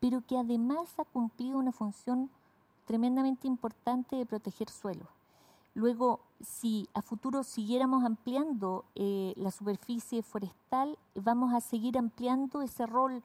pero 0.00 0.20
que 0.20 0.38
además 0.38 0.94
ha 0.98 1.04
cumplido 1.04 1.58
una 1.58 1.72
función 1.72 2.30
tremendamente 2.86 3.46
importante 3.46 4.16
de 4.16 4.26
proteger 4.26 4.68
suelos. 4.70 5.08
Luego, 5.74 6.20
si 6.40 6.88
a 6.94 7.02
futuro 7.02 7.42
siguiéramos 7.42 8.04
ampliando 8.04 8.84
eh, 8.94 9.34
la 9.36 9.50
superficie 9.50 10.22
forestal, 10.22 10.96
vamos 11.16 11.52
a 11.52 11.60
seguir 11.60 11.98
ampliando 11.98 12.62
ese 12.62 12.86
rol 12.86 13.24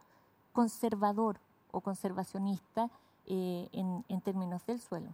conservador 0.52 1.40
o 1.72 1.82
conservacionista 1.82 2.90
eh, 3.28 3.70
en, 3.72 4.22
términos 4.22 4.66
del 4.66 4.80
suelo. 4.80 5.10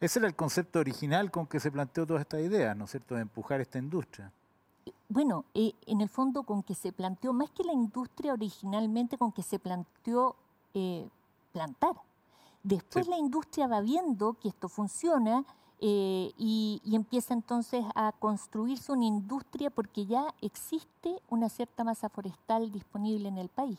Ese 0.00 0.18
era 0.18 0.28
el 0.28 0.34
concepto 0.34 0.78
original 0.80 1.30
con 1.30 1.46
que 1.46 1.60
se 1.60 1.70
planteó 1.70 2.06
toda 2.06 2.20
esta 2.20 2.40
idea, 2.40 2.74
¿no 2.74 2.84
es 2.84 2.90
cierto?, 2.90 3.14
de 3.14 3.22
empujar 3.22 3.60
esta 3.60 3.78
industria. 3.78 4.32
Bueno, 5.08 5.44
eh, 5.54 5.74
en 5.86 6.00
el 6.00 6.08
fondo 6.08 6.44
con 6.44 6.62
que 6.62 6.74
se 6.74 6.92
planteó, 6.92 7.32
más 7.32 7.50
que 7.50 7.64
la 7.64 7.72
industria 7.72 8.32
originalmente, 8.32 9.18
con 9.18 9.32
que 9.32 9.42
se 9.42 9.58
planteó 9.58 10.36
plantar. 11.52 11.96
Después 12.62 13.08
la 13.08 13.18
industria 13.18 13.66
va 13.66 13.80
viendo 13.80 14.34
que 14.34 14.48
esto 14.48 14.68
funciona 14.68 15.44
eh, 15.82 16.30
y, 16.36 16.82
empieza 16.92 17.32
entonces 17.32 17.84
a 17.94 18.12
construirse 18.12 18.92
una 18.92 19.06
industria 19.06 19.70
porque 19.70 20.04
ya 20.04 20.34
existe 20.42 21.22
una 21.30 21.48
cierta 21.48 21.84
masa 21.84 22.10
forestal 22.10 22.70
disponible 22.70 23.28
en 23.28 23.38
el 23.38 23.48
país. 23.48 23.78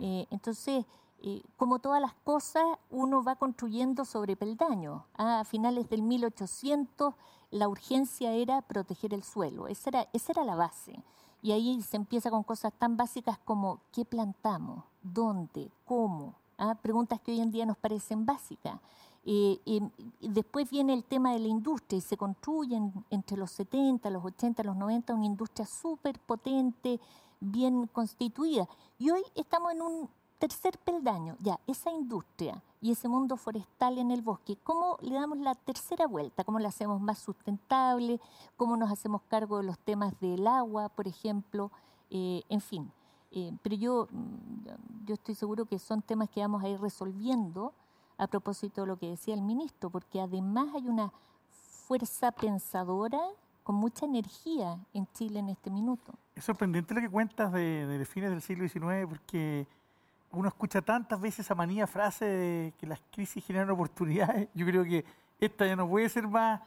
Eh, 0.00 0.26
entonces, 0.30 0.86
eh, 1.26 1.42
como 1.56 1.78
todas 1.78 2.02
las 2.02 2.12
cosas, 2.12 2.62
uno 2.90 3.24
va 3.24 3.36
construyendo 3.36 4.04
sobre 4.04 4.36
peldaño. 4.36 5.06
Ah, 5.16 5.40
a 5.40 5.44
finales 5.44 5.88
del 5.88 6.02
1800 6.02 7.14
la 7.50 7.66
urgencia 7.66 8.32
era 8.32 8.60
proteger 8.60 9.14
el 9.14 9.22
suelo, 9.22 9.66
esa 9.66 9.88
era, 9.88 10.08
esa 10.12 10.32
era 10.32 10.44
la 10.44 10.54
base. 10.54 11.02
Y 11.40 11.52
ahí 11.52 11.80
se 11.80 11.96
empieza 11.96 12.30
con 12.30 12.42
cosas 12.42 12.74
tan 12.74 12.98
básicas 12.98 13.38
como 13.38 13.80
qué 13.90 14.04
plantamos, 14.04 14.84
dónde, 15.02 15.70
cómo. 15.86 16.34
Ah, 16.58 16.74
preguntas 16.74 17.18
que 17.20 17.32
hoy 17.32 17.40
en 17.40 17.50
día 17.50 17.64
nos 17.64 17.78
parecen 17.78 18.26
básicas. 18.26 18.78
Eh, 19.24 19.58
después 20.20 20.68
viene 20.68 20.92
el 20.92 21.04
tema 21.04 21.32
de 21.32 21.38
la 21.38 21.48
industria 21.48 21.96
y 21.96 22.02
se 22.02 22.18
construye 22.18 22.78
entre 23.08 23.38
los 23.38 23.50
70, 23.52 24.10
los 24.10 24.22
80, 24.26 24.62
los 24.62 24.76
90 24.76 25.14
una 25.14 25.24
industria 25.24 25.64
súper 25.64 26.18
potente, 26.18 27.00
bien 27.40 27.86
constituida. 27.86 28.68
Y 28.98 29.10
hoy 29.10 29.22
estamos 29.34 29.72
en 29.72 29.80
un 29.80 30.10
tercer 30.44 30.76
peldaño, 30.76 31.38
ya, 31.40 31.58
esa 31.66 31.90
industria 31.90 32.62
y 32.82 32.92
ese 32.92 33.08
mundo 33.08 33.38
forestal 33.38 33.96
en 33.96 34.10
el 34.10 34.20
bosque, 34.20 34.58
¿cómo 34.62 34.98
le 35.00 35.14
damos 35.14 35.38
la 35.38 35.54
tercera 35.54 36.06
vuelta? 36.06 36.44
¿Cómo 36.44 36.58
la 36.58 36.68
hacemos 36.68 37.00
más 37.00 37.18
sustentable? 37.18 38.20
¿Cómo 38.58 38.76
nos 38.76 38.92
hacemos 38.92 39.22
cargo 39.22 39.56
de 39.56 39.64
los 39.64 39.78
temas 39.78 40.12
del 40.20 40.46
agua, 40.46 40.90
por 40.90 41.08
ejemplo? 41.08 41.70
Eh, 42.10 42.42
en 42.50 42.60
fin, 42.60 42.92
eh, 43.30 43.52
pero 43.62 43.74
yo, 43.74 44.06
mm, 44.10 45.06
yo 45.06 45.14
estoy 45.14 45.34
seguro 45.34 45.64
que 45.64 45.78
son 45.78 46.02
temas 46.02 46.28
que 46.28 46.42
vamos 46.42 46.62
a 46.62 46.68
ir 46.68 46.78
resolviendo 46.78 47.72
a 48.18 48.26
propósito 48.26 48.82
de 48.82 48.88
lo 48.88 48.98
que 48.98 49.08
decía 49.08 49.32
el 49.32 49.40
ministro, 49.40 49.88
porque 49.88 50.20
además 50.20 50.74
hay 50.74 50.86
una 50.88 51.10
fuerza 51.86 52.32
pensadora 52.32 53.22
con 53.62 53.76
mucha 53.76 54.04
energía 54.04 54.78
en 54.92 55.06
Chile 55.14 55.38
en 55.38 55.48
este 55.48 55.70
minuto. 55.70 56.12
Es 56.34 56.44
sorprendente 56.44 56.92
lo 56.92 57.00
que 57.00 57.08
cuentas 57.08 57.50
de, 57.50 57.86
de 57.86 58.04
fines 58.04 58.28
del 58.28 58.42
siglo 58.42 58.68
XIX, 58.68 59.06
porque 59.08 59.66
uno 60.38 60.48
escucha 60.48 60.82
tantas 60.82 61.20
veces 61.20 61.40
esa 61.40 61.54
manía 61.54 61.86
frase 61.86 62.24
de 62.24 62.72
que 62.78 62.86
las 62.86 63.00
crisis 63.12 63.44
generan 63.44 63.70
oportunidades. 63.70 64.48
Yo 64.54 64.66
creo 64.66 64.84
que 64.84 65.04
esta 65.40 65.66
ya 65.66 65.76
no 65.76 65.88
puede 65.88 66.08
ser 66.08 66.26
más 66.28 66.60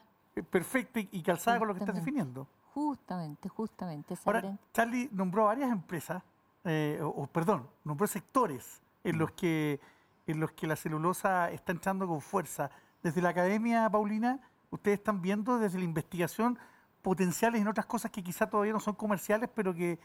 perfecta 0.49 0.99
y 0.99 1.22
calzada 1.22 1.59
con 1.59 1.68
lo 1.68 1.74
que 1.74 1.80
estás 1.80 1.95
definiendo. 1.95 2.47
Justamente, 2.74 3.49
justamente. 3.49 4.15
Ahora, 4.24 4.55
Charlie 4.74 5.09
nombró 5.11 5.45
varias 5.45 5.72
empresas, 5.72 6.22
eh, 6.63 6.99
o, 7.01 7.26
perdón, 7.28 7.68
nombró 7.84 8.05
sectores 8.07 8.82
en 9.03 9.18
los 9.18 9.32
que 9.32 9.80
en 10.28 10.41
los 10.41 10.51
que 10.51 10.68
la 10.68 10.76
celulosa 10.76 11.49
está 11.51 11.72
entrando 11.72 12.05
con 12.05 12.20
fuerza. 12.20 12.70
Desde 13.01 13.22
la 13.22 13.30
academia, 13.30 13.89
Paulina, 13.89 14.39
ustedes 14.70 14.99
están 14.99 15.22
viendo 15.22 15.57
desde 15.57 15.80
la 15.80 15.86
investigación 15.86 16.59
potenciales 17.01 17.61
en 17.61 17.68
otras 17.70 17.86
cosas 17.86 18.11
que 18.11 18.22
quizá 18.22 18.49
todavía 18.49 18.74
no 18.74 18.82
son 18.82 18.93
comerciales, 18.95 19.49
pero 19.55 19.74
que, 19.74 19.97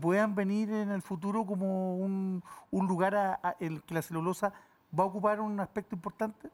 puedan 0.00 0.34
venir 0.34 0.70
en 0.70 0.90
el 0.90 1.02
futuro 1.02 1.44
como 1.44 1.96
un, 1.96 2.42
lugar 2.70 3.40
en 3.60 3.74
el 3.74 3.82
que 3.82 3.94
la 3.94 4.02
celulosa 4.02 4.52
va 4.98 5.04
a 5.04 5.06
ocupar 5.06 5.40
un 5.40 5.60
aspecto 5.60 5.94
importante? 5.94 6.50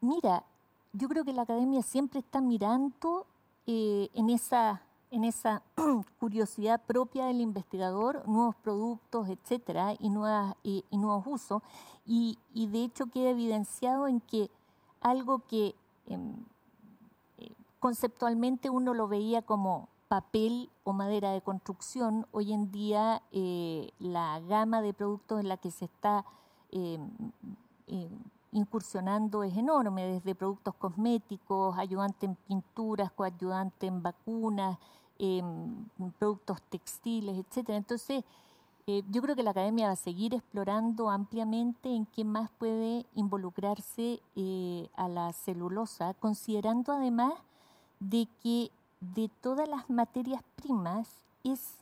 Mira, 0.00 0.44
yo 0.92 1.08
creo 1.08 1.24
que 1.24 1.32
la 1.32 1.42
academia 1.42 1.82
siempre 1.82 2.20
está 2.20 2.40
mirando 2.40 3.26
eh, 3.66 4.08
en 4.14 4.30
esa 4.30 4.82
en 5.12 5.24
esa 5.24 5.62
curiosidad 6.18 6.80
propia 6.80 7.26
del 7.26 7.42
investigador, 7.42 8.26
nuevos 8.26 8.56
productos, 8.56 9.28
etcétera, 9.28 9.94
y, 10.00 10.08
nuevas, 10.08 10.56
y, 10.62 10.84
nuevos 10.90 11.24
usos. 11.26 11.62
Y, 12.06 12.38
de 12.54 12.82
hecho 12.82 13.06
queda 13.06 13.30
evidenciado 13.30 14.08
en 14.08 14.20
que 14.20 14.50
algo 15.02 15.40
que 15.40 15.74
em, 16.06 16.34
eh, 17.36 17.52
conceptualmente 17.78 18.70
uno 18.70 18.94
lo 18.94 19.06
veía 19.06 19.42
como 19.42 19.88
papel 20.12 20.68
o 20.84 20.92
madera 20.92 21.30
de 21.30 21.40
construcción, 21.40 22.26
hoy 22.32 22.52
en 22.52 22.70
día 22.70 23.22
eh, 23.32 23.90
la 23.98 24.40
gama 24.40 24.82
de 24.82 24.92
productos 24.92 25.40
en 25.40 25.48
la 25.48 25.56
que 25.56 25.70
se 25.70 25.86
está 25.86 26.24
em, 26.70 27.08
em, 27.86 28.10
incursionando 28.52 29.42
es 29.42 29.56
enorme, 29.56 30.06
desde 30.06 30.34
productos 30.34 30.74
cosméticos, 30.74 31.78
ayudante 31.78 32.26
en 32.26 32.34
pinturas, 32.34 33.10
coayudante 33.12 33.86
en 33.86 34.02
vacunas, 34.02 34.78
Em, 35.24 35.86
productos 36.18 36.60
textiles, 36.62 37.38
etcétera. 37.38 37.78
Entonces, 37.78 38.24
eh, 38.88 39.04
yo 39.08 39.22
creo 39.22 39.36
que 39.36 39.44
la 39.44 39.50
academia 39.50 39.86
va 39.86 39.92
a 39.92 39.96
seguir 39.96 40.34
explorando 40.34 41.10
ampliamente 41.10 41.94
en 41.94 42.06
qué 42.06 42.24
más 42.24 42.50
puede 42.58 43.06
involucrarse 43.14 44.20
eh, 44.34 44.88
a 44.96 45.06
la 45.06 45.32
celulosa, 45.32 46.14
considerando 46.14 46.92
además 46.92 47.34
de 48.00 48.26
que 48.42 48.72
de 49.14 49.28
todas 49.40 49.68
las 49.68 49.90
materias 49.90 50.42
primas 50.54 51.08
es, 51.42 51.74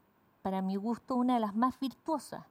para 0.42 0.62
mi 0.62 0.76
gusto, 0.76 1.16
una 1.16 1.34
de 1.34 1.40
las 1.40 1.54
más 1.54 1.78
virtuosas, 1.78 2.44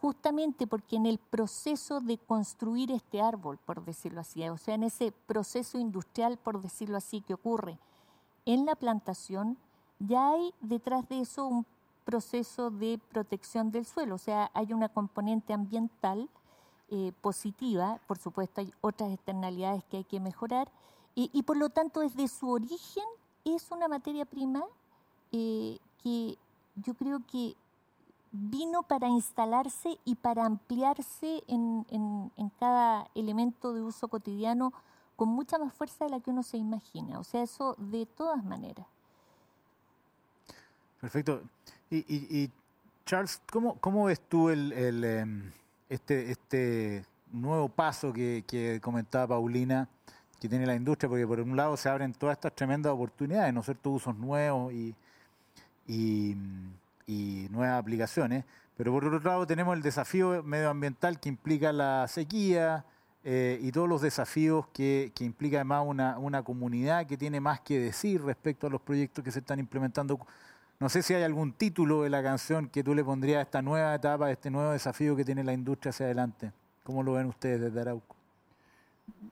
justamente 0.00 0.66
porque 0.66 0.96
en 0.96 1.06
el 1.06 1.18
proceso 1.18 2.00
de 2.00 2.18
construir 2.18 2.90
este 2.90 3.22
árbol, 3.22 3.58
por 3.58 3.84
decirlo 3.84 4.20
así, 4.20 4.46
o 4.48 4.58
sea, 4.58 4.74
en 4.74 4.84
ese 4.84 5.12
proceso 5.26 5.78
industrial, 5.78 6.36
por 6.36 6.60
decirlo 6.60 6.98
así, 6.98 7.22
que 7.22 7.34
ocurre 7.34 7.78
en 8.44 8.66
la 8.66 8.74
plantación, 8.76 9.56
ya 9.98 10.30
hay 10.30 10.52
detrás 10.60 11.08
de 11.08 11.20
eso 11.20 11.46
un 11.46 11.66
proceso 12.04 12.70
de 12.70 13.00
protección 13.10 13.70
del 13.70 13.86
suelo, 13.86 14.16
o 14.16 14.18
sea, 14.18 14.50
hay 14.54 14.72
una 14.72 14.88
componente 14.88 15.52
ambiental 15.52 16.28
eh, 16.90 17.12
positiva, 17.20 18.00
por 18.06 18.18
supuesto 18.18 18.60
hay 18.60 18.72
otras 18.80 19.12
externalidades 19.12 19.84
que 19.84 19.98
hay 19.98 20.04
que 20.04 20.20
mejorar, 20.20 20.70
y, 21.14 21.42
por 21.42 21.58
lo 21.58 21.68
tanto 21.68 22.00
desde 22.00 22.28
su 22.28 22.48
origen 22.48 23.04
es 23.54 23.70
una 23.70 23.88
materia 23.88 24.24
prima 24.24 24.64
eh, 25.32 25.78
que 26.02 26.36
yo 26.76 26.94
creo 26.94 27.20
que 27.30 27.56
vino 28.32 28.82
para 28.82 29.08
instalarse 29.08 29.98
y 30.04 30.14
para 30.14 30.44
ampliarse 30.44 31.42
en, 31.48 31.84
cada 32.58 33.08
elemento 33.14 33.72
de 33.72 33.82
uso 33.82 34.08
cotidiano 34.08 34.72
con 35.16 35.28
mucha 35.28 35.58
más 35.58 35.74
fuerza 35.74 36.04
de 36.04 36.10
la 36.10 36.20
que 36.20 36.30
uno 36.30 36.42
se 36.42 36.56
imagina, 36.56 37.18
o 37.18 37.24
sea, 37.24 37.42
eso 37.42 37.74
de 37.78 38.06
todas 38.06 38.44
maneras. 38.44 38.86
Perfecto. 41.00 41.42
Y, 41.90 42.50
Charles, 43.04 43.40
¿cómo, 43.50 43.74
¿cómo, 43.80 44.04
ves 44.04 44.20
tú 44.20 44.50
el, 44.50 44.72
em, 45.04 45.50
este, 45.88 46.30
este 46.30 47.04
nuevo 47.32 47.68
paso 47.68 48.12
que, 48.12 48.80
comentaba 48.82 49.28
Paulina, 49.28 49.88
que 50.40 50.48
tiene 50.48 50.66
la 50.66 50.74
industria? 50.74 51.08
Porque 51.08 51.26
por 51.26 51.40
un 51.40 51.56
lado 51.56 51.76
se 51.76 51.88
abren 51.88 52.12
todas 52.14 52.36
estas 52.36 52.54
tremendas 52.54 52.92
oportunidades, 52.92 53.52
¿no 53.54 53.60
es 53.60 53.66
cierto? 53.66 53.90
Usos 53.90 54.16
nuevos 54.16 54.72
y, 54.72 54.94
nuevas 57.50 57.80
aplicaciones. 57.80 58.44
Pero 58.76 58.92
por 58.92 59.04
otro 59.04 59.20
lado 59.20 59.46
tenemos 59.46 59.76
el 59.76 59.82
desafío 59.82 60.42
medioambiental 60.42 61.20
que 61.20 61.28
implica 61.28 61.72
la 61.72 62.06
sequía, 62.08 62.84
eh, 63.22 63.58
y 63.60 63.70
todos 63.70 63.86
los 63.86 64.00
desafíos 64.00 64.66
que, 64.72 65.12
que 65.14 65.24
implica 65.24 65.58
además 65.58 65.84
una, 65.86 66.18
una, 66.18 66.42
comunidad 66.42 67.06
que 67.06 67.18
tiene 67.18 67.38
más 67.38 67.60
que 67.60 67.78
decir 67.78 68.22
respecto 68.22 68.66
a 68.66 68.70
los 68.70 68.80
proyectos 68.80 69.22
que 69.22 69.30
se 69.30 69.40
están 69.40 69.58
implementando 69.58 70.18
no 70.80 70.88
sé 70.88 71.02
si 71.02 71.12
hay 71.12 71.22
algún 71.24 71.52
título 71.52 72.04
de 72.04 72.08
la 72.08 72.22
canción 72.22 72.70
que 72.70 72.82
tú 72.82 72.94
le 72.94 73.04
pondrías 73.04 73.40
a 73.40 73.42
esta 73.42 73.60
nueva 73.60 73.94
etapa, 73.94 74.26
a 74.26 74.30
este 74.30 74.50
nuevo 74.50 74.72
desafío 74.72 75.14
que 75.14 75.26
tiene 75.26 75.44
la 75.44 75.52
industria 75.52 75.90
hacia 75.90 76.06
adelante. 76.06 76.52
¿Cómo 76.84 77.02
lo 77.02 77.12
ven 77.12 77.26
ustedes 77.26 77.60
desde 77.60 77.82
Arauco? 77.82 78.19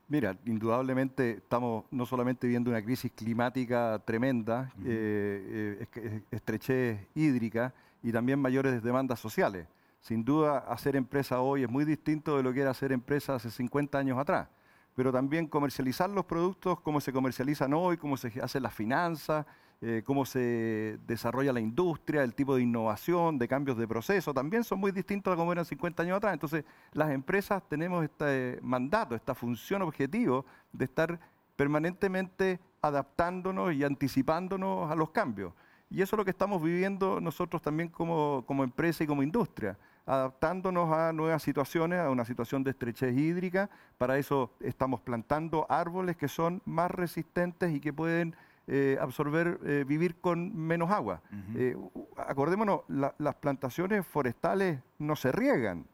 Mira, 0.09 0.37
indudablemente 0.47 1.33
estamos 1.33 1.85
no 1.91 2.07
solamente 2.07 2.47
viendo 2.47 2.71
una 2.71 2.83
crisis 2.83 3.13
climática 3.13 4.01
tremenda, 4.05 4.73
eh, 4.85 5.87
eh, 5.95 6.23
estrechez 6.31 7.07
hídrica 7.15 7.75
y 8.03 8.11
también 8.11 8.41
mayores 8.41 8.83
demandas 8.83 9.21
sociales. 9.21 9.67
Sin 10.01 10.25
duda, 10.25 10.59
hacer 10.59 10.97
empresa 10.97 11.41
hoy 11.41 11.65
es 11.65 11.69
muy 11.69 11.85
distinto 11.85 12.37
de 12.37 12.43
lo 12.43 12.53
que 12.53 12.61
era 12.63 12.71
hacer 12.71 12.93
empresa 12.93 13.35
hace 13.35 13.51
50 13.51 13.99
años 13.99 14.19
atrás. 14.19 14.49
Pero 14.95 15.13
también 15.13 15.47
comercializar 15.47 16.09
los 16.09 16.25
productos, 16.25 16.81
cómo 16.81 17.01
se 17.01 17.13
comercializan 17.13 17.75
hoy, 17.75 17.97
cómo 17.99 18.17
se 18.17 18.33
hacen 18.41 18.63
las 18.63 18.75
finanzas, 18.75 19.45
eh, 19.81 20.03
cómo 20.05 20.27
se 20.27 20.99
desarrolla 21.07 21.53
la 21.53 21.61
industria, 21.61 22.25
el 22.25 22.35
tipo 22.35 22.57
de 22.57 22.63
innovación, 22.63 23.39
de 23.39 23.47
cambios 23.47 23.79
de 23.79 23.87
proceso, 23.87 24.35
también 24.35 24.65
son 24.65 24.81
muy 24.81 24.91
distintos 24.91 25.33
a 25.33 25.37
como 25.37 25.53
eran 25.53 25.65
50 25.65 26.03
años 26.03 26.17
atrás. 26.17 26.35
Entonces, 26.35 26.65
las 26.93 27.11
empresas 27.11 27.63
tenemos 27.69 28.03
este 28.03 28.59
mandato, 28.63 29.15
esta 29.15 29.35
función 29.35 29.83
objetivo 29.83 30.45
de 30.73 30.85
estar 30.85 31.21
permanentemente 31.55 32.59
adaptándonos 32.83 33.73
y 33.73 33.85
anticipándonos 33.85 34.91
a 34.91 34.97
los 34.97 35.11
cambios. 35.11 35.53
Y 35.91 36.03
eso 36.03 36.17
es 36.17 36.19
lo 36.19 36.25
que 36.25 36.33
estamos 36.33 36.63
viviendo 36.63 37.21
nosotros 37.21 37.63
también 37.63 37.89
como, 37.89 38.45
como 38.47 38.65
empresa 38.65 39.05
y 39.05 39.07
como 39.07 39.23
industria 39.23 39.79
adaptándonos 40.09 40.91
a 40.91 41.13
nuevas 41.13 41.43
situaciones, 41.43 42.01
a 42.01 42.09
una 42.09 42.25
situación 42.25 42.65
de 42.65 42.71
estrechez 42.71 43.15
hídrica. 43.15 43.69
Para 43.99 44.17
eso 44.17 44.55
estamos 44.61 45.03
plantando 45.03 45.67
árboles 45.69 46.17
que 46.17 46.29
son 46.29 46.63
más 46.65 46.91
resistentes 46.91 47.75
y 47.75 47.79
que 47.79 47.93
pueden 47.93 48.35
eh, 48.71 48.99
absorber, 49.01 49.59
eh, 49.65 49.85
vivir 49.89 50.17
con 50.17 50.55
menos 50.55 50.91
agua. 50.91 51.23
Eh, 51.55 51.75
acordémonos, 52.19 52.83
las 52.89 53.35
plantaciones 53.37 54.07
forestales 54.07 54.79
no 54.99 55.17
se 55.17 55.33
riegan. 55.33 55.87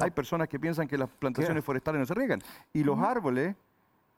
Hay 0.00 0.10
personas 0.10 0.48
que 0.48 0.58
piensan 0.58 0.88
que 0.88 0.96
las 0.96 1.10
plantaciones 1.10 1.62
forestales 1.62 2.00
no 2.00 2.06
se 2.06 2.14
riegan. 2.14 2.42
Y 2.72 2.84
los 2.84 2.98
árboles 3.00 3.54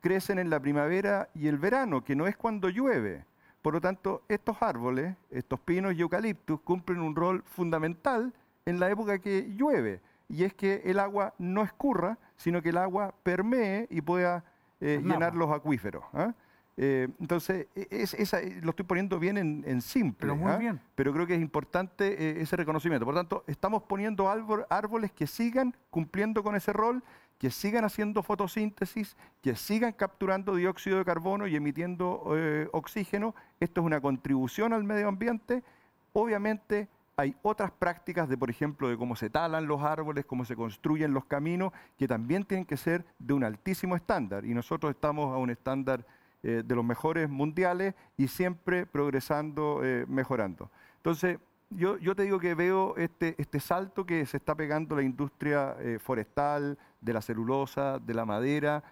crecen 0.01 0.38
en 0.38 0.49
la 0.49 0.61
primavera 0.61 1.28
y 1.34 1.49
el 1.49 1.59
verano, 1.59 2.05
que 2.05 2.14
no 2.14 2.28
es 2.28 2.36
cuando 2.36 2.68
llueve. 2.68 3.24
Por 3.62 3.74
lo 3.74 3.80
tanto, 3.80 4.22
estos 4.28 4.62
árboles, 4.62 5.16
estos 5.30 5.59
pinos 5.59 5.92
y 5.94 6.01
eucaliptus, 6.01 6.61
cumplen 6.61 7.01
un 7.01 7.16
rol 7.16 7.42
fundamental 7.44 8.32
en 8.64 8.78
la 8.78 8.90
época 8.90 9.18
que 9.18 9.53
llueve. 9.57 10.01
Y 10.28 10.44
es 10.44 10.55
que 10.55 10.82
el 10.84 11.01
agua 11.01 11.34
no 11.38 11.62
escurra, 11.62 12.16
sino 12.36 12.62
que 12.62 12.68
el 12.68 12.76
agua 12.76 13.12
permee 13.24 13.88
y 13.90 14.03
pueda 14.03 14.44
eh, 14.80 15.01
llenar 15.03 15.34
los 15.34 15.51
acuíferos. 15.51 16.05
¿ah? 16.12 16.32
Eh, 16.81 17.09
entonces, 17.18 17.66
e, 17.74 17.89
es, 17.91 18.14
eh, 18.14 18.61
lo 18.62 18.70
estoy 18.70 18.87
poniendo 18.87 19.18
bien 19.18 19.37
en, 19.37 19.83
simple, 19.83 20.16
pero, 20.20 20.37
muy 20.37 20.53
¿ah? 20.53 20.57
bien. 20.57 20.81
pero 20.95 21.12
creo 21.12 21.26
que 21.26 21.35
es 21.35 21.41
importante 21.41 22.41
ese 22.41 22.55
reconocimiento. 22.55 23.05
Por 23.05 23.16
tanto, 23.16 23.43
estamos 23.49 23.83
poniendo 23.83 24.31
árboles 24.70 25.11
que 25.11 25.26
sigan 25.26 25.74
cumpliendo 25.91 26.45
con 26.45 26.55
ese 26.55 26.72
rol, 26.72 27.03
que 27.37 27.51
sigan 27.51 27.85
haciendo 27.85 28.22
fotosíntesis, 28.22 29.16
que 29.43 29.57
sigan 29.57 29.93
capturando 29.93 30.55
dióxido 30.55 30.99
de 30.99 31.05
carbono 31.05 31.49
y 31.49 31.57
emitiendo 31.57 32.24
oxígeno. 32.70 33.35
Esto 33.59 33.81
es 33.81 33.87
una 33.87 34.01
contribución 34.01 34.72
al 34.72 34.85
medio 34.85 35.09
ambiente. 35.09 35.64
Obviamente, 36.12 36.89
hay 37.16 37.35
otras 37.43 37.72
prácticas 37.72 38.29
de, 38.29 38.39
por 38.39 38.51
ejemplo, 38.51 38.89
de 38.89 38.97
cómo 38.97 39.16
se 39.16 39.31
talan 39.31 39.66
los 39.66 39.83
árboles, 39.83 40.24
cómo 40.24 40.45
se 40.45 40.55
construyen 40.55 41.12
los 41.12 41.24
caminos, 41.24 41.72
que 41.97 42.07
también 42.07 42.45
tienen 42.45 42.64
que 42.64 42.76
ser 42.76 43.05
de 43.18 43.35
un 43.35 43.43
altísimo 43.43 43.97
estándar. 43.97 44.45
Y 44.45 44.55
nosotros 44.55 44.91
estamos 44.91 45.35
a 45.35 45.39
un 45.39 45.51
estándar 45.51 46.07
eh, 46.45 46.62
de 46.64 46.74
los 46.76 46.84
mejores 46.84 47.28
mundiales 47.28 47.95
y 48.16 48.28
siempre 48.28 48.86
progresando, 48.86 49.80
eh, 49.82 50.05
mejorando. 50.07 50.70
Entonces, 50.99 51.39
yo, 51.68 51.99
yo, 51.99 52.14
te 52.14 52.22
digo 52.22 52.39
que 52.39 52.55
veo 52.55 52.97
este, 52.97 53.34
este 53.39 53.59
salto 53.59 54.07
que 54.07 54.24
se 54.24 54.36
está 54.36 54.55
pegando 54.55 54.95
la 54.95 55.03
industria 55.03 55.76
eh, 55.80 55.99
forestal, 55.99 56.78
de 57.01 57.12
la 57.12 57.22
celulosa, 57.22 57.99
de 57.99 58.14
la 58.14 58.24
madera, 58.24 58.82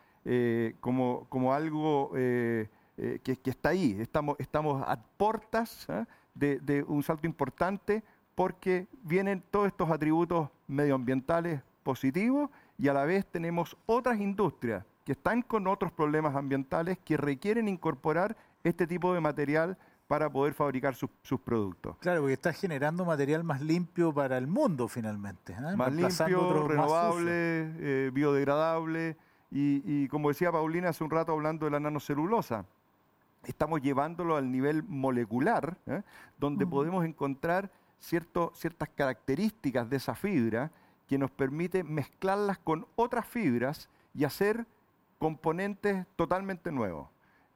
como, 0.80 1.26
como 1.28 1.54
algo 1.54 2.10
que, 2.12 2.68
que, 3.22 3.50
está 3.50 3.68
ahí. 3.68 3.96
Estamos, 4.00 4.34
estamos 4.40 4.82
a 4.84 5.00
portas 5.16 5.86
de, 6.34 6.58
de 6.58 6.82
un 6.82 7.04
salto 7.04 7.28
importante 7.28 8.02
porque 8.34 8.88
vienen 9.04 9.40
todos 9.52 9.68
estos 9.68 9.88
atributos 9.88 10.48
medioambientales 10.66 11.62
positivos 11.84 12.50
y 12.76 12.88
a 12.88 12.92
la 12.92 13.04
vez 13.04 13.24
tenemos 13.24 13.76
otras 13.86 14.20
industrias 14.20 14.84
que 15.06 15.12
están 15.12 15.40
con 15.40 15.68
otros 15.68 15.92
problemas 15.92 16.34
ambientales 16.34 16.98
que 16.98 17.16
requieren 17.16 17.68
incorporar 17.68 18.36
este 18.64 18.88
tipo 18.88 19.14
de 19.14 19.20
material 19.20 19.78
para 20.08 20.28
poder 20.28 20.52
fabricar 20.52 20.96
sus, 20.96 21.10
productos. 21.44 21.96
Claro, 21.98 22.22
porque 22.22 22.32
está 22.34 22.52
generando 22.52 23.04
material 23.04 23.44
más 23.44 23.60
limpio 23.60 24.12
para 24.12 24.36
el 24.36 24.48
mundo 24.48 24.88
finalmente. 24.88 25.52
¿eh? 25.52 25.76
Más 25.76 25.94
limpio, 25.94 26.66
renovable, 26.66 27.30
eh, 27.30 28.10
biodegradable 28.12 29.16
y, 29.52 30.08
como 30.08 30.28
decía 30.28 30.50
Paulina 30.50 30.88
hace 30.88 31.04
un 31.04 31.10
rato 31.10 31.32
hablando 31.32 31.66
de 31.66 31.70
la 31.70 31.78
nanocelulosa, 31.78 32.64
estamos 33.44 33.80
llevándolo 33.80 34.36
al 34.36 34.50
nivel 34.50 34.82
molecular, 34.82 35.78
¿eh? 35.86 36.02
donde 36.36 36.66
podemos 36.66 37.04
encontrar 37.04 37.70
ciertas 38.00 38.88
características 38.96 39.88
de 39.88 39.98
esa 39.98 40.16
fibra 40.16 40.72
que 41.06 41.16
nos 41.16 41.30
permite 41.30 41.84
mezclarlas 41.84 42.58
con 42.58 42.88
otras 42.96 43.24
fibras 43.24 43.88
y 44.12 44.24
hacer 44.24 44.66
componentes 45.18 46.06
totalmente 46.16 46.70
nuevos. 46.72 47.08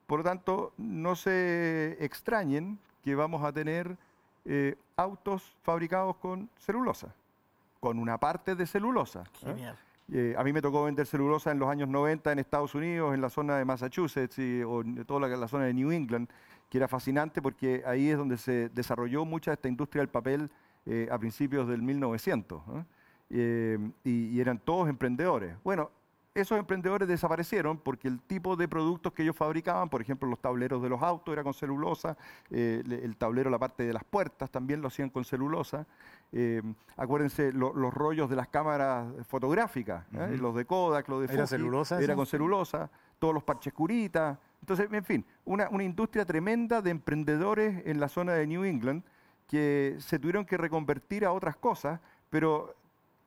Por 0.06 0.20
lo 0.20 0.24
tanto, 0.24 0.72
no 0.76 1.14
se 1.14 1.96
extrañen 2.04 2.78
que 3.02 3.14
vamos 3.14 3.44
a 3.44 3.52
tener 3.52 3.96
eh, 4.44 4.76
autos 4.96 5.56
fabricados 5.62 6.16
con 6.16 6.50
celulosa, 6.58 7.14
con 7.78 7.98
una 7.98 8.18
parte 8.18 8.54
de 8.54 8.66
celulosa. 8.66 9.24
¿eh? 9.46 9.72
Eh, 10.12 10.34
a 10.36 10.42
mí 10.42 10.52
me 10.52 10.60
tocó 10.60 10.84
vender 10.84 11.06
celulosa 11.06 11.52
en 11.52 11.60
los 11.60 11.68
años 11.68 11.88
90 11.88 12.32
en 12.32 12.38
Estados 12.40 12.74
Unidos, 12.74 13.14
en 13.14 13.20
la 13.20 13.30
zona 13.30 13.56
de 13.58 13.64
Massachusetts 13.64 14.38
y, 14.38 14.62
o 14.62 14.80
en 14.80 15.04
toda 15.04 15.28
la 15.28 15.48
zona 15.48 15.66
de 15.66 15.74
New 15.74 15.92
England 15.92 16.28
que 16.70 16.78
era 16.78 16.88
fascinante 16.88 17.42
porque 17.42 17.82
ahí 17.84 18.08
es 18.08 18.16
donde 18.16 18.38
se 18.38 18.70
desarrolló 18.70 19.24
mucha 19.24 19.52
esta 19.52 19.68
industria 19.68 20.00
del 20.00 20.08
papel 20.08 20.50
eh, 20.86 21.08
a 21.10 21.18
principios 21.18 21.68
del 21.68 21.82
1900. 21.82 22.62
Eh, 23.32 23.78
y, 24.04 24.40
eran 24.40 24.58
todos 24.58 24.88
emprendedores. 24.88 25.56
Bueno, 25.64 25.90
esos 26.34 26.58
emprendedores 26.58 27.08
desaparecieron 27.08 27.78
porque 27.78 28.08
el 28.08 28.20
tipo 28.20 28.56
de 28.56 28.68
productos 28.68 29.12
que 29.12 29.22
ellos 29.22 29.36
fabricaban, 29.36 29.88
por 29.88 30.00
ejemplo, 30.00 30.28
los 30.28 30.38
tableros 30.38 30.82
de 30.82 30.88
los 30.88 31.02
autos 31.02 31.32
era 31.32 31.42
con 31.42 31.54
celulosa, 31.54 32.16
eh, 32.50 32.82
el 32.86 33.16
tablero, 33.16 33.50
la 33.50 33.58
parte 33.58 33.82
de 33.82 33.92
las 33.92 34.04
puertas 34.04 34.50
también 34.50 34.80
lo 34.80 34.88
hacían 34.88 35.10
con 35.10 35.24
celulosa. 35.24 35.86
acuérdense, 36.96 37.52
los 37.52 37.92
rollos 37.92 38.30
de 38.30 38.36
las 38.36 38.48
cámaras 38.48 39.08
fotográficas, 39.26 40.04
los 40.12 40.54
de 40.54 40.64
Kodak, 40.64 41.08
los 41.08 41.22
de 41.22 41.26
Fuji, 41.26 41.36
¿Era 41.38 41.46
celulosa? 41.46 42.00
Era 42.00 42.14
con 42.14 42.26
celulosa, 42.26 42.90
todos 43.18 43.34
los 43.34 43.42
parches 43.42 43.72
curitas, 43.72 44.38
entonces, 44.60 44.88
en 44.92 45.04
fin, 45.04 45.24
una, 45.44 45.68
industria 45.82 46.24
tremenda 46.24 46.82
de 46.82 46.90
emprendedores 46.90 47.82
en 47.86 47.98
la 47.98 48.08
zona 48.08 48.34
de 48.34 48.46
New 48.46 48.64
England 48.64 49.02
que 49.46 49.96
se 49.98 50.18
tuvieron 50.18 50.44
que 50.44 50.56
reconvertir 50.56 51.24
a 51.24 51.32
otras 51.32 51.56
cosas, 51.56 52.00
pero 52.28 52.76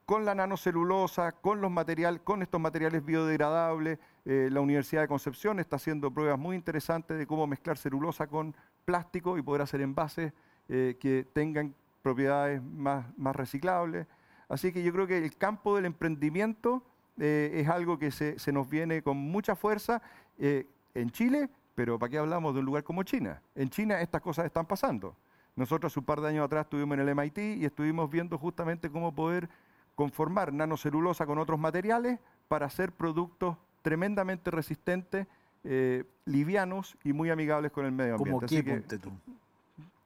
con 0.06 0.26
la 0.26 0.36
nanocelulosa, 0.36 1.32
con 1.34 2.42
estos 2.42 2.62
materiales 2.62 3.06
biodegradables, 3.06 4.00
eh, 4.26 4.50
la 4.52 4.62
Universidad 4.62 5.02
de 5.02 5.08
Concepción 5.08 5.60
está 5.60 5.78
haciendo 5.78 6.12
pruebas 6.12 6.38
muy 6.38 6.56
interesantes 6.56 7.18
de 7.18 7.26
cómo 7.26 7.48
mezclar 7.48 7.78
celulosa 7.78 8.28
con 8.28 8.56
plástico 8.86 9.38
y 9.38 9.42
poder 9.42 9.62
hacer 9.62 9.82
envases 9.82 10.34
eh, 10.68 10.98
que 11.00 11.26
tengan 11.34 11.74
propiedades 12.02 12.62
más, 12.62 13.06
reciclables. 13.36 14.08
Así 14.50 14.72
que 14.74 14.84
yo 14.84 14.92
creo 14.92 15.08
que 15.08 15.18
el 15.18 15.36
campo 15.38 15.76
del 15.76 15.86
emprendimiento 15.86 16.84
eh, 17.18 17.52
es 17.56 17.70
algo 17.70 17.98
que 17.98 18.12
se, 18.12 18.38
se, 18.40 18.52
nos 18.52 18.70
viene 18.70 19.02
con 19.02 19.18
mucha 19.18 19.56
fuerza 19.56 20.02
en 20.38 21.12
Chile, 21.12 21.50
pero 21.76 21.98
¿para 21.98 22.10
qué 22.10 22.18
hablamos 22.18 22.54
de 22.54 22.60
un 22.60 22.66
lugar 22.66 22.84
como 22.84 23.04
China? 23.04 23.42
En 23.56 23.70
China 23.70 24.02
estas 24.02 24.22
cosas 24.22 24.46
están 24.46 24.66
pasando. 24.66 25.16
Nosotros 25.56 25.96
un 25.98 26.04
par 26.04 26.20
de 26.20 26.30
años 26.30 26.46
atrás 26.46 26.66
estuvimos 26.66 26.98
en 26.98 27.08
el 27.08 27.16
MIT 27.16 27.38
y 27.38 27.66
estuvimos 27.66 28.10
viendo 28.10 28.38
justamente 28.40 28.90
cómo 28.90 29.14
poder 29.14 29.48
conformar 29.96 30.54
nanocelulosa 30.54 31.26
con 31.26 31.38
otros 31.38 31.60
materiales 31.60 32.20
para 32.48 32.66
hacer 32.66 32.92
productos 32.92 33.58
tremendamente 33.82 34.52
resistentes, 34.52 35.28
eh, 35.64 36.04
livianos 36.26 36.98
y 37.04 37.14
muy 37.14 37.30
amigables 37.30 37.72
con 37.72 37.86
el 37.86 37.92
medio 37.92 38.16
ambiente. 38.16 38.64
¿Cómo 38.64 38.88
qué, 38.88 38.98
tú? 38.98 39.12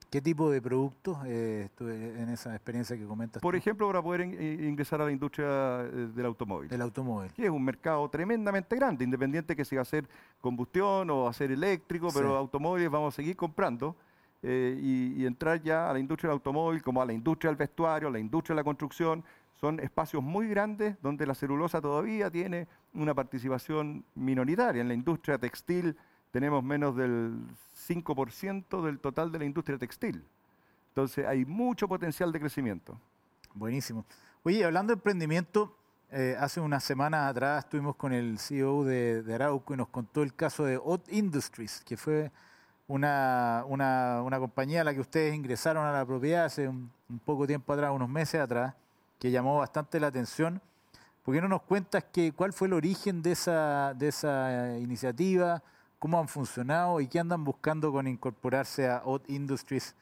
¿Qué 0.09 0.21
tipo 0.21 0.49
de 0.49 0.61
productos 0.61 1.17
eh, 1.25 1.69
en 1.79 2.29
esa 2.29 2.55
experiencia 2.55 2.95
que 2.95 3.05
comentas? 3.05 3.41
Por 3.41 3.57
ejemplo, 3.57 3.87
para 3.87 4.01
poder 4.01 4.21
ingresar 4.21 5.01
a 5.01 5.05
la 5.05 5.11
industria 5.11 5.81
eh, 5.81 6.09
del 6.15 6.25
automóvil. 6.25 6.69
Del 6.69 6.81
automóvil. 6.81 7.31
Que 7.33 7.45
es 7.45 7.49
un 7.49 7.63
mercado 7.63 8.07
tremendamente 8.09 8.75
grande, 8.77 9.03
independiente 9.03 9.53
que 9.53 9.65
sea 9.65 9.81
hacer 9.81 10.07
combustión 10.39 11.09
o 11.09 11.27
hacer 11.27 11.51
eléctrico, 11.51 12.07
pero 12.13 12.37
automóviles 12.37 12.89
vamos 12.89 13.13
a 13.13 13.17
seguir 13.17 13.35
comprando 13.35 13.97
eh, 14.43 14.79
y, 14.81 15.25
entrar 15.25 15.61
ya 15.61 15.89
a 15.89 15.93
la 15.93 15.99
industria 15.99 16.29
del 16.29 16.35
automóvil, 16.35 16.81
como 16.81 17.01
a 17.01 17.05
la 17.05 17.11
industria 17.11 17.49
del 17.49 17.57
vestuario, 17.57 18.07
a 18.07 18.11
la 18.11 18.19
industria 18.19 18.53
de 18.53 18.61
la 18.61 18.63
construcción. 18.63 19.23
Son 19.59 19.79
espacios 19.79 20.23
muy 20.23 20.47
grandes 20.47 20.95
donde 21.01 21.25
la 21.25 21.33
celulosa 21.33 21.81
todavía 21.81 22.29
tiene 22.29 22.67
una 22.93 23.13
participación 23.13 24.05
minoritaria. 24.15 24.81
En 24.81 24.87
la 24.87 24.93
industria 24.93 25.37
textil 25.37 25.97
tenemos 26.31 26.63
menos 26.63 26.95
del 26.95 27.39
5% 27.87 28.83
del 28.83 28.99
total 28.99 29.31
de 29.31 29.39
la 29.39 29.45
industria 29.45 29.77
textil. 29.77 30.23
Entonces 30.89 31.25
hay 31.25 31.45
mucho 31.45 31.87
potencial 31.87 32.31
de 32.31 32.39
crecimiento. 32.39 32.99
Buenísimo. 33.53 34.05
Oye, 34.43 34.63
hablando 34.63 34.93
de 34.93 34.97
emprendimiento, 34.97 35.75
eh, 36.09 36.37
hace 36.39 36.61
unas 36.61 36.83
semanas 36.83 37.29
atrás 37.29 37.65
estuvimos 37.65 37.95
con 37.95 38.13
el 38.13 38.39
CEO 38.39 38.85
de, 38.85 39.23
Arauco 39.33 39.73
y 39.73 39.77
nos 39.77 39.89
contó 39.89 40.23
el 40.23 40.33
caso 40.33 40.63
de 40.63 40.77
Hot 40.77 41.11
Industries, 41.11 41.81
que 41.85 41.97
fue 41.97 42.31
una, 42.87 43.65
una, 43.67 44.37
compañía 44.39 44.81
a 44.81 44.83
la 44.85 44.93
que 44.93 45.01
ustedes 45.01 45.35
ingresaron 45.35 45.85
a 45.85 45.91
la 45.91 46.05
propiedad 46.05 46.45
hace 46.45 46.67
un, 46.67 46.89
poco 47.25 47.45
tiempo 47.45 47.73
atrás, 47.73 47.91
unos 47.91 48.07
meses 48.07 48.39
atrás, 48.39 48.73
que 49.19 49.31
llamó 49.31 49.57
bastante 49.57 49.99
la 49.99 50.07
atención. 50.07 50.61
¿Por 51.23 51.33
qué 51.35 51.41
no 51.41 51.47
nos 51.47 51.63
cuentas 51.63 52.05
que, 52.11 52.31
cuál 52.31 52.53
fue 52.53 52.67
el 52.67 52.73
origen 52.73 53.21
de 53.21 53.33
esa, 53.33 53.93
de 53.93 54.07
esa 54.07 54.77
iniciativa? 54.79 55.61
cómo 55.99 56.19
han 56.19 56.27
funcionado 56.27 57.01
y 57.01 57.07
qué 57.07 57.19
andan 57.19 57.43
buscando 57.43 57.91
con 57.91 58.07
incorporarse 58.07 58.87
a 58.87 59.01
Odd 59.05 59.21
Industries, 59.27 59.95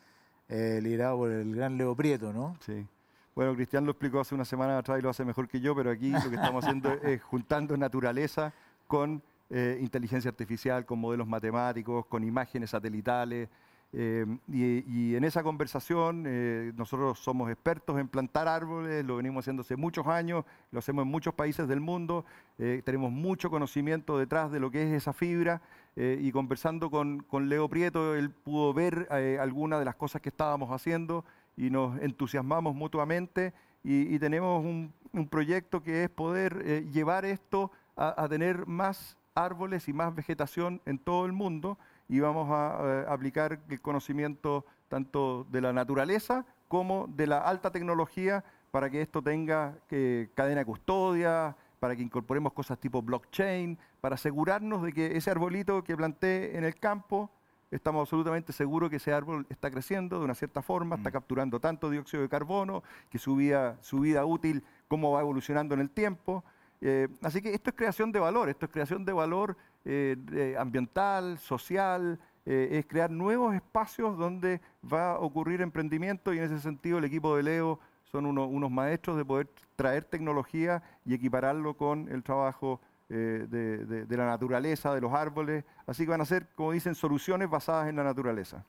eh, 0.49 0.80
liderado 0.82 1.18
por 1.18 1.32
el 1.32 1.55
gran 1.55 1.78
Leo 1.78 1.95
Prieto, 1.95 2.34
¿no? 2.34 2.55
Sí. 2.59 2.86
Bueno, 3.34 3.53
Cristian 3.55 3.86
lo 3.86 3.91
explicó 3.91 4.22
hace 4.22 4.34
una 4.34 4.45
semana 4.45 4.78
atrás 4.78 4.99
y 4.99 5.01
lo 5.01 5.09
hace 5.09 5.26
mejor 5.26 5.47
que 5.47 5.59
yo, 5.59 5.76
pero 5.76 5.91
aquí 5.91 6.09
lo 6.09 6.30
que 6.30 6.36
estamos 6.36 6.63
haciendo 6.63 6.93
es 7.03 7.22
juntando 7.22 7.76
naturaleza 7.76 8.53
con 8.88 9.22
eh, 9.49 9.78
inteligencia 9.82 10.30
artificial, 10.30 10.86
con 10.86 10.99
modelos 10.99 11.28
matemáticos, 11.28 12.05
con 12.05 12.24
imágenes 12.24 12.70
satelitales. 12.70 13.49
Eh, 13.98 14.26
y, 14.50 15.16
en 15.16 15.24
esa 15.24 15.41
conversación 15.41 16.26
eh, 16.28 16.74
nosotros 16.76 17.18
somos 17.18 17.50
expertos 17.50 17.98
en 17.98 18.10
plantar 18.10 18.46
árboles, 18.46 19.06
lo 19.06 19.16
venimos 19.16 19.43
haciendo 19.43 19.62
hace 19.62 19.78
muchos 19.78 20.06
años, 20.08 20.43
lo 20.72 20.80
hacemos 20.80 21.06
en 21.06 21.12
muchos 21.12 21.34
países 21.34 21.66
del 21.70 21.80
mundo, 21.80 22.26
tenemos 22.58 23.12
mucho 23.12 23.50
conocimiento 23.50 24.18
detrás 24.18 24.52
de 24.52 24.60
lo 24.60 24.70
que 24.72 24.84
es 24.84 24.93
esa 24.93 25.14
fibra 25.14 25.62
y 25.96 26.32
conversando 26.32 26.89
con, 26.89 27.20
con, 27.24 27.50
Leo 27.50 27.70
Prieto, 27.70 28.16
él 28.16 28.30
pudo 28.32 28.74
ver 28.74 29.08
algunas 29.39 29.80
de 29.80 29.86
las 29.86 29.96
cosas 29.96 30.22
que 30.22 30.30
estábamos 30.30 30.72
haciendo 30.72 31.26
y 31.58 31.70
nos 31.70 32.02
entusiasmamos 32.02 32.76
mutuamente 32.76 33.54
y, 33.84 34.18
tenemos 34.20 34.64
un, 34.64 34.93
proyecto 35.30 35.84
que 35.84 36.04
es 36.06 36.10
poder 36.10 36.64
llevar 36.91 37.26
esto 37.26 37.72
a, 37.96 38.24
a 38.24 38.28
tener 38.28 38.66
más 38.68 39.18
árboles 39.36 39.88
y 39.88 39.93
más 39.93 40.16
vegetación 40.16 40.82
en 40.86 40.98
todo 40.98 41.26
el 41.26 41.34
mundo 41.34 41.78
y 42.08 42.20
vamos 42.20 42.49
a 42.51 42.80
eh, 42.82 43.06
aplicar 43.08 43.60
el 43.70 43.82
conocimiento 43.82 44.66
tanto 44.88 45.45
de 45.49 45.62
la 45.62 45.74
naturaleza 45.74 46.45
como 46.68 47.08
de 47.08 47.28
la 47.28 47.39
alta 47.39 47.72
tecnología 47.72 48.43
para 48.72 48.89
que 48.89 49.01
esto 49.01 49.22
tenga 49.22 49.78
eh, 49.89 50.30
cadena 50.36 50.60
de 50.60 50.66
custodia, 50.66 51.56
para 51.80 51.95
que 51.95 52.01
incorporemos 52.01 52.53
cosas 52.53 52.80
tipo 52.80 53.01
blockchain, 53.01 53.78
para 54.01 54.16
asegurarnos 54.16 54.84
de 54.84 54.91
que 54.91 55.16
ese 55.18 55.32
arbolito 55.32 55.84
que 55.84 55.95
planté 55.95 56.58
en 56.58 56.64
el 56.64 56.76
campo, 56.76 57.30
estamos 57.72 58.01
absolutamente 58.01 58.53
seguros 58.53 58.89
que 58.89 58.97
ese 58.97 59.14
árbol 59.14 59.45
está 59.49 59.72
creciendo 59.72 60.20
de 60.20 60.26
una 60.26 60.36
cierta 60.36 60.62
forma, 60.62 60.95
está 60.95 61.10
mm. 61.10 61.14
capturando 61.14 61.60
tanto 61.60 61.89
dióxido 61.89 62.24
de 62.24 62.30
carbono, 62.30 62.84
que 63.10 63.18
su 63.18 63.36
vida, 63.36 63.78
su 63.82 63.99
vida 63.99 64.26
útil, 64.26 64.64
cómo 64.88 65.12
va 65.12 65.22
evolucionando 65.22 65.74
en 65.74 65.82
el 65.82 65.89
tiempo. 65.89 66.43
Eh, 66.82 67.08
así 67.22 67.41
que 67.41 67.53
esto 67.53 67.70
es 67.70 67.76
creación 67.76 68.12
de 68.12 68.20
valor, 68.20 68.49
esto 68.49 68.66
es 68.66 68.72
creación 68.72 69.06
de 69.06 69.14
valor 69.14 69.58
eh, 69.86 70.55
ambiental, 70.59 71.38
social, 71.39 72.19
eh, 72.45 72.69
es 72.71 72.86
crear 72.86 73.09
nuevos 73.09 73.55
espacios 73.55 74.17
donde 74.17 74.61
va 74.91 75.13
a 75.13 75.19
ocurrir 75.19 75.61
emprendimiento 75.61 76.33
y 76.33 76.39
en 76.39 76.43
ese 76.43 76.59
sentido 76.59 76.97
el 76.97 77.05
equipo 77.05 77.36
de 77.36 77.43
Leo 77.43 77.79
son 78.11 78.25
unos 78.25 78.71
maestros 78.71 79.17
de 79.17 79.25
poder 79.25 79.49
traer 79.75 80.05
tecnología 80.05 80.81
y 81.05 81.13
equipararlo 81.13 81.75
con 81.75 82.07
el 82.09 82.23
trabajo 82.23 82.79
de, 83.09 84.05
la 84.09 84.25
naturaleza, 84.25 84.93
de 84.93 85.01
los 85.01 85.13
árboles. 85.13 85.65
Así 85.86 86.05
que 86.05 86.11
van 86.11 86.21
a 86.21 86.25
ser, 86.25 86.47
como 86.55 86.71
dicen, 86.71 86.95
soluciones 86.95 87.49
basadas 87.49 87.89
en 87.89 87.97
la 87.97 88.03
naturaleza. 88.03 88.63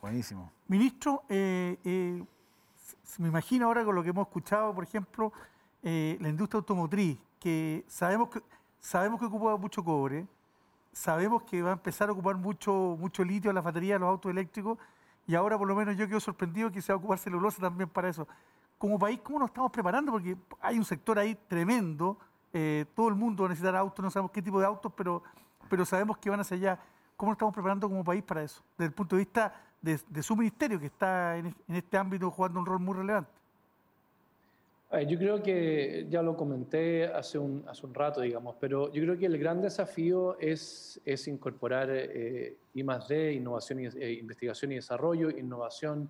Buenísimo. 0.00 0.52
Ministro, 0.68 1.24
me 3.18 3.28
imagino 3.28 3.66
ahora 3.66 3.84
con 3.84 3.94
lo 3.94 4.02
que 4.02 4.10
hemos 4.10 4.26
escuchado, 4.26 4.74
por 4.74 4.84
ejemplo, 4.84 5.32
eh, 5.82 6.16
la 6.20 6.28
industria 6.28 6.58
automotriz, 6.58 7.18
que 7.38 7.84
sabemos 7.86 8.30
que 8.30 8.40
sabemos 8.84 9.18
que 9.18 9.24
ocupa 9.24 9.56
mucho 9.56 9.82
cobre, 9.82 10.26
sabemos 10.92 11.42
que 11.44 11.62
va 11.62 11.70
a 11.70 11.72
empezar 11.72 12.10
a 12.10 12.12
ocupar 12.12 12.36
mucho, 12.36 12.96
mucho 13.00 13.24
litio 13.24 13.50
en 13.50 13.54
las 13.54 13.64
baterías 13.64 13.96
de 13.96 14.00
los 14.00 14.10
autos 14.10 14.30
eléctricos, 14.30 14.76
y 15.26 15.34
ahora 15.34 15.56
por 15.56 15.66
lo 15.66 15.74
menos 15.74 15.96
yo 15.96 16.06
quedo 16.06 16.20
sorprendido 16.20 16.70
que 16.70 16.82
se 16.82 16.92
va 16.92 16.96
a 16.96 16.98
ocupar 16.98 17.18
celulosa 17.18 17.62
también 17.62 17.88
para 17.88 18.10
eso. 18.10 18.28
Como 18.76 18.98
país, 18.98 19.20
¿cómo 19.22 19.38
nos 19.38 19.48
estamos 19.48 19.72
preparando? 19.72 20.12
Porque 20.12 20.36
hay 20.60 20.76
un 20.76 20.84
sector 20.84 21.18
ahí 21.18 21.34
tremendo, 21.48 22.18
eh, 22.52 22.84
todo 22.94 23.08
el 23.08 23.14
mundo 23.14 23.44
va 23.44 23.46
a 23.46 23.50
necesitar 23.50 23.74
autos, 23.74 24.04
no 24.04 24.10
sabemos 24.10 24.30
qué 24.32 24.42
tipo 24.42 24.60
de 24.60 24.66
autos, 24.66 24.92
pero, 24.94 25.22
pero 25.70 25.86
sabemos 25.86 26.18
que 26.18 26.28
van 26.28 26.40
hacia 26.40 26.58
allá. 26.58 26.78
¿Cómo 27.16 27.30
nos 27.30 27.36
estamos 27.36 27.54
preparando 27.54 27.88
como 27.88 28.04
país 28.04 28.22
para 28.22 28.42
eso? 28.42 28.62
Desde 28.76 28.88
el 28.88 28.92
punto 28.92 29.16
de 29.16 29.20
vista 29.20 29.54
de, 29.80 30.22
su 30.22 30.36
ministerio, 30.36 30.78
que 30.78 30.86
está 30.86 31.38
en 31.38 31.54
este 31.68 31.96
ámbito 31.96 32.30
jugando 32.30 32.60
un 32.60 32.66
rol 32.66 32.80
muy 32.80 32.94
relevante. 32.94 33.43
Yo 35.08 35.18
creo 35.18 35.42
que 35.42 36.06
ya 36.08 36.22
lo 36.22 36.36
comenté 36.36 37.06
hace 37.06 37.36
un, 37.36 37.64
hace 37.66 37.84
un 37.84 37.92
rato, 37.92 38.20
digamos, 38.20 38.54
pero 38.60 38.92
yo 38.92 39.02
creo 39.02 39.18
que 39.18 39.26
el 39.26 39.38
gran 39.38 39.60
desafío 39.60 40.38
es, 40.38 41.00
es 41.04 41.26
incorporar 41.26 41.88
eh, 41.90 42.56
I+.D., 42.74 43.32
innovación 43.32 43.80
y, 43.80 43.86
eh, 43.86 44.12
investigación 44.12 44.70
y 44.70 44.76
desarrollo, 44.76 45.30
innovación 45.30 46.08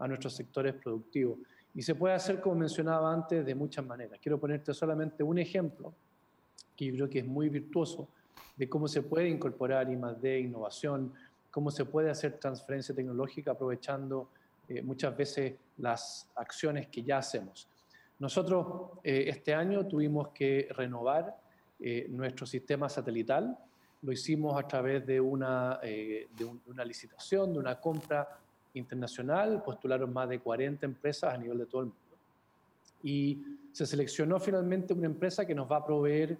a 0.00 0.08
nuestros 0.08 0.34
sectores 0.34 0.74
productivos. 0.74 1.38
Y 1.72 1.82
se 1.82 1.94
puede 1.94 2.14
hacer, 2.14 2.40
como 2.40 2.56
mencionaba 2.56 3.12
antes, 3.12 3.46
de 3.46 3.54
muchas 3.54 3.86
maneras. 3.86 4.18
Quiero 4.20 4.40
ponerte 4.40 4.74
solamente 4.74 5.22
un 5.22 5.38
ejemplo, 5.38 5.94
que 6.76 6.86
yo 6.86 6.94
creo 6.94 7.08
que 7.08 7.20
es 7.20 7.26
muy 7.26 7.48
virtuoso, 7.48 8.08
de 8.56 8.68
cómo 8.68 8.88
se 8.88 9.02
puede 9.02 9.28
incorporar 9.28 9.88
I+.D., 9.88 10.40
innovación, 10.40 11.12
cómo 11.52 11.70
se 11.70 11.84
puede 11.84 12.10
hacer 12.10 12.38
transferencia 12.38 12.92
tecnológica 12.92 13.52
aprovechando 13.52 14.28
eh, 14.68 14.82
muchas 14.82 15.16
veces 15.16 15.54
las 15.78 16.28
acciones 16.34 16.88
que 16.88 17.02
ya 17.02 17.18
hacemos. 17.18 17.68
Nosotros 18.18 18.98
eh, 19.04 19.24
este 19.28 19.54
año 19.54 19.86
tuvimos 19.86 20.28
que 20.28 20.68
renovar 20.70 21.36
eh, 21.78 22.06
nuestro 22.08 22.46
sistema 22.46 22.88
satelital. 22.88 23.58
Lo 24.02 24.12
hicimos 24.12 24.58
a 24.58 24.66
través 24.66 25.06
de 25.06 25.20
una, 25.20 25.80
eh, 25.82 26.28
de, 26.36 26.44
una 26.66 26.84
licitación, 26.84 27.52
de 27.52 27.58
una 27.58 27.78
compra 27.78 28.38
internacional. 28.72 29.62
Postularon 29.62 30.12
más 30.12 30.28
de 30.30 30.38
40 30.38 30.86
empresas 30.86 31.34
a 31.34 31.36
nivel 31.36 31.58
de 31.58 31.66
todo 31.66 31.82
el 31.82 31.86
mundo. 31.88 32.00
Y 33.02 33.42
se 33.72 33.84
seleccionó 33.84 34.40
finalmente 34.40 34.94
una 34.94 35.06
empresa 35.06 35.44
que 35.44 35.54
nos 35.54 35.70
va 35.70 35.76
a 35.78 35.84
proveer 35.84 36.38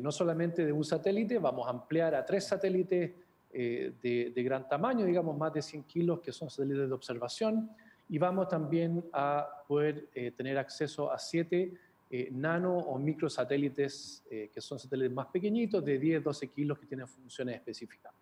no 0.00 0.12
solamente 0.12 0.64
de 0.64 0.70
un 0.70 0.84
satélite, 0.84 1.40
vamos 1.40 1.66
a 1.66 1.70
ampliar 1.70 2.14
a 2.14 2.24
tres 2.24 2.46
satélites 2.46 3.10
de, 3.52 4.32
de 4.32 4.42
gran 4.44 4.68
tamaño, 4.68 5.04
digamos 5.04 5.36
más 5.36 5.52
de 5.52 5.60
100 5.60 5.82
kilos, 5.84 6.20
que 6.20 6.30
son 6.30 6.48
satélites 6.48 6.88
de 6.88 6.94
observación 6.94 7.68
y 8.08 8.18
vamos 8.18 8.48
también 8.48 9.04
a 9.12 9.64
poder 9.66 10.08
eh, 10.14 10.30
tener 10.30 10.58
acceso 10.58 11.10
a 11.10 11.18
siete 11.18 11.72
eh, 12.08 12.28
nano 12.30 12.76
o 12.76 12.98
microsatélites, 12.98 14.24
eh, 14.30 14.50
que 14.52 14.60
son 14.60 14.78
satélites 14.78 15.12
más 15.12 15.26
pequeñitos, 15.26 15.84
de 15.84 15.98
10, 15.98 16.22
12 16.22 16.48
kilos, 16.48 16.78
que 16.78 16.86
tienen 16.86 17.08
funciones 17.08 17.56
específicas. 17.56 18.12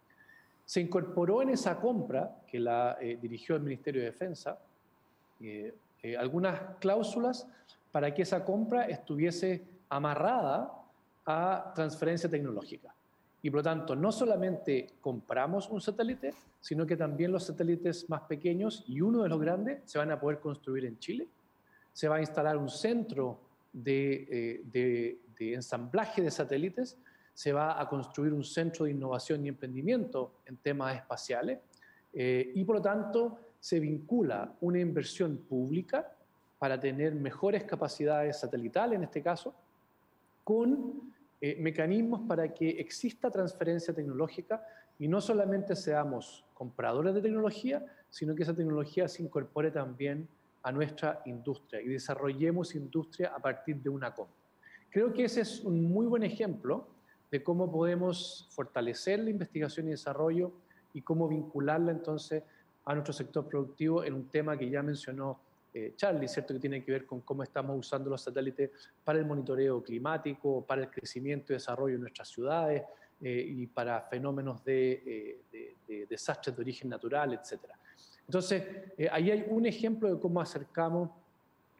Se 0.64 0.80
incorporó 0.80 1.42
en 1.42 1.50
esa 1.50 1.78
compra, 1.78 2.38
que 2.46 2.58
la 2.58 2.96
dirigió 3.20 3.54
el 3.56 3.62
Ministerio 3.62 4.00
de 4.00 4.06
Defensa, 4.06 4.58
algunas 6.18 6.58
cláusulas 6.78 7.46
para 7.92 8.14
que 8.14 8.22
esa 8.22 8.42
compra 8.46 8.86
estuviese 8.86 9.62
amarrada 9.90 10.72
a 11.26 11.70
transferencia 11.74 12.30
tecnológica. 12.30 12.93
Y 13.44 13.50
por 13.50 13.58
lo 13.58 13.62
tanto, 13.64 13.94
no 13.94 14.10
solamente 14.10 14.94
compramos 15.02 15.68
un 15.68 15.78
satélite, 15.78 16.32
sino 16.62 16.86
que 16.86 16.96
también 16.96 17.30
los 17.30 17.44
satélites 17.44 18.08
más 18.08 18.22
pequeños 18.22 18.82
y 18.86 19.02
uno 19.02 19.22
de 19.22 19.28
los 19.28 19.38
grandes 19.38 19.82
se 19.84 19.98
van 19.98 20.10
a 20.10 20.18
poder 20.18 20.40
construir 20.40 20.86
en 20.86 20.98
Chile. 20.98 21.28
Se 21.92 22.08
va 22.08 22.16
a 22.16 22.20
instalar 22.20 22.56
un 22.56 22.70
centro 22.70 23.38
de, 23.70 24.62
eh, 24.72 25.18
ensamblaje 25.38 26.22
de 26.22 26.30
satélites, 26.30 26.96
se 27.34 27.52
va 27.52 27.78
a 27.78 27.86
construir 27.86 28.32
un 28.32 28.44
centro 28.44 28.86
de 28.86 28.92
innovación 28.92 29.44
y 29.44 29.48
emprendimiento 29.48 30.36
en 30.46 30.56
temas 30.56 30.96
espaciales 30.96 31.58
eh, 32.14 32.50
y 32.54 32.64
por 32.64 32.76
lo 32.76 32.82
tanto 32.82 33.40
se 33.60 33.78
vincula 33.78 34.54
una 34.62 34.80
inversión 34.80 35.36
pública 35.36 36.16
para 36.58 36.80
tener 36.80 37.14
mejores 37.14 37.64
capacidades 37.64 38.40
satelitales 38.40 38.96
en 38.96 39.04
este 39.04 39.20
caso, 39.20 39.54
con 40.42 41.13
eh, 41.46 41.56
mecanismos 41.60 42.22
para 42.26 42.54
que 42.54 42.70
exista 42.70 43.30
transferencia 43.30 43.92
tecnológica 43.92 44.66
y 44.98 45.08
no 45.08 45.20
solamente 45.20 45.76
seamos 45.76 46.42
compradores 46.54 47.14
de 47.14 47.20
tecnología, 47.20 47.84
sino 48.08 48.34
que 48.34 48.44
esa 48.44 48.54
tecnología 48.54 49.08
se 49.08 49.22
incorpore 49.22 49.70
también 49.70 50.26
a 50.62 50.72
nuestra 50.72 51.20
industria 51.26 51.82
y 51.82 51.88
desarrollemos 51.88 52.74
industria 52.74 53.34
a 53.36 53.38
partir 53.40 53.76
de 53.82 53.90
una 53.90 54.14
compra. 54.14 54.34
Creo 54.88 55.12
que 55.12 55.24
ese 55.24 55.42
es 55.42 55.60
un 55.60 55.84
muy 55.84 56.06
buen 56.06 56.22
ejemplo 56.22 56.88
de 57.30 57.42
cómo 57.42 57.70
podemos 57.70 58.48
fortalecer 58.52 59.18
la 59.18 59.28
investigación 59.28 59.88
y 59.88 59.90
desarrollo 59.90 60.50
y 60.94 61.02
cómo 61.02 61.28
vincularla 61.28 61.92
entonces 61.92 62.42
a 62.86 62.94
nuestro 62.94 63.12
sector 63.12 63.46
productivo 63.46 64.02
en 64.02 64.14
un 64.14 64.30
tema 64.30 64.56
que 64.56 64.70
ya 64.70 64.82
mencionó 64.82 65.38
eh, 65.76 65.94
Charlie, 65.96 66.28
¿cierto? 66.28 66.54
que 66.54 66.60
tiene 66.60 66.84
que 66.84 66.92
ver 66.92 67.04
con 67.04 67.22
cómo 67.22 67.42
estamos 67.42 67.76
usando 67.76 68.08
los 68.08 68.22
satélites 68.22 68.70
para 69.02 69.18
el 69.18 69.26
monitoreo 69.26 69.82
climático, 69.82 70.64
para 70.64 70.82
el 70.82 70.88
crecimiento 70.88 71.52
y 71.52 71.54
desarrollo 71.54 71.94
de 71.96 72.00
nuestras 72.00 72.28
ciudades 72.28 72.84
eh, 73.20 73.44
y 73.44 73.66
para 73.66 74.00
fenómenos 74.02 74.62
eh, 74.66 75.40
de, 75.50 76.06
desastres 76.06 76.54
de 76.54 76.62
origen 76.62 76.88
natural, 76.88 77.34
etc. 77.34 77.62
Entonces, 78.24 78.64
ahí 79.10 79.32
hay 79.32 79.46
un 79.48 79.66
ejemplo 79.66 80.14
de 80.14 80.20
cómo 80.20 80.40
acercamos 80.40 81.10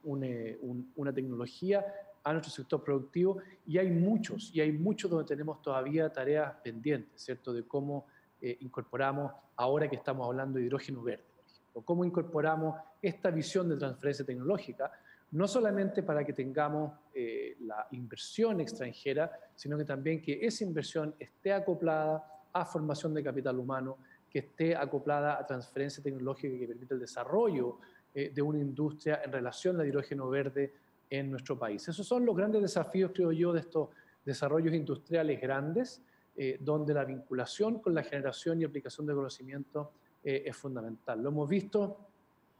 una 0.03 1.13
tecnología 1.15 1.87
a 2.25 2.33
nuestro 2.33 2.53
sector 2.53 2.83
productivo 2.83 3.39
y 3.65 3.79
hay 3.79 3.91
muchos, 3.91 4.51
y 4.53 4.61
hay 4.61 4.73
muchos 4.73 5.09
donde 5.09 5.27
tenemos 5.27 5.63
todavía 5.63 6.13
tareas 6.13 6.53
pendientes, 6.65 7.23
¿cierto? 7.23 7.53
De 7.53 7.63
cómo 7.63 8.07
incorporamos, 8.43 9.33
ahora 9.57 9.89
que 9.89 9.97
estamos 9.97 10.27
hablando 10.27 10.59
de 10.59 10.65
hidrógeno 10.65 11.01
verde 11.01 11.34
o 11.75 11.83
cómo 11.83 12.05
incorporamos 12.05 12.77
esta 13.03 13.31
visión 13.31 13.68
de 13.68 13.77
transferencia 13.77 14.25
tecnológica, 14.25 14.91
no 15.33 15.49
solamente 15.49 16.03
para 16.03 16.25
que 16.25 16.33
tengamos 16.33 16.93
eh, 17.12 17.57
la 17.61 17.87
inversión 17.91 18.61
extranjera, 18.61 19.31
sino 19.55 19.77
que 19.77 19.85
también 19.85 20.22
que 20.22 20.39
esa 20.47 20.64
inversión 20.64 21.14
esté 21.18 21.53
acoplada 21.53 22.25
a 22.53 22.64
formación 22.64 23.12
de 23.14 23.22
capital 23.22 23.59
humano, 23.59 23.99
que 24.31 24.39
esté 24.41 24.77
acoplada 24.77 25.39
a 25.39 25.47
transferencia 25.47 26.03
tecnológica 26.03 26.59
que 26.59 26.68
permite 26.68 26.95
el 26.95 27.01
desarrollo 27.01 27.79
eh, 28.14 28.31
de 28.33 28.43
una 28.43 28.59
industria 28.59 29.20
en 29.25 29.33
relación 29.33 29.79
al 29.81 29.89
hidrógeno 29.89 30.29
verde 30.29 30.72
en 31.11 31.31
nuestro 31.31 31.59
país. 31.59 31.87
Esos 31.89 32.07
son 32.07 32.25
los 32.25 32.37
grandes 32.37 32.62
desafíos, 32.62 33.11
creo 33.12 33.33
yo, 33.33 33.53
de 33.53 33.61
estos 33.61 33.89
desarrollos 34.25 34.72
industriales 34.72 35.41
grandes, 35.41 36.03
eh, 36.37 36.59
donde 36.61 36.95
la 36.95 37.05
vinculación 37.05 37.81
con 37.81 37.95
la 37.95 38.03
generación 38.03 38.61
y 38.61 38.64
aplicación 38.64 39.07
de 39.07 39.14
conocimiento 39.14 39.93
eh, 40.25 40.43
es 40.47 40.57
fundamental. 40.57 41.22
Lo 41.22 41.29
hemos 41.29 41.49
visto 41.49 41.99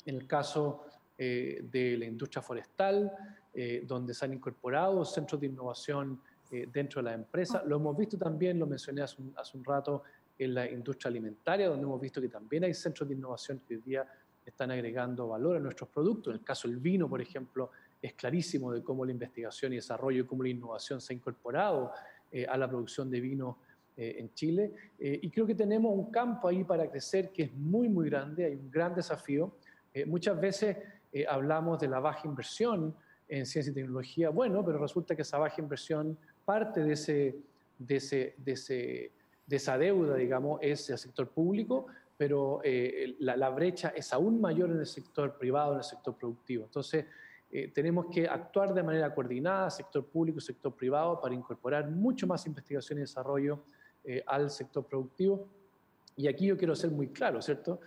en 0.07 0.17
el 0.17 0.27
caso 0.27 0.87
de 1.17 1.95
la 1.97 2.07
industria 2.07 2.43
forestal, 2.43 3.09
donde 3.85 4.13
se 4.13 4.25
han 4.25 4.33
incorporado 4.33 5.05
centros 5.05 5.41
de 5.41 5.47
innovación 5.47 6.21
dentro 6.73 7.01
de 7.01 7.05
la 7.05 7.15
empresa. 7.15 7.63
Lo 7.65 7.77
hemos 7.77 7.97
visto 7.97 8.19
también, 8.19 8.59
lo 8.59 8.67
mencioné 8.67 9.03
hace 9.03 9.23
un, 9.23 9.33
hace 9.37 9.57
un 9.57 9.65
rato, 9.65 10.03
en 10.39 10.55
la 10.55 10.71
industria 10.71 11.09
alimentaria, 11.09 11.69
donde 11.69 11.85
hemos 11.85 12.01
visto 12.01 12.21
que 12.21 12.29
también 12.29 12.65
hay 12.65 12.75
centros 12.75 13.09
de 13.09 13.15
innovación 13.15 13.61
que 13.67 13.77
hoy 13.77 13.83
día 13.83 14.07
están 14.45 14.71
agregando 14.71 15.29
valor 15.29 15.57
a 15.57 15.61
nuestros 15.61 15.89
productos. 15.89 16.33
En 16.33 16.41
el 16.41 16.45
caso 16.45 16.69
del 16.69 16.79
vino, 16.79 17.09
por 17.09 17.21
ejemplo, 17.21 17.71
es 18.03 18.15
clarísimo 18.15 18.73
de 18.73 18.83
cómo 18.83 19.05
la 19.05 19.13
investigación 19.13 19.73
y 19.73 19.77
desarrollo 19.77 20.23
y 20.23 20.27
cómo 20.27 20.43
la 20.43 20.51
innovación 20.51 21.01
se 21.01 21.13
ha 21.13 21.17
incorporado 21.17 21.93
eh, 22.31 22.47
a 22.47 22.57
la 22.57 22.69
producción 22.69 23.11
de 23.11 23.21
vino 23.21 23.59
eh, 23.97 24.17
en 24.19 24.33
Chile. 24.35 24.73
Eh, 24.99 25.21
y 25.23 25.31
creo 25.31 25.47
que 25.47 25.55
tenemos 25.55 25.93
un 25.93 26.11
campo 26.11 26.49
ahí 26.49 26.65
para 26.65 26.91
crecer 26.91 27.31
que 27.31 27.45
es 27.45 27.53
muy, 27.55 27.89
muy 27.89 28.09
grande, 28.09 28.45
hay 28.45 28.55
un 28.55 28.71
gran 28.71 28.95
desafío. 28.95 29.57
muchas 30.07 30.41
veces 30.41 30.77
hablamos 31.29 31.79
de 31.79 31.87
la 31.87 32.01
baja 32.01 32.27
inversión 32.27 32.97
en 33.29 33.47
ciencia 33.47 33.71
y 33.71 33.75
tecnología, 33.75 34.31
bueno, 34.31 34.65
pero 34.65 34.79
resulta 34.79 35.15
que 35.15 35.23
esa 35.23 35.39
baja 35.39 35.61
inversión, 35.61 36.19
parte 36.45 36.83
de, 36.83 36.93
ese, 36.93 37.37
de, 37.79 37.97
ese, 37.97 38.35
de, 38.37 38.53
ese, 38.53 39.13
de 39.47 39.57
esa 39.57 39.79
deuda, 39.79 40.17
digamos, 40.17 40.59
es 40.63 40.91
el 40.91 40.99
sector 40.99 41.29
público, 41.29 41.87
pero 42.17 42.61
eh, 42.63 43.17
la, 43.19 43.49
brecha 43.51 43.93
es 43.97 44.13
aún 44.13 44.41
mayor 44.41 44.71
en 44.71 44.79
el 44.79 44.87
sector 44.87 45.37
privado, 45.37 45.73
en 45.73 45.79
el 45.79 45.85
sector 45.85 46.17
productivo. 46.17 46.65
Entonces, 46.65 47.07
eh, 47.51 47.71
tenemos 47.75 48.07
que 48.07 48.29
actuar 48.29 48.73
de 48.73 48.83
manera 48.83 49.13
coordinada, 49.15 49.71
sector 49.71 50.05
público 50.07 50.41
sector 50.41 50.75
privado, 50.75 51.21
para 51.21 51.35
incorporar 51.35 51.91
mucho 51.91 52.27
más 52.27 52.47
investigación 52.47 52.99
y 52.99 53.03
desarrollo 53.03 53.65
eh, 54.05 54.23
al 54.27 54.51
sector 54.51 54.87
productivo. 54.87 55.49
Y 56.17 56.29
aquí 56.29 56.47
yo 56.47 56.57
quiero 56.57 56.77
ser 56.77 56.91
muy 56.91 57.09
claro, 57.09 57.43
¿cierto? 57.43 57.81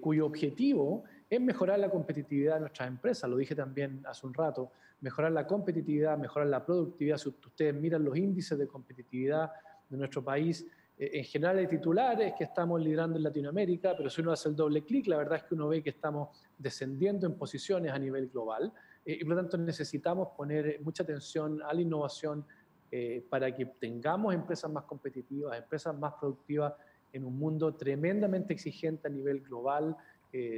cuyo 0.00 0.26
objetivo 0.26 1.04
es 1.30 1.40
mejorar 1.40 1.78
la 1.78 1.88
competitividad 1.88 2.54
de 2.54 2.60
nuestras 2.62 2.88
empresas, 2.88 3.30
lo 3.30 3.36
dije 3.36 3.54
también 3.54 4.02
hace 4.04 4.26
un 4.26 4.34
rato, 4.34 4.72
mejorar 5.00 5.32
la 5.32 5.46
competitividad, 5.46 6.18
mejorar 6.18 6.48
la 6.48 6.64
productividad. 6.64 7.18
Si 7.18 7.28
ustedes 7.28 7.74
miran 7.74 8.04
los 8.04 8.16
índices 8.16 8.58
de 8.58 8.66
competitividad 8.66 9.50
de 9.88 9.96
nuestro 9.96 10.22
país, 10.24 10.66
eh, 10.98 11.10
en 11.14 11.24
general 11.24 11.58
hay 11.58 11.66
titulares 11.66 12.34
que 12.36 12.44
estamos 12.44 12.80
liderando 12.80 13.16
en 13.16 13.22
Latinoamérica, 13.22 13.96
pero 13.96 14.10
si 14.10 14.20
uno 14.20 14.32
hace 14.32 14.48
el 14.48 14.56
doble 14.56 14.82
clic, 14.82 15.06
la 15.06 15.16
verdad 15.16 15.38
es 15.38 15.44
que 15.44 15.54
uno 15.54 15.68
ve 15.68 15.82
que 15.82 15.90
estamos 15.90 16.28
descendiendo 16.58 17.26
en 17.26 17.34
posiciones 17.34 17.92
a 17.92 17.98
nivel 17.98 18.28
global 18.28 18.72
eh, 19.04 19.18
y 19.20 19.24
por 19.24 19.34
lo 19.34 19.36
tanto 19.36 19.56
necesitamos 19.56 20.28
poner 20.36 20.80
mucha 20.82 21.02
atención 21.02 21.62
a 21.62 21.72
la 21.72 21.80
innovación 21.80 22.44
eh, 22.90 23.24
para 23.28 23.54
que 23.54 23.66
tengamos 23.66 24.34
empresas 24.34 24.70
más 24.70 24.84
competitivas, 24.84 25.56
empresas 25.58 25.96
más 25.96 26.14
productivas 26.14 26.74
en 27.12 27.24
un 27.24 27.38
mundo 27.38 27.74
tremendamente 27.74 28.52
exigente 28.52 29.08
a 29.08 29.10
nivel 29.10 29.40
global. 29.40 29.96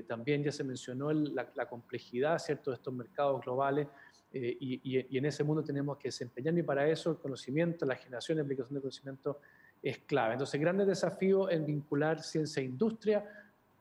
también 0.07 0.45
ya 0.45 0.53
se 0.53 0.64
mencionó 0.64 1.11
la, 1.12 1.66
complejidad 1.66 2.39
¿cierto? 2.39 2.70
de 2.70 2.76
estos 2.76 2.93
mercados 2.93 3.41
globales 3.43 3.89
y, 4.30 4.80
y, 4.85 5.16
en 5.16 5.24
ese 5.24 5.45
mundo 5.45 5.62
tenemos 5.64 5.97
que 5.97 6.09
desempeñar 6.09 6.57
y 6.59 6.62
para 6.62 6.87
eso 6.87 7.11
el 7.11 7.16
conocimiento, 7.16 7.87
la 7.87 7.97
generación 7.97 8.37
y 8.37 8.41
aplicación 8.43 8.74
de 8.74 8.80
conocimiento 8.83 9.41
es 9.83 9.99
clave. 9.99 10.35
Entonces, 10.35 10.61
grandes 10.61 10.87
desafíos 10.87 11.51
en 11.51 11.66
vincular 11.66 12.22
ciencia 12.22 12.62
e 12.62 12.66
industria. 12.66 13.24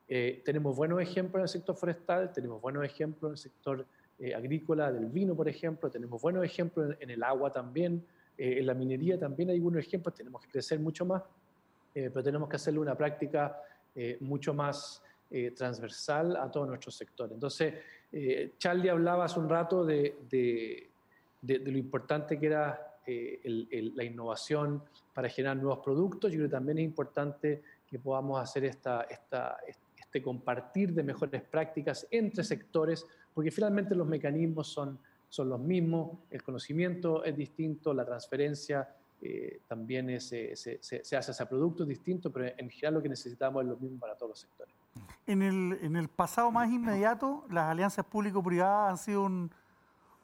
Eh, 0.08 0.42
tenemos 0.44 0.76
buenos 0.76 1.00
ejemplos 1.00 1.40
en 1.40 1.42
el 1.42 1.48
sector 1.48 1.76
forestal, 1.76 2.32
tenemos 2.32 2.60
buenos 2.60 2.84
ejemplos 2.84 3.30
en 3.30 3.32
el 3.32 3.38
sector 3.38 3.86
eh, 4.18 4.34
agrícola, 4.34 4.92
del 4.92 5.06
vino, 5.06 5.34
por 5.34 5.48
ejemplo, 5.48 5.90
tenemos 5.90 6.20
buenos 6.20 6.44
ejemplos 6.44 6.96
en, 7.00 7.10
el 7.10 7.22
agua 7.22 7.50
también, 7.50 8.04
eh, 8.38 8.58
en 8.58 8.66
la 8.66 8.74
minería 8.74 9.18
también 9.18 9.50
hay 9.50 9.60
buenos 9.60 9.84
ejemplos, 9.84 10.14
tenemos 10.14 10.42
que 10.42 10.48
crecer 10.48 10.78
mucho 10.80 11.04
más, 11.04 11.22
pero 11.94 12.22
tenemos 12.22 12.48
que 12.48 12.56
hacerle 12.56 12.80
una 12.80 12.96
práctica 12.96 13.60
mucho 14.20 14.54
más 14.54 15.02
transversal 15.54 16.36
a 16.36 16.50
todos 16.50 16.66
nuestros 16.66 16.94
sectores. 16.94 17.34
Entonces, 17.34 17.74
Charlie 18.56 18.88
hablaba 18.88 19.26
hace 19.26 19.38
un 19.38 19.48
rato 19.48 19.84
de, 19.84 20.16
de, 20.30 20.88
de 21.42 21.58
lo 21.58 21.76
importante 21.76 22.38
que 22.38 22.46
era 22.46 22.92
eh, 23.04 23.40
la 23.94 24.04
innovación 24.04 24.82
para 25.12 25.28
generar 25.28 25.56
nuevos 25.56 25.80
productos. 25.80 26.30
Yo 26.30 26.38
creo 26.38 26.48
que 26.48 26.52
también 26.52 26.78
es 26.78 26.84
importante 26.84 27.62
que 27.86 27.98
podamos 27.98 28.40
hacer 28.40 28.64
esta, 28.64 29.02
esta, 29.02 29.58
este 29.96 30.22
compartir 30.22 30.94
de 30.94 31.02
mejores 31.02 31.42
prácticas 31.42 32.06
entre 32.10 32.44
sectores, 32.44 33.04
porque 33.34 33.50
finalmente 33.50 33.96
los 33.96 34.06
mecanismos 34.06 34.68
son, 34.68 34.98
son 35.32 35.48
los 35.48 35.60
mismos, 35.60 36.18
el 36.28 36.42
conocimiento 36.42 37.24
es 37.24 37.34
distinto, 37.34 37.94
la 37.94 38.04
transferencia 38.04 38.86
eh, 39.22 39.62
también 39.66 40.10
es, 40.10 40.28
se, 40.28 40.54
se, 40.54 40.78
se, 40.82 41.16
hace 41.16 41.30
hacia 41.30 41.48
productos 41.48 41.88
distintos, 41.88 42.30
pero 42.30 42.52
en 42.54 42.68
general 42.68 42.94
lo 42.94 43.02
que 43.02 43.08
necesitamos 43.08 43.62
es 43.62 43.68
lo 43.70 43.78
mismo 43.78 43.98
para 43.98 44.14
todos 44.14 44.32
los 44.32 44.38
sectores. 44.38 44.74
En 45.26 45.40
el, 45.40 45.78
en 45.80 45.96
el 45.96 46.08
pasado 46.08 46.50
más 46.50 46.70
inmediato, 46.70 47.46
las 47.48 47.64
alianzas 47.64 48.04
público-privadas 48.04 48.90
han 48.90 48.98
sido 48.98 49.22
un, 49.22 49.50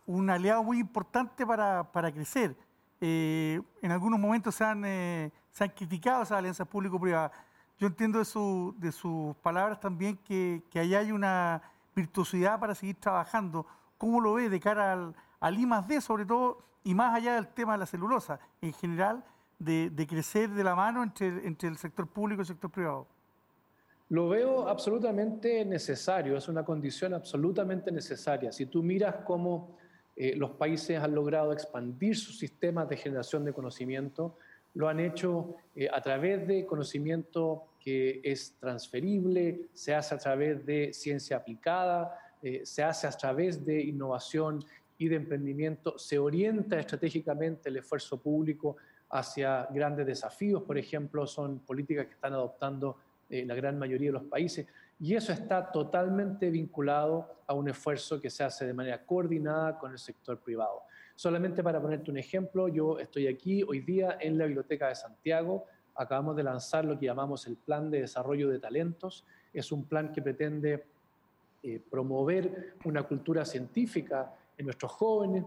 un 0.04 0.28
aliado 0.28 0.62
muy 0.62 0.78
importante 0.78 1.46
para, 1.46 1.90
para 1.90 2.12
crecer. 2.12 2.54
Eh, 3.00 3.62
en 3.80 3.90
algunos 3.90 4.20
momentos 4.20 4.56
se 4.56 4.64
han, 4.64 4.84
eh, 4.84 5.32
se 5.52 5.64
han 5.64 5.70
criticado 5.70 6.22
esas 6.22 6.36
alianzas 6.36 6.68
público-privadas. 6.68 7.32
Yo 7.78 7.86
entiendo 7.86 8.18
de, 8.18 8.26
su, 8.26 8.74
de 8.76 8.92
sus 8.92 9.34
palabras 9.36 9.80
también 9.80 10.18
que, 10.18 10.62
que 10.70 10.80
ahí 10.80 10.94
hay 10.94 11.12
una 11.12 11.62
virtuosidad 11.96 12.60
para 12.60 12.74
seguir 12.74 12.96
trabajando. 12.96 13.64
¿Cómo 13.98 14.20
lo 14.20 14.34
ve 14.34 14.48
de 14.48 14.60
cara 14.60 14.92
al, 14.92 15.14
al 15.40 15.58
I 15.58 16.00
sobre 16.00 16.24
todo, 16.24 16.64
y 16.84 16.94
más 16.94 17.14
allá 17.14 17.34
del 17.34 17.48
tema 17.48 17.72
de 17.72 17.78
la 17.80 17.86
celulosa, 17.86 18.40
en 18.62 18.72
general, 18.72 19.24
de, 19.58 20.06
crecer 20.08 20.50
de 20.50 20.64
la 20.64 20.74
mano 20.74 21.02
entre, 21.02 21.26
entre 21.46 21.68
el 21.68 21.76
sector 21.76 22.06
público 22.06 22.40
y 22.40 22.42
el 22.42 22.46
sector 22.46 22.70
privado? 22.70 23.06
Lo 24.10 24.28
veo 24.28 24.68
absolutamente 24.68 25.64
necesario, 25.64 26.36
es 26.36 26.48
una 26.48 26.64
condición 26.64 27.12
absolutamente 27.12 27.92
necesaria. 27.92 28.50
Si 28.52 28.66
tú 28.66 28.82
miras 28.82 29.16
cómo 29.26 29.76
eh, 30.16 30.34
los 30.34 30.52
países 30.52 30.98
han 30.98 31.14
logrado 31.14 31.52
expandir 31.52 32.16
sus 32.16 32.38
sistemas 32.38 32.88
de 32.88 32.96
generación 32.96 33.44
de 33.44 33.52
conocimiento, 33.52 34.36
lo 34.74 34.88
han 34.88 35.00
hecho 35.00 35.56
eh, 35.76 35.88
a 35.92 36.00
través 36.00 36.46
de 36.46 36.64
conocimiento 36.64 37.64
que 37.80 38.20
es 38.24 38.54
transferible, 38.58 39.68
se 39.74 39.94
hace 39.94 40.14
a 40.14 40.18
través 40.18 40.64
de 40.64 40.92
ciencia 40.94 41.36
aplicada, 41.36 42.18
eh, 42.42 42.62
se 42.64 42.82
hace 42.82 43.06
a 43.06 43.10
través 43.10 43.64
de 43.64 43.80
innovación 43.80 44.64
y 44.96 45.08
de 45.08 45.16
emprendimiento, 45.16 45.98
se 45.98 46.18
orienta 46.18 46.78
estratégicamente 46.78 47.68
el 47.68 47.76
esfuerzo 47.76 48.20
público 48.20 48.76
hacia 49.10 49.66
grandes 49.70 50.06
desafíos, 50.06 50.62
por 50.62 50.76
ejemplo, 50.76 51.26
son 51.26 51.60
políticas 51.60 52.06
que 52.06 52.12
están 52.12 52.32
adoptando 52.32 52.98
la 53.30 53.54
gran 53.54 53.78
mayoría 53.78 54.08
de 54.08 54.12
los 54.12 54.24
países. 54.24 54.66
Y 55.00 55.14
eso 55.14 55.32
está 55.32 55.70
totalmente 55.70 56.50
vinculado 56.50 57.42
a 57.46 57.54
un 57.54 57.68
esfuerzo 57.68 58.20
que 58.20 58.30
se 58.30 58.42
hace 58.42 58.66
de 58.66 58.74
manera 58.74 59.04
coordinada 59.06 59.78
con 59.78 59.92
el 59.92 59.98
sector 59.98 60.40
privado. 60.40 60.82
Solamente 61.14 61.62
para 61.62 61.80
ponerte 61.80 62.10
un 62.10 62.18
ejemplo, 62.18 62.68
yo 62.68 62.98
estoy 62.98 63.28
aquí 63.28 63.62
hoy 63.62 63.80
día 63.80 64.18
en 64.20 64.36
la 64.36 64.46
Biblioteca 64.46 64.88
de 64.88 64.96
Santiago. 64.96 65.66
Acabamos 65.94 66.34
de 66.34 66.42
lanzar 66.42 66.84
lo 66.84 66.98
que 66.98 67.06
llamamos 67.06 67.46
el 67.46 67.56
Plan 67.56 67.90
de 67.90 68.00
Desarrollo 68.00 68.48
de 68.48 68.58
Talentos. 68.58 69.24
Es 69.52 69.70
un 69.70 69.84
plan 69.84 70.10
que 70.12 70.20
pretende 70.20 70.84
eh, 71.62 71.80
promover 71.90 72.74
una 72.84 73.02
cultura 73.02 73.44
científica 73.44 74.34
en 74.56 74.66
nuestros 74.66 74.92
jóvenes, 74.92 75.44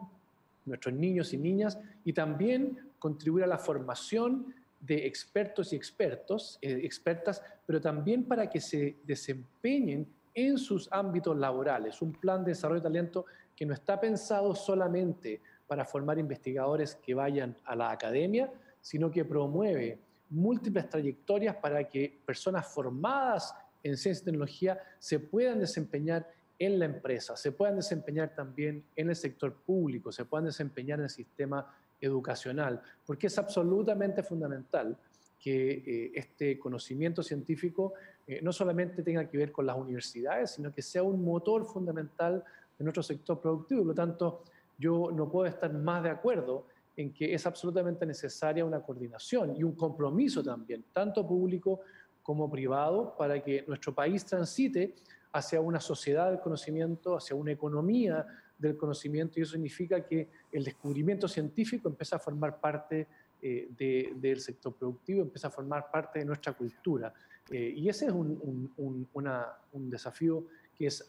nuestros 0.66 0.93
niños 0.93 1.34
y 1.34 1.38
niñas, 1.38 1.80
y 2.03 2.14
también 2.14 2.91
contribuir 2.99 3.45
a 3.45 3.47
la 3.47 3.57
formación 3.57 4.53
de 4.80 5.05
expertos 5.05 5.74
y 5.74 5.76
expertos, 5.76 6.57
eh, 6.62 6.82
expertas, 6.84 7.41
pero 7.66 7.80
también 7.80 8.24
para 8.24 8.49
que 8.49 8.59
se 8.59 8.97
desempeñen 9.03 10.07
en 10.34 10.57
sus 10.57 10.91
ámbitos 10.91 11.38
laborales. 11.38 12.01
Un 12.01 12.14
plan 12.14 12.43
de 12.43 12.51
desarrollo 12.51 12.82
de 12.82 12.89
talento 12.89 13.26
que 13.55 13.66
no 13.66 13.74
está 13.74 13.99
pensado 13.99 14.55
solamente 14.55 15.41
para 15.68 15.86
formar 15.86 16.18
investigadores 16.20 16.95
que 16.95 17.14
vayan 17.14 17.55
a 17.66 17.76
la 17.76 17.91
academia, 17.91 18.51
sino 18.82 19.12
que 19.12 19.24
promueve 19.24 19.99
múltiples 20.30 20.89
trayectorias 20.89 21.55
para 21.57 21.88
que 21.88 22.20
personas 22.26 22.68
formadas 22.68 23.53
en 23.84 23.98
ciencia 23.98 24.22
y 24.22 24.26
tecnología 24.26 24.80
se 25.00 25.20
puedan 25.20 25.60
desempeñar 25.60 26.28
en 26.60 26.78
la 26.78 26.86
empresa, 26.86 27.36
se 27.36 27.52
puedan 27.52 27.78
desempeñar 27.78 28.36
también 28.36 28.84
en 28.96 29.10
el 29.10 29.16
sector 29.16 29.54
público, 29.54 30.12
se 30.12 30.26
puedan 30.26 30.46
desempeñar 30.46 31.00
en 31.00 31.06
el 31.06 31.10
sistema 31.10 31.76
educacional, 32.00 32.82
porque 33.06 33.28
es 33.28 33.38
absolutamente 33.38 34.22
fundamental 34.22 34.96
que 35.40 35.72
eh, 35.72 36.12
este 36.14 36.60
conocimiento 36.60 37.24
científico 37.24 37.94
eh, 38.28 38.40
no 38.44 38.54
solamente 38.54 39.02
tenga 39.02 39.28
que 39.28 39.38
ver 39.38 39.52
con 39.52 39.66
las 39.66 39.76
universidades, 39.76 40.52
sino 40.52 40.72
que 40.72 40.84
sea 40.84 41.02
un 41.02 41.24
motor 41.24 41.66
fundamental 41.66 42.44
de 42.78 42.84
nuestro 42.84 43.02
sector 43.02 43.42
productivo. 43.42 43.82
Por 43.82 43.88
lo 43.88 43.96
tanto, 43.96 44.44
yo 44.78 45.10
no 45.12 45.30
puedo 45.30 45.48
estar 45.48 45.74
más 45.74 46.04
de 46.04 46.12
acuerdo 46.12 46.68
en 46.96 47.12
que 47.12 47.34
es 47.34 47.46
absolutamente 47.48 48.06
necesaria 48.06 48.66
una 48.66 48.82
coordinación 48.82 49.56
y 49.56 49.64
un 49.64 49.74
compromiso 49.74 50.44
también, 50.44 50.86
tanto 50.94 51.28
público 51.28 51.82
como 52.24 52.49
privado, 52.49 53.15
para 53.17 53.41
que 53.41 53.63
nuestro 53.67 53.93
país 53.93 54.26
transite 54.26 54.95
hacia 55.34 55.61
una 55.61 55.80
sociedad 55.80 56.30
del 56.30 56.39
conocimiento, 56.39 57.15
hacia 57.15 57.36
una 57.36 57.51
economía 57.51 58.26
del 58.57 58.78
conocimiento, 58.78 59.39
y 59.39 59.43
eso 59.43 59.53
significa 59.53 60.05
que 60.05 60.30
el 60.51 60.63
descubrimiento 60.63 61.28
científico 61.28 61.89
empieza 61.89 62.17
a 62.17 62.19
formar 62.19 62.59
parte 62.59 63.07
eh, 63.41 63.69
del 64.15 64.39
sector 64.39 64.76
productivo, 64.76 65.22
empieza 65.22 65.47
a 65.47 65.51
formar 65.51 65.89
parte 65.89 66.19
de 66.19 66.26
nuestra 66.26 66.53
cultura. 66.53 67.13
Eh, 67.49 67.74
y 67.76 67.89
ese 67.89 68.05
es 68.05 68.11
un, 68.11 68.72
un, 68.78 69.89
desafío 69.89 70.45
que 70.78 70.88
es, 70.88 71.03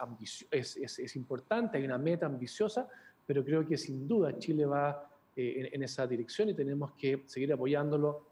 es, 0.51 0.77
es, 0.77 0.99
es, 0.99 1.17
importante, 1.17 1.77
hay 1.77 1.85
una 1.85 1.99
meta 1.99 2.27
ambiciosa, 2.27 2.89
pero 3.27 3.45
creo 3.45 3.67
que 3.67 3.77
sin 3.77 4.09
duda 4.09 4.39
Chile 4.39 4.65
va 4.65 5.11
eh, 5.37 5.71
en, 5.73 5.83
esa 5.83 6.07
dirección 6.07 6.49
y 6.49 6.55
tenemos 6.55 6.93
que 6.93 7.23
seguir 7.27 7.53
apoyándolo 7.53 8.32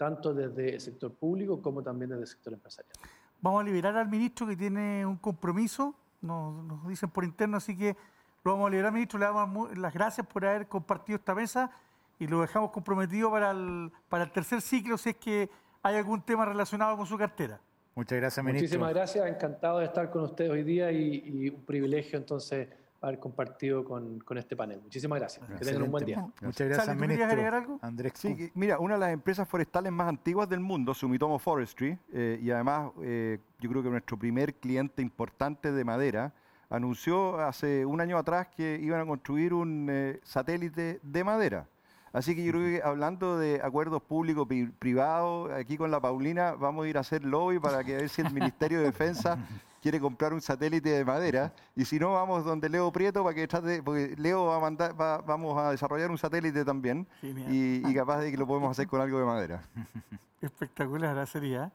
tanto 0.00 0.32
desde 0.32 0.76
el 0.76 0.80
sector 0.80 1.12
público 1.12 1.60
como 1.60 1.82
también 1.82 2.08
desde 2.08 2.22
el 2.22 2.26
sector 2.26 2.54
empresarial. 2.54 2.94
Vamos 3.42 3.60
a 3.60 3.64
liberar 3.64 3.94
al 3.98 4.08
ministro 4.08 4.46
que 4.46 4.56
tiene 4.56 5.04
un 5.04 5.18
compromiso, 5.18 5.94
nos, 6.22 6.64
nos 6.64 6.88
dicen 6.88 7.10
por 7.10 7.22
interno, 7.22 7.58
así 7.58 7.76
que 7.76 7.94
lo 8.42 8.52
vamos 8.52 8.68
a 8.68 8.70
liberar, 8.70 8.94
ministro. 8.94 9.18
Le 9.18 9.26
damos 9.26 9.76
las 9.76 9.92
gracias 9.92 10.26
por 10.26 10.46
haber 10.46 10.68
compartido 10.68 11.16
esta 11.18 11.34
mesa 11.34 11.70
y 12.18 12.26
lo 12.26 12.40
dejamos 12.40 12.70
comprometido 12.70 13.30
para 13.30 13.50
el, 13.50 13.92
para 14.08 14.24
el 14.24 14.32
tercer 14.32 14.62
ciclo 14.62 14.96
si 14.96 15.10
es 15.10 15.16
que 15.16 15.50
hay 15.82 15.96
algún 15.96 16.22
tema 16.22 16.46
relacionado 16.46 16.96
con 16.96 17.04
su 17.04 17.18
cartera. 17.18 17.60
Muchas 17.94 18.18
gracias, 18.18 18.42
ministro. 18.42 18.62
Muchísimas 18.62 18.94
gracias, 18.94 19.26
encantado 19.28 19.80
de 19.80 19.84
estar 19.84 20.10
con 20.10 20.22
ustedes 20.22 20.50
hoy 20.50 20.62
día 20.62 20.90
y, 20.90 21.50
un 21.50 21.62
privilegio 21.66 22.18
entonces 22.18 22.68
haber 23.00 23.18
compartido 23.18 23.84
con, 23.84 24.18
con 24.20 24.38
este 24.38 24.56
panel. 24.56 24.80
Muchísimas 24.82 25.18
gracias. 25.18 25.46
Que 25.58 25.64
tengan 25.64 25.82
un 25.82 25.90
buen 25.90 26.04
día. 26.04 26.26
Muchas 26.40 26.68
gracias, 26.68 26.96
ministro. 26.96 27.26
agregar 27.26 27.54
algo? 27.54 27.78
Andrés. 27.82 28.12
Sí, 28.16 28.50
mira, 28.54 28.78
una 28.78 28.94
de 28.94 29.00
las 29.00 29.12
empresas 29.12 29.48
forestales 29.48 29.90
más 29.90 30.08
antiguas 30.08 30.48
del 30.48 30.60
mundo, 30.60 30.92
Sumitomo 30.92 31.38
Forestry, 31.38 31.98
eh, 32.12 32.38
y 32.42 32.50
además 32.50 32.92
eh, 33.02 33.38
yo 33.58 33.70
creo 33.70 33.82
que 33.82 33.90
nuestro 33.90 34.18
primer 34.18 34.54
cliente 34.54 35.02
importante 35.02 35.72
de 35.72 35.84
madera, 35.84 36.32
anunció 36.70 37.40
hace 37.40 37.84
un 37.84 38.00
año 38.00 38.16
atrás 38.16 38.48
que 38.48 38.78
iban 38.80 39.00
a 39.00 39.06
construir 39.06 39.52
un 39.52 39.88
eh, 39.90 40.20
satélite 40.22 41.00
de 41.02 41.24
madera. 41.24 41.66
Así 42.12 42.34
que 42.34 42.44
yo 42.44 42.52
creo 42.52 42.64
que 42.64 42.82
hablando 42.82 43.38
de 43.38 43.60
acuerdos 43.62 44.02
públicos 44.02 44.46
privados, 44.78 45.50
aquí 45.52 45.76
con 45.76 45.90
la 45.90 46.00
Paulina 46.00 46.52
vamos 46.52 46.86
a 46.86 46.88
ir 46.88 46.96
a 46.96 47.00
hacer 47.00 47.24
lobby 47.24 47.58
para 47.58 47.84
que 47.84 47.96
ver 47.96 48.08
si 48.08 48.22
el 48.22 48.32
Ministerio 48.32 48.78
de 48.78 48.84
Defensa 48.86 49.38
quiere 49.80 50.00
comprar 50.00 50.32
un 50.32 50.40
satélite 50.40 50.90
de 50.90 51.04
madera 51.04 51.52
y 51.74 51.84
si 51.84 51.98
no 51.98 52.12
vamos 52.12 52.44
donde 52.44 52.68
Leo 52.68 52.92
Prieto 52.92 53.22
para 53.22 53.34
que 53.34 53.48
trate, 53.48 53.82
porque 53.82 54.14
Leo 54.16 54.46
va 54.46 54.56
a 54.56 54.60
mandar, 54.60 54.94
vamos 54.94 55.58
a 55.58 55.70
desarrollar 55.70 56.10
un 56.10 56.18
satélite 56.18 56.64
también 56.64 57.06
y, 57.22 57.88
y, 57.88 57.94
capaz 57.94 58.20
de 58.20 58.30
que 58.30 58.36
lo 58.36 58.46
podemos 58.46 58.70
hacer 58.70 58.86
con 58.86 59.00
algo 59.00 59.18
de 59.18 59.24
madera. 59.24 59.62
Espectacular, 60.40 61.26
sería. 61.26 61.70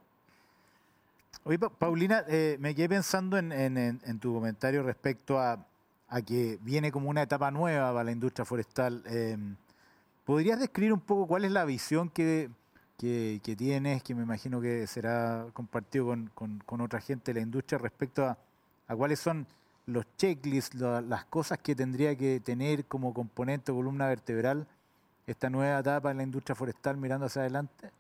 Oye, 1.43 1.60
Paulina, 1.60 2.24
eh, 2.28 2.58
me 2.60 2.74
quedé 2.74 2.89
pensando 2.89 3.38
en, 3.38 4.20
tu 4.20 4.34
comentario 4.34 4.82
respecto 4.82 5.39
a, 5.39 5.64
que 6.26 6.58
viene 6.62 6.91
como 6.91 7.10
una 7.10 7.22
etapa 7.22 7.51
nueva 7.51 7.91
para 7.91 8.03
la 8.03 8.12
industria 8.12 8.45
forestal. 8.45 9.03
Em, 9.06 9.56
¿Podrías 10.24 10.60
describir 10.60 10.91
un 10.91 11.01
poco 11.01 11.28
cuál 11.28 11.45
es 11.45 11.51
la 11.51 11.66
visión 11.66 12.10
que, 12.10 12.49
que, 12.98 13.56
tienes, 13.58 14.04
que 14.04 14.16
me 14.16 14.24
imagino 14.24 14.62
que 14.62 14.88
será 14.88 15.48
compartido 15.54 16.16
con, 16.34 16.82
otra 16.82 17.02
gente 17.02 17.34
de 17.34 17.39
la 17.39 17.43
industria 17.43 17.78
respecto 17.78 18.26
a, 18.26 18.38
cuáles 18.96 19.20
son 19.20 19.46
los 19.86 20.06
checklists, 20.18 20.76
las 20.76 21.26
cosas 21.26 21.60
que 21.60 21.76
tendría 21.76 22.16
que 22.16 22.39
tener 22.39 22.86
como 22.86 23.14
componente 23.14 23.72
o 23.72 23.76
columna 23.76 24.08
vertebral 24.08 24.68
esta 25.28 25.50
nueva 25.50 25.80
etapa 25.80 26.12
en 26.12 26.18
la 26.18 26.24
industria 26.24 26.56
forestal 26.56 26.98
mirando 26.98 27.26
hacia 27.26 27.41
adelante? 27.41 27.91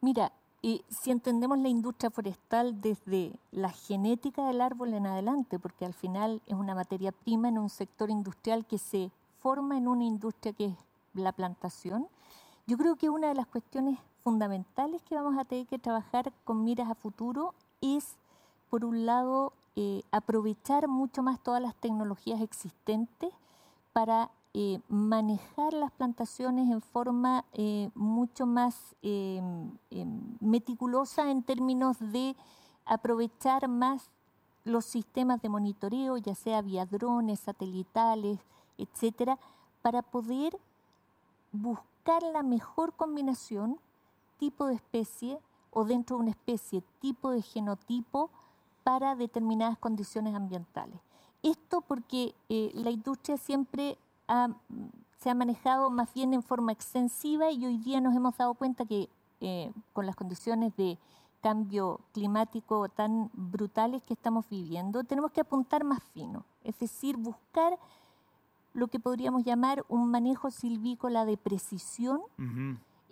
Mira, 0.00 0.32
y 0.62 0.82
si 0.88 1.10
entendemos 1.10 1.58
la 1.58 1.68
industria 1.68 2.10
forestal 2.10 2.80
desde 2.80 3.32
la 3.52 3.70
genética 3.70 4.46
del 4.46 4.60
árbol 4.60 4.94
en 4.94 5.06
adelante, 5.06 5.58
porque 5.58 5.84
al 5.84 5.94
final 5.94 6.40
es 6.46 6.54
una 6.54 6.74
materia 6.74 7.12
prima 7.12 7.48
en 7.48 7.58
un 7.58 7.68
sector 7.68 8.10
industrial 8.10 8.64
que 8.64 8.78
se 8.78 9.10
forma 9.40 9.76
en 9.76 9.88
una 9.88 10.04
industria 10.04 10.54
que 10.54 10.66
es 10.66 10.76
la 11.12 11.32
plantación, 11.32 12.08
yo 12.66 12.78
creo 12.78 12.96
que 12.96 13.10
una 13.10 13.28
de 13.28 13.34
las 13.34 13.46
cuestiones 13.46 13.98
fundamentales 14.22 15.02
que 15.02 15.14
vamos 15.14 15.38
a 15.38 15.44
tener 15.44 15.66
que 15.66 15.78
trabajar 15.78 16.32
con 16.44 16.64
miras 16.64 16.90
a 16.90 16.94
futuro 16.94 17.54
es, 17.82 18.16
por 18.70 18.84
un 18.84 19.04
lado, 19.04 19.52
eh, 19.76 20.02
aprovechar 20.10 20.88
mucho 20.88 21.22
más 21.22 21.40
todas 21.40 21.60
las 21.60 21.74
tecnologías 21.74 22.40
existentes 22.40 23.32
para 23.92 24.30
eh, 24.54 24.80
manejar 24.88 25.74
las 25.74 25.90
plantaciones 25.92 26.70
en 26.70 26.80
forma 26.80 27.44
eh, 27.52 27.90
mucho 27.94 28.46
más 28.46 28.94
em, 29.02 29.72
em, 29.90 30.20
meticulosa 30.40 31.30
en 31.30 31.42
términos 31.42 31.98
de 31.98 32.36
aprovechar 32.86 33.68
más 33.68 34.10
los 34.64 34.86
sistemas 34.86 35.42
de 35.42 35.48
monitoreo, 35.50 36.16
ya 36.16 36.34
sea 36.34 36.62
vía 36.62 36.86
drones, 36.86 37.40
satelitales, 37.40 38.38
etcétera, 38.78 39.38
para 39.82 40.00
poder 40.00 40.56
buscar 41.52 41.93
la 42.32 42.42
mejor 42.42 42.92
combinación, 42.94 43.80
tipo 44.38 44.66
de 44.66 44.74
especie 44.74 45.38
o 45.70 45.84
dentro 45.84 46.16
de 46.16 46.22
una 46.22 46.30
especie, 46.30 46.82
tipo 47.00 47.30
de 47.30 47.42
genotipo 47.42 48.30
para 48.82 49.16
determinadas 49.16 49.78
condiciones 49.78 50.34
ambientales. 50.34 51.00
Esto 51.42 51.80
porque 51.80 52.34
eh, 52.48 52.70
la 52.74 52.90
industria 52.90 53.36
siempre 53.36 53.98
se 55.18 55.30
ha 55.30 55.34
manejado 55.34 55.90
más 55.90 56.12
bien 56.14 56.32
en 56.32 56.42
forma 56.42 56.72
extensiva 56.72 57.50
y 57.50 57.66
hoy 57.66 57.78
día 57.78 58.00
nos 58.00 58.14
hemos 58.14 58.36
dado 58.36 58.54
cuenta 58.54 58.84
que 58.86 59.08
eh, 59.40 59.72
con 59.92 60.06
las 60.06 60.16
condiciones 60.16 60.74
de 60.76 60.98
cambio 61.42 62.00
climático 62.12 62.88
tan 62.88 63.30
brutales 63.34 64.02
que 64.02 64.14
estamos 64.14 64.48
viviendo, 64.48 65.04
tenemos 65.04 65.30
que 65.32 65.42
apuntar 65.42 65.84
más 65.84 66.02
fino, 66.14 66.44
es 66.62 66.78
decir, 66.78 67.18
buscar 67.18 67.78
lo 68.74 68.88
que 68.88 69.00
podríamos 69.00 69.44
llamar 69.44 69.84
un 69.88 70.10
manejo 70.10 70.50
silvícola 70.50 71.24
de 71.24 71.36
precisión, 71.36 72.20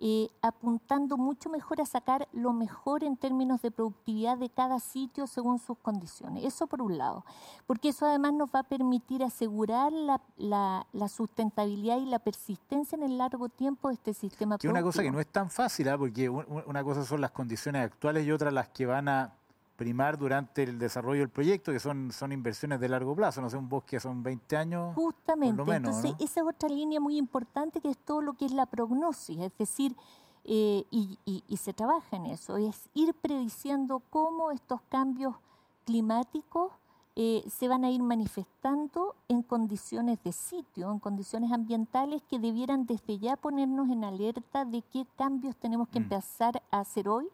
eh, 0.04 0.30
apuntando 0.42 1.16
mucho 1.16 1.48
mejor 1.48 1.80
a 1.80 1.86
sacar 1.86 2.26
lo 2.32 2.52
mejor 2.52 3.04
en 3.04 3.16
términos 3.16 3.62
de 3.62 3.70
productividad 3.70 4.36
de 4.36 4.50
cada 4.50 4.80
sitio 4.80 5.28
según 5.28 5.60
sus 5.60 5.78
condiciones. 5.78 6.44
Eso 6.44 6.66
por 6.66 6.82
un 6.82 6.98
lado, 6.98 7.24
porque 7.68 7.90
eso 7.90 8.06
además 8.06 8.32
nos 8.32 8.50
va 8.50 8.60
a 8.60 8.62
permitir 8.64 9.22
asegurar 9.22 9.92
la, 9.92 10.86
sustentabilidad 11.08 11.98
y 11.98 12.06
la 12.06 12.18
persistencia 12.18 12.96
en 12.96 13.04
el 13.04 13.16
largo 13.16 13.48
tiempo 13.48 13.88
de 13.88 13.94
este 13.94 14.12
sistema 14.12 14.58
que 14.58 14.66
una 14.66 14.82
cosa 14.82 15.04
que 15.04 15.12
no 15.12 15.20
es 15.20 15.28
tan 15.28 15.48
fácil, 15.48 15.88
¿ah? 15.88 15.96
porque 15.96 16.28
una 16.28 16.82
cosa 16.82 17.04
son 17.04 17.20
las 17.20 17.30
condiciones 17.30 17.84
actuales 17.84 18.26
y 18.26 18.32
otra 18.32 18.50
las 18.50 18.70
que 18.70 18.86
van 18.86 19.08
a 19.08 19.36
primar 19.76 20.18
durante 20.18 20.62
el 20.62 20.78
desarrollo 20.78 21.20
del 21.20 21.30
proyecto, 21.30 21.72
que 21.72 21.80
son, 21.80 22.12
son 22.12 22.32
inversiones 22.32 22.80
de 22.80 22.88
largo 22.88 23.14
plazo, 23.14 23.40
no 23.40 23.50
sé, 23.50 23.56
un 23.56 23.68
bosque 23.68 23.98
son 23.98 24.22
20 24.22 24.56
años. 24.56 24.94
Justamente, 24.94 25.62
entonces 25.74 26.14
esa 26.18 26.40
es 26.40 26.46
otra 26.46 26.68
línea 26.68 27.00
muy 27.00 27.16
importante 27.16 27.80
que 27.80 27.90
es 27.90 27.98
todo 27.98 28.20
lo 28.20 28.34
que 28.34 28.44
es 28.44 28.52
la 28.52 28.66
prognosis, 28.66 29.38
es 29.38 29.52
decir, 29.58 29.96
eh, 30.44 30.84
y, 30.90 31.18
y, 31.24 31.56
se 31.56 31.72
trabaja 31.72 32.16
en 32.16 32.26
eso, 32.26 32.56
es 32.56 32.90
ir 32.94 33.14
prediciendo 33.14 34.02
cómo 34.10 34.50
estos 34.50 34.80
cambios 34.88 35.36
climáticos 35.84 36.72
eh, 37.14 37.44
se 37.48 37.68
van 37.68 37.84
a 37.84 37.90
ir 37.90 38.02
manifestando 38.02 39.14
en 39.28 39.42
condiciones 39.42 40.18
de 40.24 40.32
sitio, 40.32 40.90
en 40.90 40.98
condiciones 40.98 41.52
ambientales 41.52 42.22
que 42.22 42.38
debieran 42.38 42.86
desde 42.86 43.18
ya 43.18 43.36
ponernos 43.36 43.90
en 43.90 44.02
alerta 44.02 44.64
de 44.64 44.82
qué 44.82 45.06
cambios 45.16 45.54
tenemos 45.56 45.88
que 45.88 46.00
mm. 46.00 46.04
empezar 46.04 46.62
a 46.70 46.80
hacer 46.80 47.08
hoy 47.08 47.28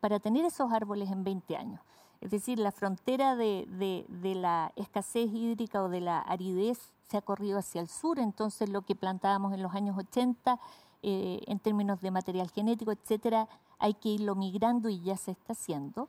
para 0.00 0.18
tener 0.18 0.44
esos 0.44 0.72
árboles 0.72 1.10
en 1.10 1.24
20 1.24 1.56
años. 1.56 1.80
Es 2.20 2.30
decir, 2.30 2.58
la 2.58 2.72
frontera 2.72 3.34
de, 3.34 3.66
la 4.22 4.72
escasez 4.76 5.30
hídrica 5.32 5.82
o 5.82 5.88
de 5.88 6.00
la 6.00 6.20
aridez 6.20 6.92
se 7.08 7.16
ha 7.16 7.22
corrido 7.22 7.58
hacia 7.58 7.80
el 7.80 7.88
sur, 7.88 8.18
entonces 8.18 8.68
lo 8.68 8.82
que 8.82 8.94
plantábamos 8.94 9.54
en 9.54 9.62
los 9.62 9.74
años 9.74 9.96
80 9.96 10.60
eh, 11.02 11.40
en 11.46 11.58
términos 11.58 12.00
de 12.00 12.10
material 12.10 12.50
genético, 12.50 12.92
etcétera, 12.92 13.48
hay 13.78 13.94
que 13.94 14.10
irlo 14.10 14.34
migrando 14.34 14.90
y 14.90 15.00
ya 15.00 15.16
se 15.16 15.30
está 15.30 15.54
haciendo. 15.54 16.08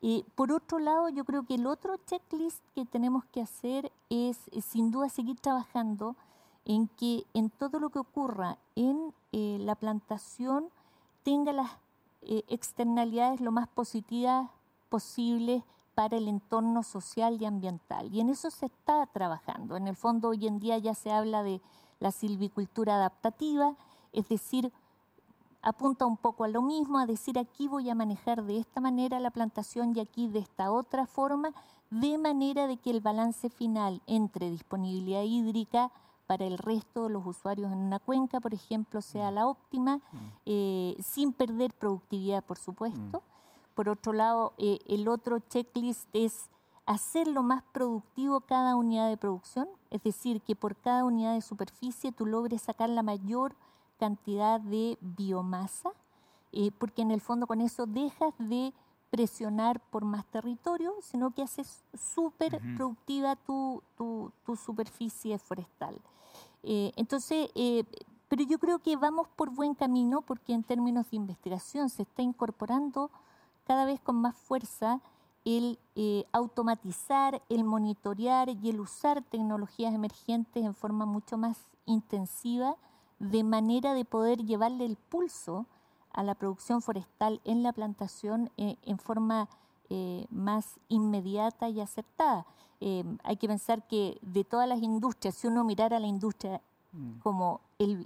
Eh, 0.00 0.22
por 0.36 0.52
otro 0.52 0.78
lado, 0.78 1.08
yo 1.08 1.24
creo 1.24 1.44
que 1.44 1.56
el 1.56 1.66
otro 1.66 1.96
checklist 2.06 2.62
que 2.74 2.84
tenemos 2.84 3.24
que 3.24 3.42
hacer 3.42 3.90
es, 4.10 4.38
sin 4.64 4.92
duda 4.92 5.08
seguir 5.08 5.40
trabajando 5.40 6.14
en 6.64 6.86
que 6.86 7.24
en 7.34 7.50
todo 7.50 7.80
lo 7.80 7.90
que 7.90 7.98
ocurra 7.98 8.58
en 8.76 9.12
eh, 9.32 9.58
la 9.60 9.74
plantación 9.74 10.68
tenga 11.24 11.52
las 11.52 11.72
eh, 12.22 12.44
externalidades 12.48 13.40
lo 13.40 13.52
más 13.52 13.68
positivas 13.68 14.50
posibles 14.88 15.62
para 15.94 16.16
el 16.16 16.28
entorno 16.28 16.82
social 16.82 17.40
y 17.40 17.44
ambiental. 17.44 18.14
Y 18.14 18.20
en 18.20 18.28
eso 18.28 18.50
se 18.50 18.66
está 18.66 19.06
trabajando. 19.06 19.76
En 19.76 19.88
el 19.88 19.96
fondo 19.96 20.28
hoy 20.28 20.46
en 20.46 20.60
día 20.60 20.78
ya 20.78 20.94
se 20.94 21.10
habla 21.10 21.42
de 21.42 21.60
la 21.98 22.12
silvicultura 22.12 22.94
adaptativa, 22.94 23.74
es 24.12 24.28
decir, 24.28 24.72
apunta 25.60 26.06
un 26.06 26.16
poco 26.16 26.44
a 26.44 26.48
lo 26.48 26.62
mismo, 26.62 26.98
a 26.98 27.06
decir 27.06 27.38
aquí 27.38 27.66
voy 27.66 27.90
a 27.90 27.94
manejar 27.94 28.44
de 28.44 28.58
esta 28.58 28.80
manera 28.80 29.18
la 29.20 29.30
plantación 29.30 29.94
y 29.96 30.00
aquí 30.00 30.28
de 30.28 30.38
esta 30.38 30.70
otra 30.70 31.06
forma, 31.06 31.50
de 31.90 32.16
manera 32.18 32.66
de 32.66 32.76
que 32.76 32.90
el 32.90 33.00
balance 33.00 33.50
final 33.50 34.00
entre 34.06 34.50
disponibilidad 34.50 35.22
hídrica, 35.22 35.90
para 36.28 36.44
el 36.44 36.58
resto 36.58 37.04
de 37.04 37.08
los 37.08 37.26
usuarios 37.26 37.72
en 37.72 37.78
una 37.78 37.98
cuenca, 37.98 38.38
por 38.38 38.52
ejemplo, 38.52 39.00
sea 39.00 39.30
mm. 39.30 39.34
la 39.34 39.46
óptima, 39.46 39.96
mm. 39.96 40.18
eh, 40.44 40.96
sin 41.00 41.32
perder 41.32 41.72
productividad, 41.72 42.44
por 42.44 42.58
supuesto. 42.58 43.18
Mm. 43.18 43.74
Por 43.74 43.88
otro 43.88 44.12
lado, 44.12 44.52
eh, 44.58 44.78
el 44.86 45.08
otro 45.08 45.38
checklist 45.38 46.06
es 46.12 46.50
hacer 46.84 47.28
lo 47.28 47.42
más 47.42 47.62
productivo 47.72 48.40
cada 48.42 48.76
unidad 48.76 49.08
de 49.08 49.16
producción, 49.16 49.68
es 49.90 50.02
decir, 50.02 50.42
que 50.42 50.54
por 50.54 50.76
cada 50.76 51.04
unidad 51.04 51.32
de 51.32 51.40
superficie 51.40 52.12
tú 52.12 52.26
logres 52.26 52.60
sacar 52.60 52.90
la 52.90 53.02
mayor 53.02 53.56
cantidad 53.98 54.60
de 54.60 54.98
biomasa, 55.00 55.92
eh, 56.52 56.70
porque 56.78 57.00
en 57.00 57.10
el 57.10 57.22
fondo 57.22 57.46
con 57.46 57.62
eso 57.62 57.86
dejas 57.86 58.34
de 58.38 58.74
presionar 59.10 59.80
por 59.90 60.04
más 60.04 60.26
territorio, 60.26 60.94
sino 61.02 61.30
que 61.30 61.42
haces 61.42 61.84
súper 61.94 62.60
productiva 62.76 63.36
tu, 63.36 63.82
tu, 63.96 64.32
superficie 64.56 65.38
forestal. 65.38 65.98
Eh, 66.62 66.92
entonces, 66.96 67.50
eh, 67.54 67.84
pero 68.28 68.42
yo 68.44 68.58
creo 68.58 68.78
que 68.80 68.96
vamos 68.96 69.28
por 69.36 69.50
buen 69.50 69.74
camino 69.74 70.20
porque 70.22 70.52
en 70.52 70.62
términos 70.62 71.10
de 71.10 71.16
investigación 71.16 71.88
se 71.88 72.02
está 72.02 72.22
incorporando 72.22 73.10
cada 73.66 73.84
vez 73.84 74.00
con 74.00 74.16
más 74.16 74.36
fuerza 74.36 75.00
el 75.44 75.78
eh, 75.94 76.24
automatizar, 76.32 77.40
el 77.48 77.64
monitorear 77.64 78.50
y 78.50 78.68
el 78.68 78.80
usar 78.80 79.22
tecnologías 79.22 79.94
emergentes 79.94 80.64
en 80.64 80.74
forma 80.74 81.06
mucho 81.06 81.38
más 81.38 81.58
intensiva, 81.86 82.76
de 83.18 83.44
manera 83.44 83.94
de 83.94 84.04
poder 84.04 84.44
llevarle 84.44 84.84
el 84.84 84.96
pulso 84.96 85.66
a 86.18 86.22
la 86.22 86.34
producción 86.34 86.82
forestal 86.82 87.40
en 87.44 87.62
la 87.62 87.72
plantación 87.72 88.50
en 88.56 88.98
forma 88.98 89.48
más 90.30 90.78
inmediata 90.88 91.68
y 91.68 91.80
acertada. 91.80 92.44
Em, 92.80 93.18
hay 93.24 93.36
que 93.36 93.48
pensar 93.48 93.86
que 93.88 94.18
de 94.22 94.44
todas 94.44 94.68
las 94.68 94.80
industrias, 94.80 95.34
si 95.34 95.48
uno 95.48 95.64
mirara 95.64 95.98
la 95.98 96.06
industria 96.06 96.60
mm. 96.92 97.18
como 97.20 97.60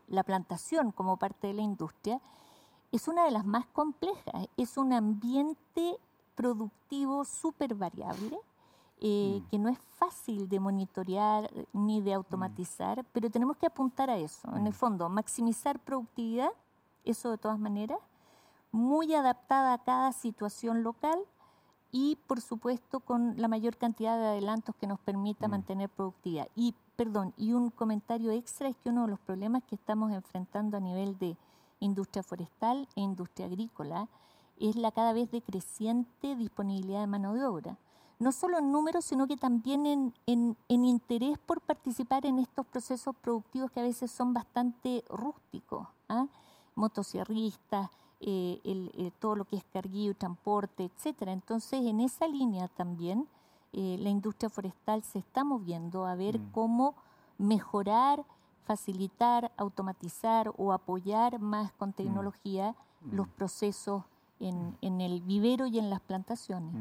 la 0.09 0.23
plantación 0.23 0.93
como 0.93 1.17
parte 1.17 1.49
de 1.49 1.55
la 1.55 1.63
industria, 1.63 2.21
es 2.91 3.09
una 3.09 3.25
de 3.25 3.31
las 3.31 3.45
más 3.45 3.67
complejas. 3.67 4.49
Es 4.57 4.77
un 4.77 4.93
ambiente 4.93 5.99
productivo 6.35 7.25
súper 7.25 7.75
variable, 7.75 8.39
eh, 9.01 9.41
mm. 9.41 9.49
que 9.49 9.59
no 9.59 9.69
es 9.69 9.79
fácil 9.79 10.49
de 10.49 10.61
monitorear 10.61 11.51
ni 11.73 12.01
de 12.01 12.15
automatizar, 12.15 13.03
mm. 13.03 13.07
pero 13.13 13.31
tenemos 13.31 13.57
que 13.59 13.67
apuntar 13.67 14.09
a 14.09 14.17
eso. 14.17 14.49
En 14.57 14.67
el 14.67 14.75
fondo, 14.75 15.09
maximizar 15.09 15.79
productividad, 15.81 16.51
eso 17.05 17.31
de 17.31 17.39
todas 17.39 17.59
maneras, 17.59 17.99
muy 18.71 19.15
adaptada 19.15 19.75
a 19.75 19.79
cada 19.79 20.13
situación 20.13 20.83
local 20.83 21.19
y 21.93 22.17
por 22.27 22.41
supuesto 22.41 23.01
con 23.01 23.35
la 23.37 23.49
mayor 23.49 23.77
cantidad 23.77 24.19
de 24.19 24.27
adelantos 24.27 24.75
que 24.77 24.87
nos 24.87 24.99
permita 24.99 25.47
mm. 25.47 25.51
mantener 25.51 25.91
productividad. 25.91 26.49
Y 26.57 26.75
perdón, 26.97 27.35
y 27.37 27.53
un 27.53 27.71
comentario 27.71 28.33
extra 28.33 28.69
es 28.69 28.77
que 28.77 28.89
uno 28.89 29.03
de 29.03 29.09
los 29.09 29.21
problemas 29.21 29.63
que 29.65 29.75
estamos 29.75 30.11
enfrentando 30.11 30.79
a 30.79 30.81
nivel 30.81 31.19
de 31.19 31.37
industria 31.81 32.23
forestal 32.23 32.89
e 32.97 33.03
industria 33.03 33.47
agrícola 33.47 34.09
es 34.59 34.77
la 34.77 34.91
cada 34.91 35.13
vez 35.13 35.31
decreciente 35.31 36.35
disponibilidad 36.37 37.01
de 37.01 37.07
mano 37.07 37.35
de 37.35 37.45
obra. 37.45 37.77
No 38.19 38.31
solo 38.31 38.59
en 38.59 38.71
números, 38.71 39.05
sino 39.05 39.27
que 39.27 39.37
también 39.37 39.85
en, 39.85 40.15
en, 40.27 40.57
en 40.69 40.85
interés 40.85 41.39
por 41.39 41.61
participar 41.61 42.25
en 42.25 42.39
estos 42.39 42.65
procesos 42.67 43.17
productivos 43.17 43.71
que 43.73 43.81
a 43.81 43.83
veces 43.83 44.11
son 44.11 44.33
bastante 44.33 45.05
rústicos. 45.09 45.89
¿ah? 46.09 46.27
Motosierristas, 46.75 47.91
eh, 48.25 48.61
eh, 48.65 49.11
todo 49.19 49.35
lo 49.35 49.45
que 49.45 49.57
es 49.57 49.65
carguillo, 49.65 50.15
transporte, 50.15 50.85
etcétera. 50.85 51.33
Entonces, 51.33 51.85
en 51.85 51.99
esa 51.99 52.29
línea 52.29 52.69
también 52.69 53.27
eh, 53.73 53.97
la 53.99 54.11
industria 54.11 54.49
forestal 54.49 55.03
se 55.03 55.19
está 55.19 55.43
moviendo 55.43 56.07
a 56.07 56.15
ver 56.15 56.39
mm. 56.39 56.53
cómo 56.53 56.95
mejorar, 57.39 58.25
facilitar, 58.65 59.51
automatizar 59.57 60.53
o 60.57 60.73
apoyar 60.73 61.41
más 61.41 61.73
con 61.73 61.89
mm. 61.89 61.95
tecnología 61.95 62.77
mm. 63.01 63.17
los 63.17 63.27
procesos 63.27 64.05
en, 64.39 65.01
el 65.01 65.21
vivero 65.23 65.67
y 65.67 65.81
en 65.81 65.91
las 65.91 66.01
plantaciones. 66.01 66.73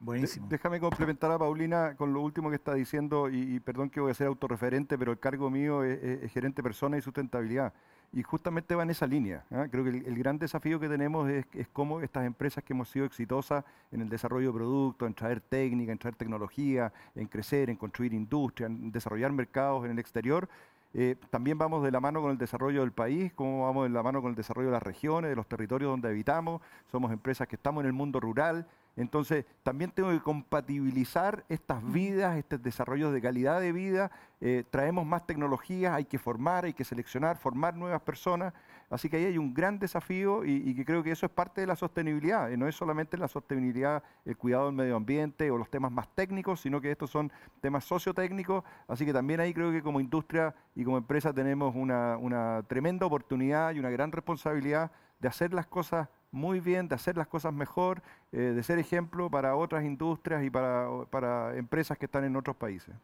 Buenísimo. 0.00 0.46
déjame 0.48 0.80
complementar 0.80 1.30
a 1.30 1.38
Paulina 1.38 1.94
con 1.94 2.12
lo 2.12 2.20
último 2.20 2.50
que 2.50 2.56
está 2.56 2.74
diciendo, 2.74 3.28
y, 3.28 3.60
perdón 3.60 3.90
que 3.90 4.00
voy 4.00 4.10
a 4.10 4.14
ser 4.14 4.26
autorreferente, 4.26 4.98
pero 4.98 5.12
el 5.12 5.20
cargo 5.20 5.50
mío 5.50 5.84
es 5.84 6.32
gerente 6.32 6.64
persona 6.64 6.98
y 6.98 7.00
sustentabilidad 7.00 7.72
y 8.12 8.22
justamente 8.22 8.74
va 8.74 8.82
en 8.82 8.90
esa 8.90 9.06
línea. 9.06 9.44
¿ah? 9.50 9.66
Creo 9.70 9.84
que 9.84 9.90
el, 9.90 10.18
gran 10.18 10.38
desafío 10.38 10.80
que 10.80 10.88
tenemos 10.88 11.28
es, 11.28 11.46
cómo 11.72 12.00
estas 12.00 12.24
empresas 12.24 12.64
que 12.64 12.72
hemos 12.72 12.88
sido 12.88 13.04
exitosas 13.04 13.64
en 13.92 14.00
el 14.00 14.08
desarrollo 14.08 14.48
de 14.48 14.58
productos, 14.58 15.06
en 15.06 15.14
traer 15.14 15.40
técnica, 15.40 15.92
en 15.92 15.98
traer 15.98 16.16
tecnología, 16.16 16.92
en 17.14 17.26
crecer, 17.26 17.70
en 17.70 17.76
construir 17.76 18.14
industria, 18.14 18.66
en 18.66 18.90
desarrollar 18.90 19.32
mercados 19.32 19.84
en 19.84 19.92
el 19.92 19.98
exterior, 19.98 20.48
eh, 20.94 21.16
también 21.28 21.58
vamos 21.58 21.82
de 21.82 21.90
la 21.90 22.00
mano 22.00 22.22
con 22.22 22.30
el 22.30 22.38
desarrollo 22.38 22.80
del 22.80 22.92
país, 22.92 23.32
cómo 23.34 23.66
vamos 23.66 23.84
de 23.84 23.90
la 23.90 24.02
mano 24.02 24.22
con 24.22 24.30
el 24.30 24.36
desarrollo 24.36 24.68
de 24.68 24.72
las 24.72 24.82
regiones, 24.82 25.30
de 25.30 25.36
los 25.36 25.46
territorios 25.46 25.90
donde 25.90 26.08
habitamos. 26.08 26.62
Somos 26.90 27.12
empresas 27.12 27.46
que 27.46 27.56
estamos 27.56 27.82
en 27.82 27.88
el 27.88 27.92
mundo 27.92 28.20
rural, 28.20 28.66
entonces, 28.98 29.44
también 29.62 29.92
tengo 29.92 30.10
que 30.10 30.18
compatibilizar 30.18 31.44
estas 31.48 31.88
vidas, 31.92 32.36
estos 32.36 32.60
desarrollos 32.60 33.12
de 33.12 33.22
calidad 33.22 33.60
de 33.60 33.70
vida. 33.70 34.10
Eh, 34.40 34.64
traemos 34.68 35.06
más 35.06 35.24
tecnologías, 35.24 35.94
hay 35.94 36.04
que 36.04 36.18
formar, 36.18 36.64
hay 36.64 36.74
que 36.74 36.82
seleccionar, 36.82 37.38
formar 37.38 37.76
nuevas 37.76 38.02
personas. 38.02 38.52
Así 38.90 39.08
que 39.08 39.18
ahí 39.18 39.26
hay 39.26 39.38
un 39.38 39.54
gran 39.54 39.78
desafío 39.78 40.44
y, 40.44 40.74
que 40.74 40.84
creo 40.84 41.04
que 41.04 41.12
eso 41.12 41.26
es 41.26 41.30
parte 41.30 41.60
de 41.60 41.68
la 41.68 41.76
sostenibilidad. 41.76 42.50
no 42.56 42.66
es 42.66 42.74
solamente 42.74 43.16
la 43.16 43.28
sostenibilidad, 43.28 44.02
el 44.24 44.36
cuidado 44.36 44.66
del 44.66 44.74
medio 44.74 44.96
ambiente 44.96 45.48
o 45.52 45.58
los 45.58 45.70
temas 45.70 45.92
más 45.92 46.12
técnicos, 46.16 46.60
sino 46.60 46.80
que 46.80 46.90
estos 46.90 47.08
son 47.08 47.30
temas 47.60 47.84
sociotécnicos. 47.84 48.64
Así 48.88 49.06
que 49.06 49.12
también 49.12 49.38
ahí 49.38 49.54
creo 49.54 49.70
que 49.70 49.80
como 49.80 50.00
industria 50.00 50.56
y 50.74 50.82
como 50.82 50.98
empresa 50.98 51.32
tenemos 51.32 51.72
una, 51.76 52.16
una 52.16 52.64
tremenda 52.66 53.06
oportunidad 53.06 53.72
y 53.74 53.78
una 53.78 53.90
gran 53.90 54.10
responsabilidad 54.10 54.90
de 55.20 55.28
hacer 55.28 55.54
las 55.54 55.66
cosas 55.66 56.08
muy 56.30 56.60
bien, 56.60 56.88
de 56.88 56.94
hacer 56.94 57.16
las 57.16 57.26
cosas 57.26 57.52
mejor, 57.52 58.02
eh, 58.32 58.38
de 58.38 58.62
ser 58.62 58.78
ejemplo 58.78 59.30
para 59.30 59.56
otras 59.56 59.84
industrias 59.84 60.42
y 60.44 60.50
para, 60.50 61.56
empresas 61.56 61.96
que 61.96 62.06
están 62.06 62.24
en 62.24 62.36
otros 62.36 62.56
países. 62.56 62.94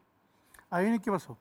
Ahí 0.70 0.85
viene 0.85 1.01
qué 1.01 1.11
pasó. 1.11 1.37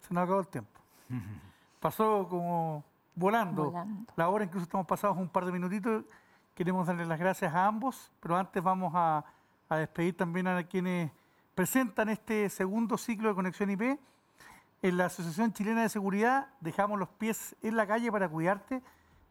Se 0.00 0.12
nos 0.12 0.24
acabó 0.24 0.40
el 0.40 0.48
tiempo. 0.48 0.80
Pasó 1.80 2.26
como 2.28 2.84
volando. 3.14 3.72
La 4.16 4.28
hora 4.28 4.44
incluso 4.44 4.64
estamos 4.64 4.86
pasados 4.86 5.16
un 5.16 5.28
par 5.28 5.44
de 5.44 5.52
minutitos. 5.52 6.04
Queremos 6.54 6.86
darle 6.86 7.06
las 7.06 7.18
gracias 7.18 7.54
a 7.54 7.66
ambos, 7.66 8.10
pero 8.20 8.36
antes 8.36 8.62
vamos 8.62 8.92
a, 8.94 9.24
a 9.68 9.76
despedir 9.76 10.16
también 10.16 10.48
a 10.48 10.62
quienes 10.64 11.10
presentan 11.54 12.08
este 12.08 12.48
segundo 12.48 12.98
ciclo 12.98 13.28
de 13.28 13.34
Conexión 13.34 13.70
IP. 13.70 13.98
En 14.82 14.96
la 14.96 15.06
Asociación 15.06 15.52
Chilena 15.52 15.82
de 15.82 15.88
Seguridad 15.88 16.48
dejamos 16.60 16.98
los 16.98 17.08
pies 17.08 17.54
en 17.62 17.76
la 17.76 17.86
calle 17.86 18.10
para 18.10 18.28
cuidarte 18.28 18.82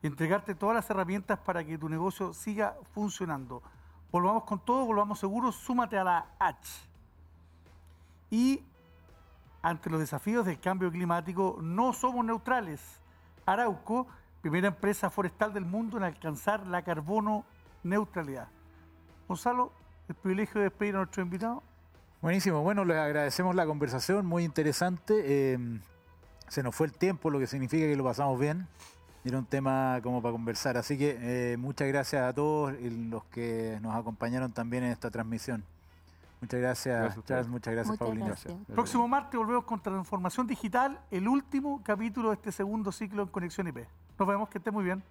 entregarte 0.02 0.56
todas 0.56 0.76
las 0.76 0.90
herramientas 0.90 1.40
para 1.40 1.64
que 1.64 1.78
tu 1.78 1.90
negocio 1.90 2.34
siga 2.34 2.76
funcionando. 2.94 3.62
Volvamos 4.12 4.44
con 4.44 4.60
todo, 4.60 4.86
volvamos 4.86 5.20
seguros, 5.20 5.56
súmate 5.56 5.98
a 5.98 6.04
la 6.04 6.26
H. 6.40 6.88
Y 8.30 8.64
ante 9.62 9.90
los 9.90 10.00
desafíos 10.00 10.46
del 10.46 10.60
cambio 10.60 10.92
climático, 10.92 11.58
no 11.62 11.92
somos 11.92 12.24
neutrales. 12.24 12.82
Arauco, 13.46 14.08
primera 14.42 14.68
empresa 14.68 15.10
forestal 15.10 15.54
del 15.54 15.66
mundo 15.66 15.98
en 15.98 16.04
alcanzar 16.04 16.66
la 16.68 16.84
carbono 16.84 17.46
neutralidad. 17.84 18.48
Gonzalo, 19.28 19.72
el 20.08 20.16
privilegio 20.16 20.62
de 20.62 20.66
despedir 20.70 20.96
a 20.96 21.00
nuestro 21.00 21.24
invitado. 21.24 21.64
Buenísimo, 22.22 22.62
bueno, 22.62 22.86
les 22.86 22.98
agradecemos 22.98 23.56
la 23.56 23.66
conversación, 23.66 24.26
muy 24.26 24.44
interesante. 24.44 25.22
Eh, 25.26 25.80
se 26.48 26.64
nos 26.64 26.76
fue 26.76 26.88
el 26.88 26.94
tiempo, 26.94 27.30
lo 27.30 27.40
que 27.40 27.48
significa 27.48 27.86
que 27.86 27.96
lo 27.96 28.04
pasamos 28.04 28.40
bien. 28.40 28.68
Era 29.26 29.40
un 29.40 29.46
tema 29.46 30.00
como 30.04 30.22
para 30.22 30.32
conversar. 30.34 30.78
Así 30.78 30.98
que 30.98 31.18
eh, 31.20 31.58
muchas 31.58 31.88
gracias 31.88 32.22
a 32.22 32.32
todos 32.32 32.74
y 32.80 33.10
los 33.10 33.24
que 33.26 33.80
nos 33.82 33.96
acompañaron 33.96 34.52
también 34.52 34.84
en 34.84 34.92
esta 34.92 35.10
transmisión. 35.10 35.64
Muchas 36.42 36.60
gracias, 36.60 37.26
Charles. 37.26 37.48
Muchas 37.48 37.74
gracias, 37.74 37.98
Paulina. 37.98 38.36
Próximo 38.68 39.08
martes 39.08 39.36
volvemos 39.36 39.64
con 39.64 39.82
Transformación 39.82 40.46
Digital, 40.46 41.00
el 41.10 41.28
último 41.28 41.82
capítulo 41.84 42.30
de 42.30 42.36
este 42.36 42.52
segundo 42.52 42.92
ciclo 42.92 43.24
en 43.24 43.30
Conexión 43.30 43.68
IP. 43.68 43.88
Nos 44.20 44.28
vemos, 44.28 44.48
que 44.50 44.60
esté 44.60 44.70
muy 44.70 44.84
bien. 44.84 45.02